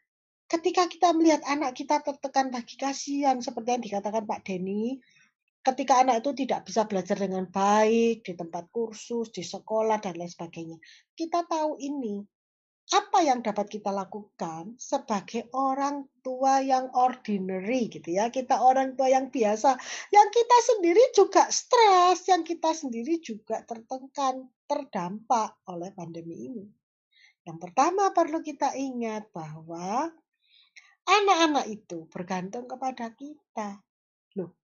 Ketika 0.54 0.86
kita 0.86 1.18
melihat 1.18 1.42
anak 1.50 1.74
kita 1.74 2.06
tertekan 2.06 2.54
bagi 2.54 2.78
kasihan, 2.78 3.42
seperti 3.42 3.74
yang 3.74 3.82
dikatakan 3.82 4.22
Pak 4.30 4.46
Denny, 4.46 5.02
ketika 5.66 6.06
anak 6.06 6.22
itu 6.22 6.46
tidak 6.46 6.70
bisa 6.70 6.86
belajar 6.86 7.18
dengan 7.18 7.50
baik 7.50 8.22
di 8.22 8.38
tempat 8.38 8.70
kursus, 8.70 9.34
di 9.34 9.42
sekolah, 9.42 9.98
dan 9.98 10.14
lain 10.14 10.30
sebagainya. 10.30 10.78
Kita 11.18 11.50
tahu 11.50 11.82
ini. 11.82 12.22
Apa 12.94 13.26
yang 13.26 13.42
dapat 13.42 13.66
kita 13.66 13.90
lakukan 13.90 14.78
sebagai 14.78 15.50
orang 15.58 16.06
tua 16.22 16.62
yang 16.62 16.92
ordinary 16.94 17.90
gitu 17.90 18.14
ya. 18.14 18.30
Kita 18.30 18.62
orang 18.62 18.94
tua 18.94 19.10
yang 19.10 19.34
biasa. 19.34 19.74
Yang 20.14 20.30
kita 20.38 20.58
sendiri 20.70 21.04
juga 21.18 21.44
stres, 21.50 22.30
yang 22.30 22.46
kita 22.46 22.78
sendiri 22.78 23.18
juga 23.26 23.66
tertekan, 23.66 24.46
terdampak 24.70 25.58
oleh 25.66 25.90
pandemi 25.98 26.46
ini. 26.46 26.66
Yang 27.48 27.58
pertama 27.58 28.12
perlu 28.12 28.44
kita 28.44 28.76
ingat 28.76 29.32
bahwa 29.32 30.12
anak-anak 31.06 31.66
itu 31.72 32.08
bergantung 32.12 32.68
kepada 32.68 33.12
kita. 33.14 33.84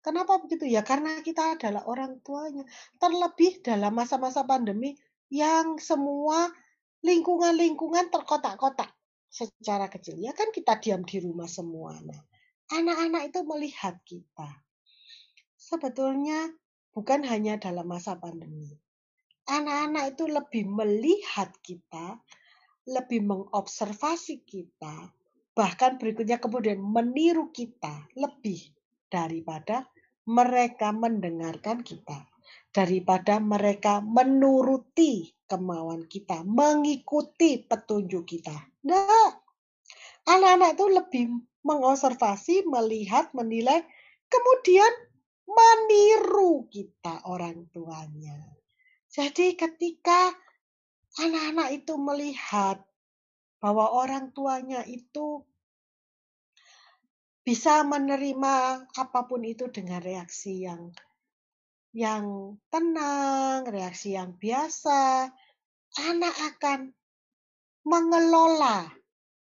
Kenapa 0.02 0.42
begitu? 0.42 0.66
Ya 0.66 0.82
karena 0.82 1.22
kita 1.22 1.54
adalah 1.54 1.86
orang 1.86 2.26
tuanya. 2.26 2.66
Terlebih 2.98 3.62
dalam 3.62 3.94
masa-masa 3.94 4.42
pandemi 4.42 4.98
yang 5.30 5.78
semua 5.78 6.50
lingkungan-lingkungan 7.06 8.10
terkotak-kotak 8.10 8.90
secara 9.30 9.86
kecil. 9.94 10.18
Ya 10.18 10.34
kan 10.34 10.50
kita 10.50 10.82
diam 10.82 11.06
di 11.06 11.22
rumah 11.22 11.46
semua. 11.46 12.02
Nah, 12.02 12.18
anak-anak 12.74 13.30
itu 13.30 13.40
melihat 13.46 14.02
kita. 14.02 14.50
Sebetulnya 15.54 16.50
bukan 16.98 17.22
hanya 17.30 17.62
dalam 17.62 17.86
masa 17.86 18.18
pandemi. 18.18 18.74
Anak-anak 19.46 20.18
itu 20.18 20.26
lebih 20.26 20.66
melihat 20.66 21.54
kita, 21.62 22.18
lebih 22.90 23.22
mengobservasi 23.22 24.50
kita, 24.50 25.14
bahkan 25.52 26.00
berikutnya 26.00 26.40
kemudian 26.40 26.80
meniru 26.80 27.52
kita 27.52 28.08
lebih 28.16 28.60
daripada 29.12 29.88
mereka 30.24 30.96
mendengarkan 30.96 31.84
kita, 31.84 32.30
daripada 32.72 33.42
mereka 33.42 34.00
menuruti 34.00 35.36
kemauan 35.50 36.08
kita, 36.08 36.48
mengikuti 36.48 37.60
petunjuk 37.68 38.24
kita. 38.24 38.56
Nah, 38.88 39.36
anak-anak 40.30 40.80
itu 40.80 40.86
lebih 40.88 41.24
mengobservasi, 41.68 42.64
melihat, 42.66 43.36
menilai, 43.36 43.84
kemudian 44.32 44.94
meniru 45.44 46.72
kita 46.72 47.28
orang 47.28 47.68
tuanya. 47.76 48.40
Jadi 49.12 49.60
ketika 49.60 50.32
anak-anak 51.20 51.76
itu 51.76 51.94
melihat 52.00 52.80
bahwa 53.62 53.94
orang 53.94 54.34
tuanya 54.34 54.82
itu 54.90 55.46
bisa 57.46 57.86
menerima 57.86 58.86
apa 58.90 59.20
pun 59.30 59.46
itu 59.46 59.70
dengan 59.70 60.02
reaksi 60.02 60.66
yang 60.66 60.90
yang 61.92 62.56
tenang, 62.72 63.68
reaksi 63.68 64.16
yang 64.16 64.34
biasa, 64.40 65.28
anak 66.08 66.36
akan 66.56 66.96
mengelola 67.84 68.88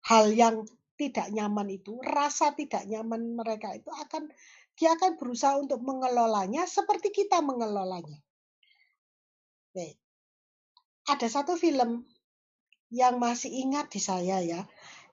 hal 0.06 0.30
yang 0.30 0.62
tidak 0.94 1.28
nyaman 1.34 1.66
itu, 1.70 1.98
rasa 2.00 2.54
tidak 2.54 2.86
nyaman 2.86 3.34
mereka 3.34 3.74
itu 3.74 3.90
akan 3.90 4.30
dia 4.78 4.94
akan 4.94 5.18
berusaha 5.18 5.59
untuk 5.59 5.82
mengelolanya 5.82 6.62
seperti 6.64 7.11
kita 7.11 7.42
mengelolanya. 7.42 8.22
Ada 11.11 11.26
satu 11.26 11.59
film 11.59 12.06
yang 12.89 13.20
masih 13.20 13.53
ingat 13.53 13.93
di 13.93 14.01
saya 14.01 14.41
ya, 14.41 14.64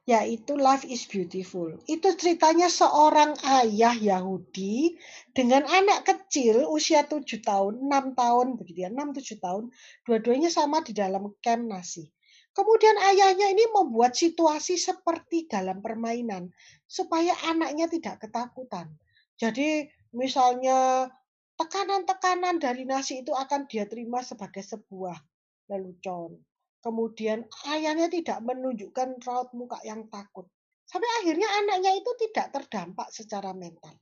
yaitu 0.08 0.56
Life 0.56 0.88
is 0.88 1.04
Beautiful. 1.10 1.76
Itu 1.90 2.16
ceritanya 2.16 2.72
seorang 2.72 3.36
ayah 3.44 3.92
Yahudi 3.98 4.96
dengan 5.36 5.68
anak 5.68 6.08
kecil 6.08 6.70
usia 6.72 7.04
7 7.04 7.26
tahun, 7.44 7.84
6 7.84 8.16
tahun 8.16 8.48
begitu 8.56 8.88
ya, 8.88 8.90
6 8.94 9.18
7 9.18 9.44
tahun, 9.44 9.64
dua-duanya 10.08 10.48
sama 10.54 10.86
di 10.86 10.96
dalam 10.96 11.34
camp 11.44 11.68
nasi. 11.68 12.08
Kemudian 12.56 12.96
ayahnya 12.96 13.52
ini 13.52 13.68
membuat 13.76 14.16
situasi 14.16 14.80
seperti 14.80 15.52
dalam 15.52 15.84
permainan 15.84 16.56
supaya 16.88 17.36
anaknya 17.52 17.92
tidak 17.92 18.24
ketakutan. 18.24 18.96
Jadi 19.36 19.92
misalnya 20.16 21.12
tekanan-tekanan 21.60 22.56
dari 22.64 22.88
nasi 22.88 23.20
itu 23.20 23.36
akan 23.36 23.68
dia 23.68 23.84
terima 23.84 24.24
sebagai 24.24 24.64
sebuah 24.64 25.20
lelucon 25.68 26.40
Kemudian 26.86 27.50
ayahnya 27.66 28.14
tidak 28.14 28.46
menunjukkan 28.46 29.18
raut 29.26 29.50
muka 29.58 29.82
yang 29.82 30.06
takut. 30.14 30.46
Sampai 30.86 31.10
akhirnya 31.26 31.50
anaknya 31.66 31.98
itu 31.98 32.14
tidak 32.30 32.54
terdampak 32.54 33.10
secara 33.10 33.58
mental. 33.58 33.98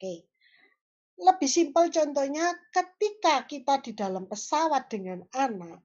Oke. 0.00 0.24
Lebih 1.20 1.44
simpel 1.44 1.92
contohnya 1.92 2.56
ketika 2.72 3.44
kita 3.44 3.84
di 3.84 3.92
dalam 3.92 4.24
pesawat 4.24 4.88
dengan 4.88 5.20
anak, 5.36 5.84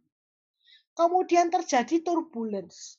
kemudian 0.95 1.51
terjadi 1.51 1.99
turbulence. 1.99 2.95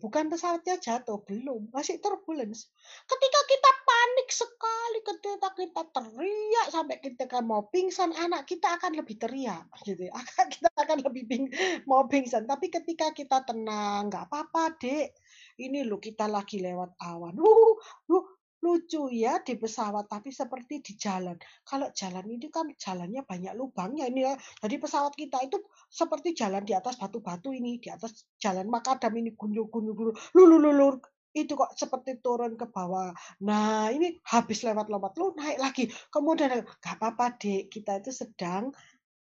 Bukan 0.00 0.32
pesawatnya 0.32 0.80
jatuh, 0.80 1.20
belum, 1.28 1.68
masih 1.68 2.00
turbulence. 2.00 2.72
Ketika 3.04 3.40
kita 3.44 3.70
panik 3.84 4.28
sekali, 4.32 4.98
ketika 5.04 5.48
kita 5.52 5.82
teriak 5.92 6.66
sampai 6.72 6.96
kita 7.04 7.24
kan 7.28 7.44
mau 7.44 7.68
pingsan, 7.68 8.16
anak 8.16 8.48
kita 8.48 8.80
akan 8.80 8.96
lebih 8.96 9.20
teriak, 9.20 9.68
gitu. 9.86 10.08
Ya. 10.08 10.16
Kita 10.48 10.72
akan 10.72 11.04
lebih 11.04 11.28
ping, 11.28 11.44
mau 11.84 12.08
pingsan. 12.08 12.48
Tapi 12.48 12.72
ketika 12.72 13.12
kita 13.12 13.44
tenang, 13.44 14.08
nggak 14.08 14.32
apa-apa, 14.32 14.80
dek. 14.80 15.12
Ini 15.60 15.86
lo 15.86 16.00
kita 16.00 16.26
lagi 16.26 16.58
lewat 16.64 16.98
awan. 16.98 17.36
Uh, 17.38 17.76
uh, 18.10 18.24
lucu 18.64 19.12
ya 19.12 19.44
di 19.44 19.60
pesawat 19.60 20.08
tapi 20.08 20.32
seperti 20.32 20.80
di 20.80 20.96
jalan 20.96 21.36
kalau 21.68 21.92
jalan 21.92 22.24
ini 22.24 22.48
kan 22.48 22.72
jalannya 22.72 23.20
banyak 23.28 23.52
lubangnya 23.52 24.08
ini 24.08 24.24
ya 24.24 24.32
jadi 24.64 24.80
pesawat 24.80 25.12
kita 25.12 25.44
itu 25.44 25.60
seperti 25.92 26.32
jalan 26.32 26.64
di 26.64 26.72
atas 26.72 26.96
batu-batu 26.96 27.52
ini 27.52 27.76
di 27.76 27.92
atas 27.92 28.24
jalan 28.40 28.72
makadam 28.72 29.12
ini 29.20 29.36
gunung-gunung 29.36 30.16
lulu 30.32 30.56
lulu 30.56 30.96
itu 31.34 31.58
kok 31.58 31.74
seperti 31.74 32.22
turun 32.22 32.54
ke 32.54 32.70
bawah. 32.70 33.10
Nah, 33.42 33.90
ini 33.90 34.22
habis 34.30 34.62
lewat-lewat 34.62 35.18
lu 35.18 35.34
naik 35.34 35.58
lagi. 35.58 35.84
Kemudian 36.08 36.62
gak 36.78 36.94
apa-apa, 36.96 37.34
Dek. 37.34 37.74
Kita 37.74 37.98
itu 37.98 38.14
sedang 38.14 38.70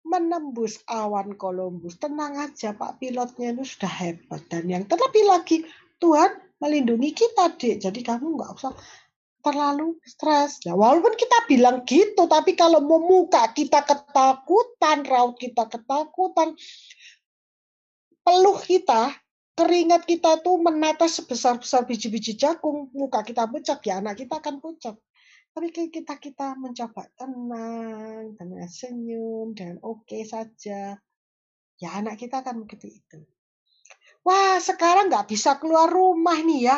menembus 0.06 0.86
awan 0.86 1.34
Columbus. 1.34 1.98
Tenang 1.98 2.38
aja, 2.38 2.78
Pak 2.78 3.02
pilotnya 3.02 3.58
itu 3.58 3.66
sudah 3.66 3.90
hebat. 3.90 4.46
Dan 4.46 4.70
yang 4.70 4.86
terlebih 4.86 5.26
lagi, 5.26 5.66
Tuhan 5.98 6.30
melindungi 6.62 7.10
kita, 7.10 7.58
Dek. 7.58 7.82
Jadi 7.82 8.00
kamu 8.06 8.38
nggak 8.38 8.54
usah 8.54 8.72
terlalu 9.46 9.94
stres. 10.02 10.58
Nah, 10.66 10.74
walaupun 10.74 11.14
kita 11.14 11.46
bilang 11.46 11.86
gitu, 11.86 12.26
tapi 12.26 12.58
kalau 12.58 12.82
memuka 12.82 13.46
kita 13.54 13.86
ketakutan, 13.86 15.06
raut 15.06 15.38
kita 15.38 15.70
ketakutan, 15.70 16.58
peluh 18.26 18.58
kita 18.58 19.14
keringat 19.56 20.04
kita 20.04 20.42
tuh 20.42 20.58
menetes 20.58 21.22
sebesar-besar 21.22 21.86
biji-biji 21.86 22.34
jagung, 22.34 22.90
muka 22.92 23.22
kita 23.22 23.46
pucat, 23.46 23.78
ya 23.86 24.02
anak 24.02 24.18
kita 24.18 24.42
akan 24.42 24.58
pucat. 24.58 24.98
Tapi 25.56 25.72
kita 25.72 26.20
kita 26.20 26.52
mencoba 26.60 27.08
tenang, 27.16 28.36
dengan 28.36 28.68
senyum, 28.68 29.56
dan 29.56 29.80
oke 29.80 30.04
okay 30.04 30.28
saja, 30.28 31.00
ya 31.80 31.88
anak 31.96 32.20
kita 32.20 32.44
akan 32.44 32.68
begitu 32.68 33.00
itu. 33.00 33.24
Wah, 34.26 34.60
sekarang 34.60 35.08
nggak 35.08 35.30
bisa 35.30 35.56
keluar 35.56 35.88
rumah 35.88 36.36
nih 36.36 36.68
ya. 36.68 36.76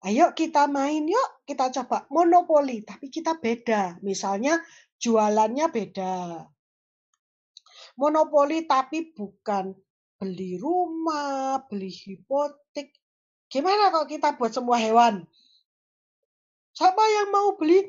Ayo 0.00 0.32
kita 0.32 0.64
main 0.64 1.04
yuk, 1.04 1.44
kita 1.44 1.68
coba 1.68 2.08
monopoli, 2.08 2.80
tapi 2.80 3.12
kita 3.12 3.36
beda. 3.36 4.00
Misalnya 4.00 4.56
jualannya 4.96 5.68
beda. 5.68 6.40
Monopoli 8.00 8.64
tapi 8.64 9.12
bukan 9.12 9.76
beli 10.16 10.56
rumah, 10.56 11.60
beli 11.68 11.92
hipotek. 11.92 12.96
Gimana 13.52 13.92
kalau 13.92 14.08
kita 14.08 14.40
buat 14.40 14.56
semua 14.56 14.80
hewan? 14.80 15.20
Siapa 16.72 17.02
yang 17.20 17.28
mau 17.28 17.60
beli? 17.60 17.84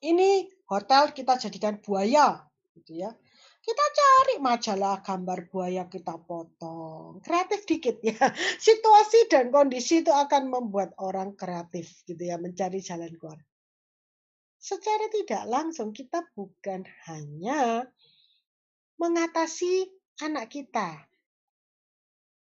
Ini 0.00 0.48
hotel 0.72 1.12
kita 1.12 1.36
jadikan 1.36 1.76
buaya, 1.84 2.48
gitu 2.72 3.04
ya. 3.04 3.12
Kita 3.60 3.84
cari 3.92 4.40
majalah 4.40 5.04
gambar 5.04 5.52
buaya 5.52 5.84
kita 5.86 6.16
potong. 6.24 7.20
Kreatif 7.20 7.68
dikit 7.68 8.00
ya. 8.00 8.16
Situasi 8.66 9.28
dan 9.28 9.52
kondisi 9.52 10.00
itu 10.00 10.10
akan 10.10 10.48
membuat 10.48 10.96
orang 10.96 11.36
kreatif 11.36 12.02
gitu 12.08 12.20
ya, 12.20 12.40
mencari 12.40 12.80
jalan 12.80 13.12
keluar. 13.20 13.40
Secara 14.60 15.08
tidak 15.12 15.44
langsung 15.48 15.92
kita 15.92 16.24
bukan 16.36 16.84
hanya 17.08 17.88
mengatasi 19.00 19.88
anak 20.20 20.52
kita, 20.52 21.10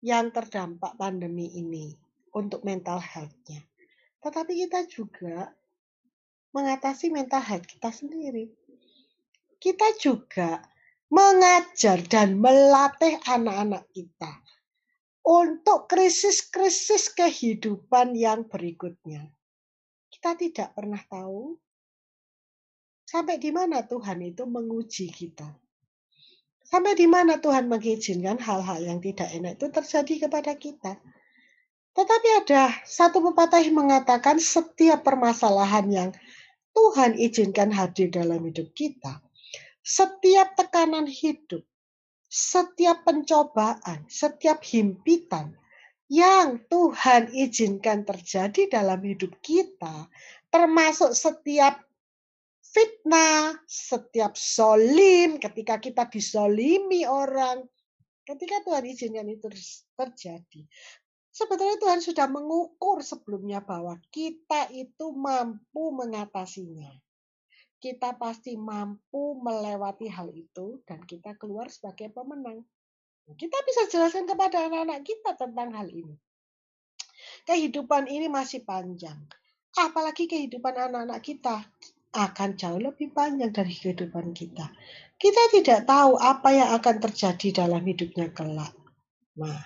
yang 0.01 0.34
terdampak 0.34 0.97
pandemi 0.97 1.47
ini 1.53 1.93
untuk 2.34 2.66
mental 2.66 2.97
health-nya. 2.97 3.62
tetapi 4.22 4.53
kita 4.53 4.86
juga 4.86 5.49
mengatasi 6.53 7.09
mental 7.09 7.41
health 7.41 7.66
kita 7.66 7.89
sendiri. 7.89 8.53
Kita 9.57 9.97
juga 9.97 10.62
mengajar 11.12 11.99
dan 12.07 12.39
melatih 12.39 13.20
anak-anak 13.28 13.84
kita 13.91 14.32
untuk 15.28 15.91
krisis-krisis 15.91 17.12
kehidupan 17.12 18.16
yang 18.16 18.47
berikutnya. 18.47 19.28
Kita 20.07 20.39
tidak 20.39 20.72
pernah 20.72 21.03
tahu 21.12 21.59
sampai 23.03 23.36
di 23.38 23.51
mana 23.51 23.84
Tuhan 23.84 24.24
itu 24.24 24.47
menguji 24.47 25.12
kita. 25.12 25.51
Sampai 26.64 26.95
di 26.95 27.03
mana 27.03 27.36
Tuhan 27.43 27.68
mengizinkan 27.68 28.39
hal-hal 28.39 28.80
yang 28.80 29.03
tidak 29.03 29.28
enak 29.36 29.59
itu 29.59 29.68
terjadi 29.68 30.16
kepada 30.28 30.55
kita. 30.55 30.95
Tetapi 31.91 32.28
ada 32.39 32.72
satu 32.88 33.20
pepatah 33.20 33.59
yang 33.59 33.84
mengatakan 33.84 34.39
setiap 34.39 35.03
permasalahan 35.03 35.91
yang 35.91 36.09
Tuhan 36.72 37.20
izinkan 37.20 37.68
hadir 37.76 38.07
dalam 38.07 38.39
hidup 38.47 38.72
kita, 38.72 39.20
setiap 39.82 40.53
tekanan 40.53 41.09
hidup, 41.09 41.65
setiap 42.29 43.03
pencobaan, 43.03 44.05
setiap 44.07 44.61
himpitan 44.61 45.57
yang 46.11 46.61
Tuhan 46.69 47.34
izinkan 47.34 48.05
terjadi 48.05 48.69
dalam 48.69 49.01
hidup 49.01 49.34
kita, 49.41 50.07
termasuk 50.53 51.15
setiap 51.17 51.82
fitnah, 52.61 53.57
setiap 53.67 54.38
solim, 54.38 55.41
ketika 55.41 55.79
kita 55.82 56.07
disolimi 56.07 57.03
orang, 57.03 57.65
ketika 58.23 58.63
Tuhan 58.63 58.86
izinkan 58.86 59.27
itu 59.27 59.47
terjadi. 59.95 60.61
Sebetulnya 61.32 61.79
Tuhan 61.79 62.03
sudah 62.03 62.27
mengukur 62.27 62.99
sebelumnya 62.99 63.63
bahwa 63.63 63.95
kita 64.11 64.67
itu 64.75 65.15
mampu 65.15 65.95
mengatasinya 65.95 66.91
kita 67.82 68.13
pasti 68.21 68.53
mampu 68.53 69.41
melewati 69.41 70.05
hal 70.05 70.29
itu 70.38 70.86
dan 70.86 71.01
kita 71.01 71.34
keluar 71.41 71.65
sebagai 71.73 72.13
pemenang. 72.13 72.61
Kita 73.34 73.57
bisa 73.65 73.89
jelaskan 73.89 74.29
kepada 74.29 74.69
anak-anak 74.69 75.01
kita 75.01 75.34
tentang 75.34 75.73
hal 75.73 75.89
ini. 75.89 76.13
Kehidupan 77.49 78.05
ini 78.05 78.29
masih 78.29 78.61
panjang. 78.61 79.17
Apalagi 79.73 80.29
kehidupan 80.29 80.77
anak-anak 80.77 81.25
kita 81.25 81.65
akan 82.13 82.59
jauh 82.59 82.77
lebih 82.77 83.09
panjang 83.15 83.49
dari 83.49 83.73
kehidupan 83.73 84.36
kita. 84.36 84.69
Kita 85.17 85.43
tidak 85.49 85.89
tahu 85.89 86.21
apa 86.21 86.49
yang 86.53 86.69
akan 86.77 86.95
terjadi 87.01 87.65
dalam 87.65 87.82
hidupnya 87.82 88.29
kelak. 88.36 88.75
Nah, 89.41 89.63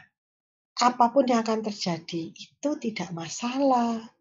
apa 0.78 1.06
pun 1.10 1.26
yang 1.28 1.42
akan 1.42 1.66
terjadi 1.66 2.32
itu 2.32 2.70
tidak 2.80 3.10
masalah. 3.12 4.15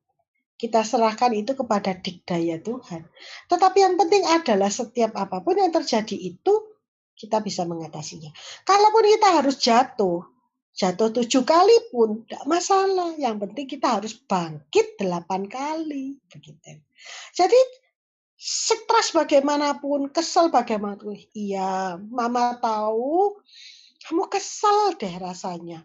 Kita 0.65 0.81
serahkan 0.81 1.29
itu 1.37 1.53
kepada 1.53 1.93
dikdaya 1.93 2.57
Tuhan. 2.65 3.05
Tetapi 3.53 3.85
yang 3.85 4.01
penting 4.01 4.25
adalah 4.25 4.73
setiap 4.73 5.13
apa 5.13 5.45
pun 5.45 5.61
yang 5.61 5.69
terjadi 5.69 6.17
itu 6.17 6.73
kita 7.13 7.45
bisa 7.45 7.69
mengatasinya. 7.69 8.33
Kalaupun 8.65 9.05
kita 9.05 9.29
harus 9.45 9.61
jatuh, 9.61 10.25
jatuh 10.73 11.13
tujuh 11.21 11.45
kali 11.45 11.93
pun 11.93 12.25
tidak 12.25 12.49
masalah. 12.49 13.13
Yang 13.21 13.45
penting 13.45 13.67
kita 13.77 14.01
harus 14.01 14.17
bangkit 14.17 14.97
delapan 14.97 15.45
kali. 15.53 16.17
Begitu. 16.33 16.81
Jadi 17.37 17.61
stres 18.41 19.13
bagaimanapun, 19.13 20.09
kesel 20.17 20.49
bagaimanapun. 20.49 21.13
Iya, 21.37 22.01
mama 22.09 22.57
tahu 22.57 23.37
kamu 24.05 24.33
kesel 24.33 24.97
deh 24.97 25.17
rasanya. 25.21 25.85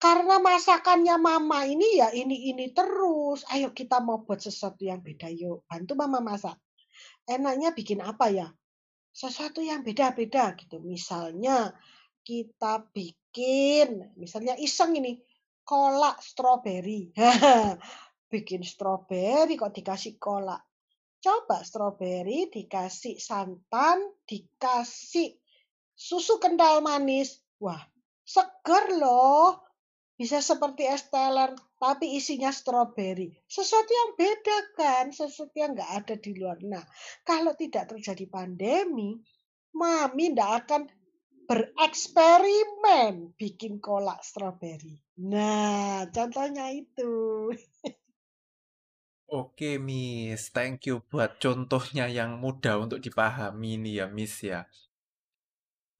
Karena 0.00 0.40
masakannya 0.40 1.20
mama 1.20 1.68
ini 1.68 2.00
ya 2.00 2.08
ini 2.08 2.48
ini 2.48 2.72
terus. 2.72 3.44
Ayo 3.52 3.76
kita 3.76 4.00
mau 4.00 4.24
buat 4.24 4.40
sesuatu 4.40 4.80
yang 4.88 5.04
beda 5.04 5.28
yuk. 5.28 5.68
Bantu 5.68 5.92
mama 5.92 6.24
masak. 6.24 6.56
Enaknya 7.28 7.76
bikin 7.76 8.00
apa 8.00 8.32
ya? 8.32 8.48
Sesuatu 9.12 9.60
yang 9.60 9.84
beda-beda 9.84 10.56
gitu. 10.56 10.80
Misalnya 10.80 11.76
kita 12.24 12.88
bikin, 12.96 14.16
misalnya 14.16 14.56
iseng 14.56 14.96
ini 14.96 15.20
kolak 15.68 16.24
stroberi. 16.24 17.12
bikin 18.32 18.64
stroberi 18.64 19.52
kok 19.52 19.76
dikasih 19.76 20.16
kolak. 20.16 20.64
Coba 21.20 21.60
stroberi 21.60 22.48
dikasih 22.48 23.20
santan, 23.20 24.16
dikasih 24.24 25.36
susu 25.92 26.40
kental 26.40 26.80
manis. 26.80 27.44
Wah, 27.60 27.84
seger 28.24 28.96
loh 28.96 29.69
bisa 30.20 30.44
seperti 30.44 30.84
es 30.84 31.08
teler, 31.08 31.56
tapi 31.80 32.20
isinya 32.20 32.52
stroberi. 32.52 33.32
Sesuatu 33.48 33.88
yang 33.88 34.10
beda 34.20 34.58
kan, 34.76 35.16
sesuatu 35.16 35.56
yang 35.56 35.72
nggak 35.72 35.92
ada 35.96 36.14
di 36.20 36.36
luar. 36.36 36.60
Nah, 36.60 36.84
kalau 37.24 37.56
tidak 37.56 37.88
terjadi 37.88 38.28
pandemi, 38.28 39.16
mami 39.72 40.36
nggak 40.36 40.52
akan 40.60 40.82
bereksperimen 41.48 43.32
bikin 43.32 43.80
kolak 43.80 44.20
stroberi. 44.20 45.00
Nah, 45.24 46.04
contohnya 46.12 46.68
itu. 46.68 47.48
Oke, 49.32 49.80
Miss. 49.80 50.52
Thank 50.52 50.92
you 50.92 51.00
buat 51.08 51.40
contohnya 51.40 52.12
yang 52.12 52.36
mudah 52.44 52.76
untuk 52.76 53.00
dipahami 53.00 53.80
nih 53.80 54.04
ya, 54.04 54.06
Miss 54.12 54.44
ya. 54.44 54.68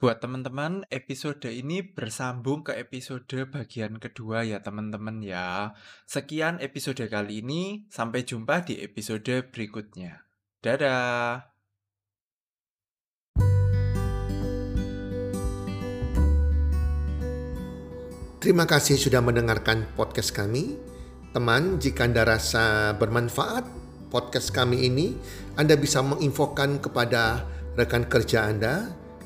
Buat 0.00 0.24
teman-teman, 0.24 0.88
episode 0.88 1.44
ini 1.52 1.84
bersambung 1.84 2.64
ke 2.64 2.72
episode 2.72 3.52
bagian 3.52 4.00
kedua 4.00 4.48
ya 4.48 4.64
teman-teman 4.64 5.20
ya. 5.20 5.76
Sekian 6.08 6.56
episode 6.56 7.04
kali 7.04 7.44
ini, 7.44 7.84
sampai 7.92 8.24
jumpa 8.24 8.64
di 8.64 8.80
episode 8.80 9.52
berikutnya. 9.52 10.24
Dadah! 10.64 11.52
Terima 18.40 18.64
kasih 18.64 18.96
sudah 18.96 19.20
mendengarkan 19.20 19.84
podcast 20.00 20.32
kami. 20.32 20.80
Teman, 21.36 21.76
jika 21.76 22.08
Anda 22.08 22.24
rasa 22.24 22.96
bermanfaat 22.96 23.68
podcast 24.08 24.48
kami 24.48 24.80
ini, 24.88 25.12
Anda 25.60 25.76
bisa 25.76 26.00
menginfokan 26.00 26.80
kepada 26.80 27.44
rekan 27.76 28.08
kerja 28.08 28.48
Anda 28.48 28.99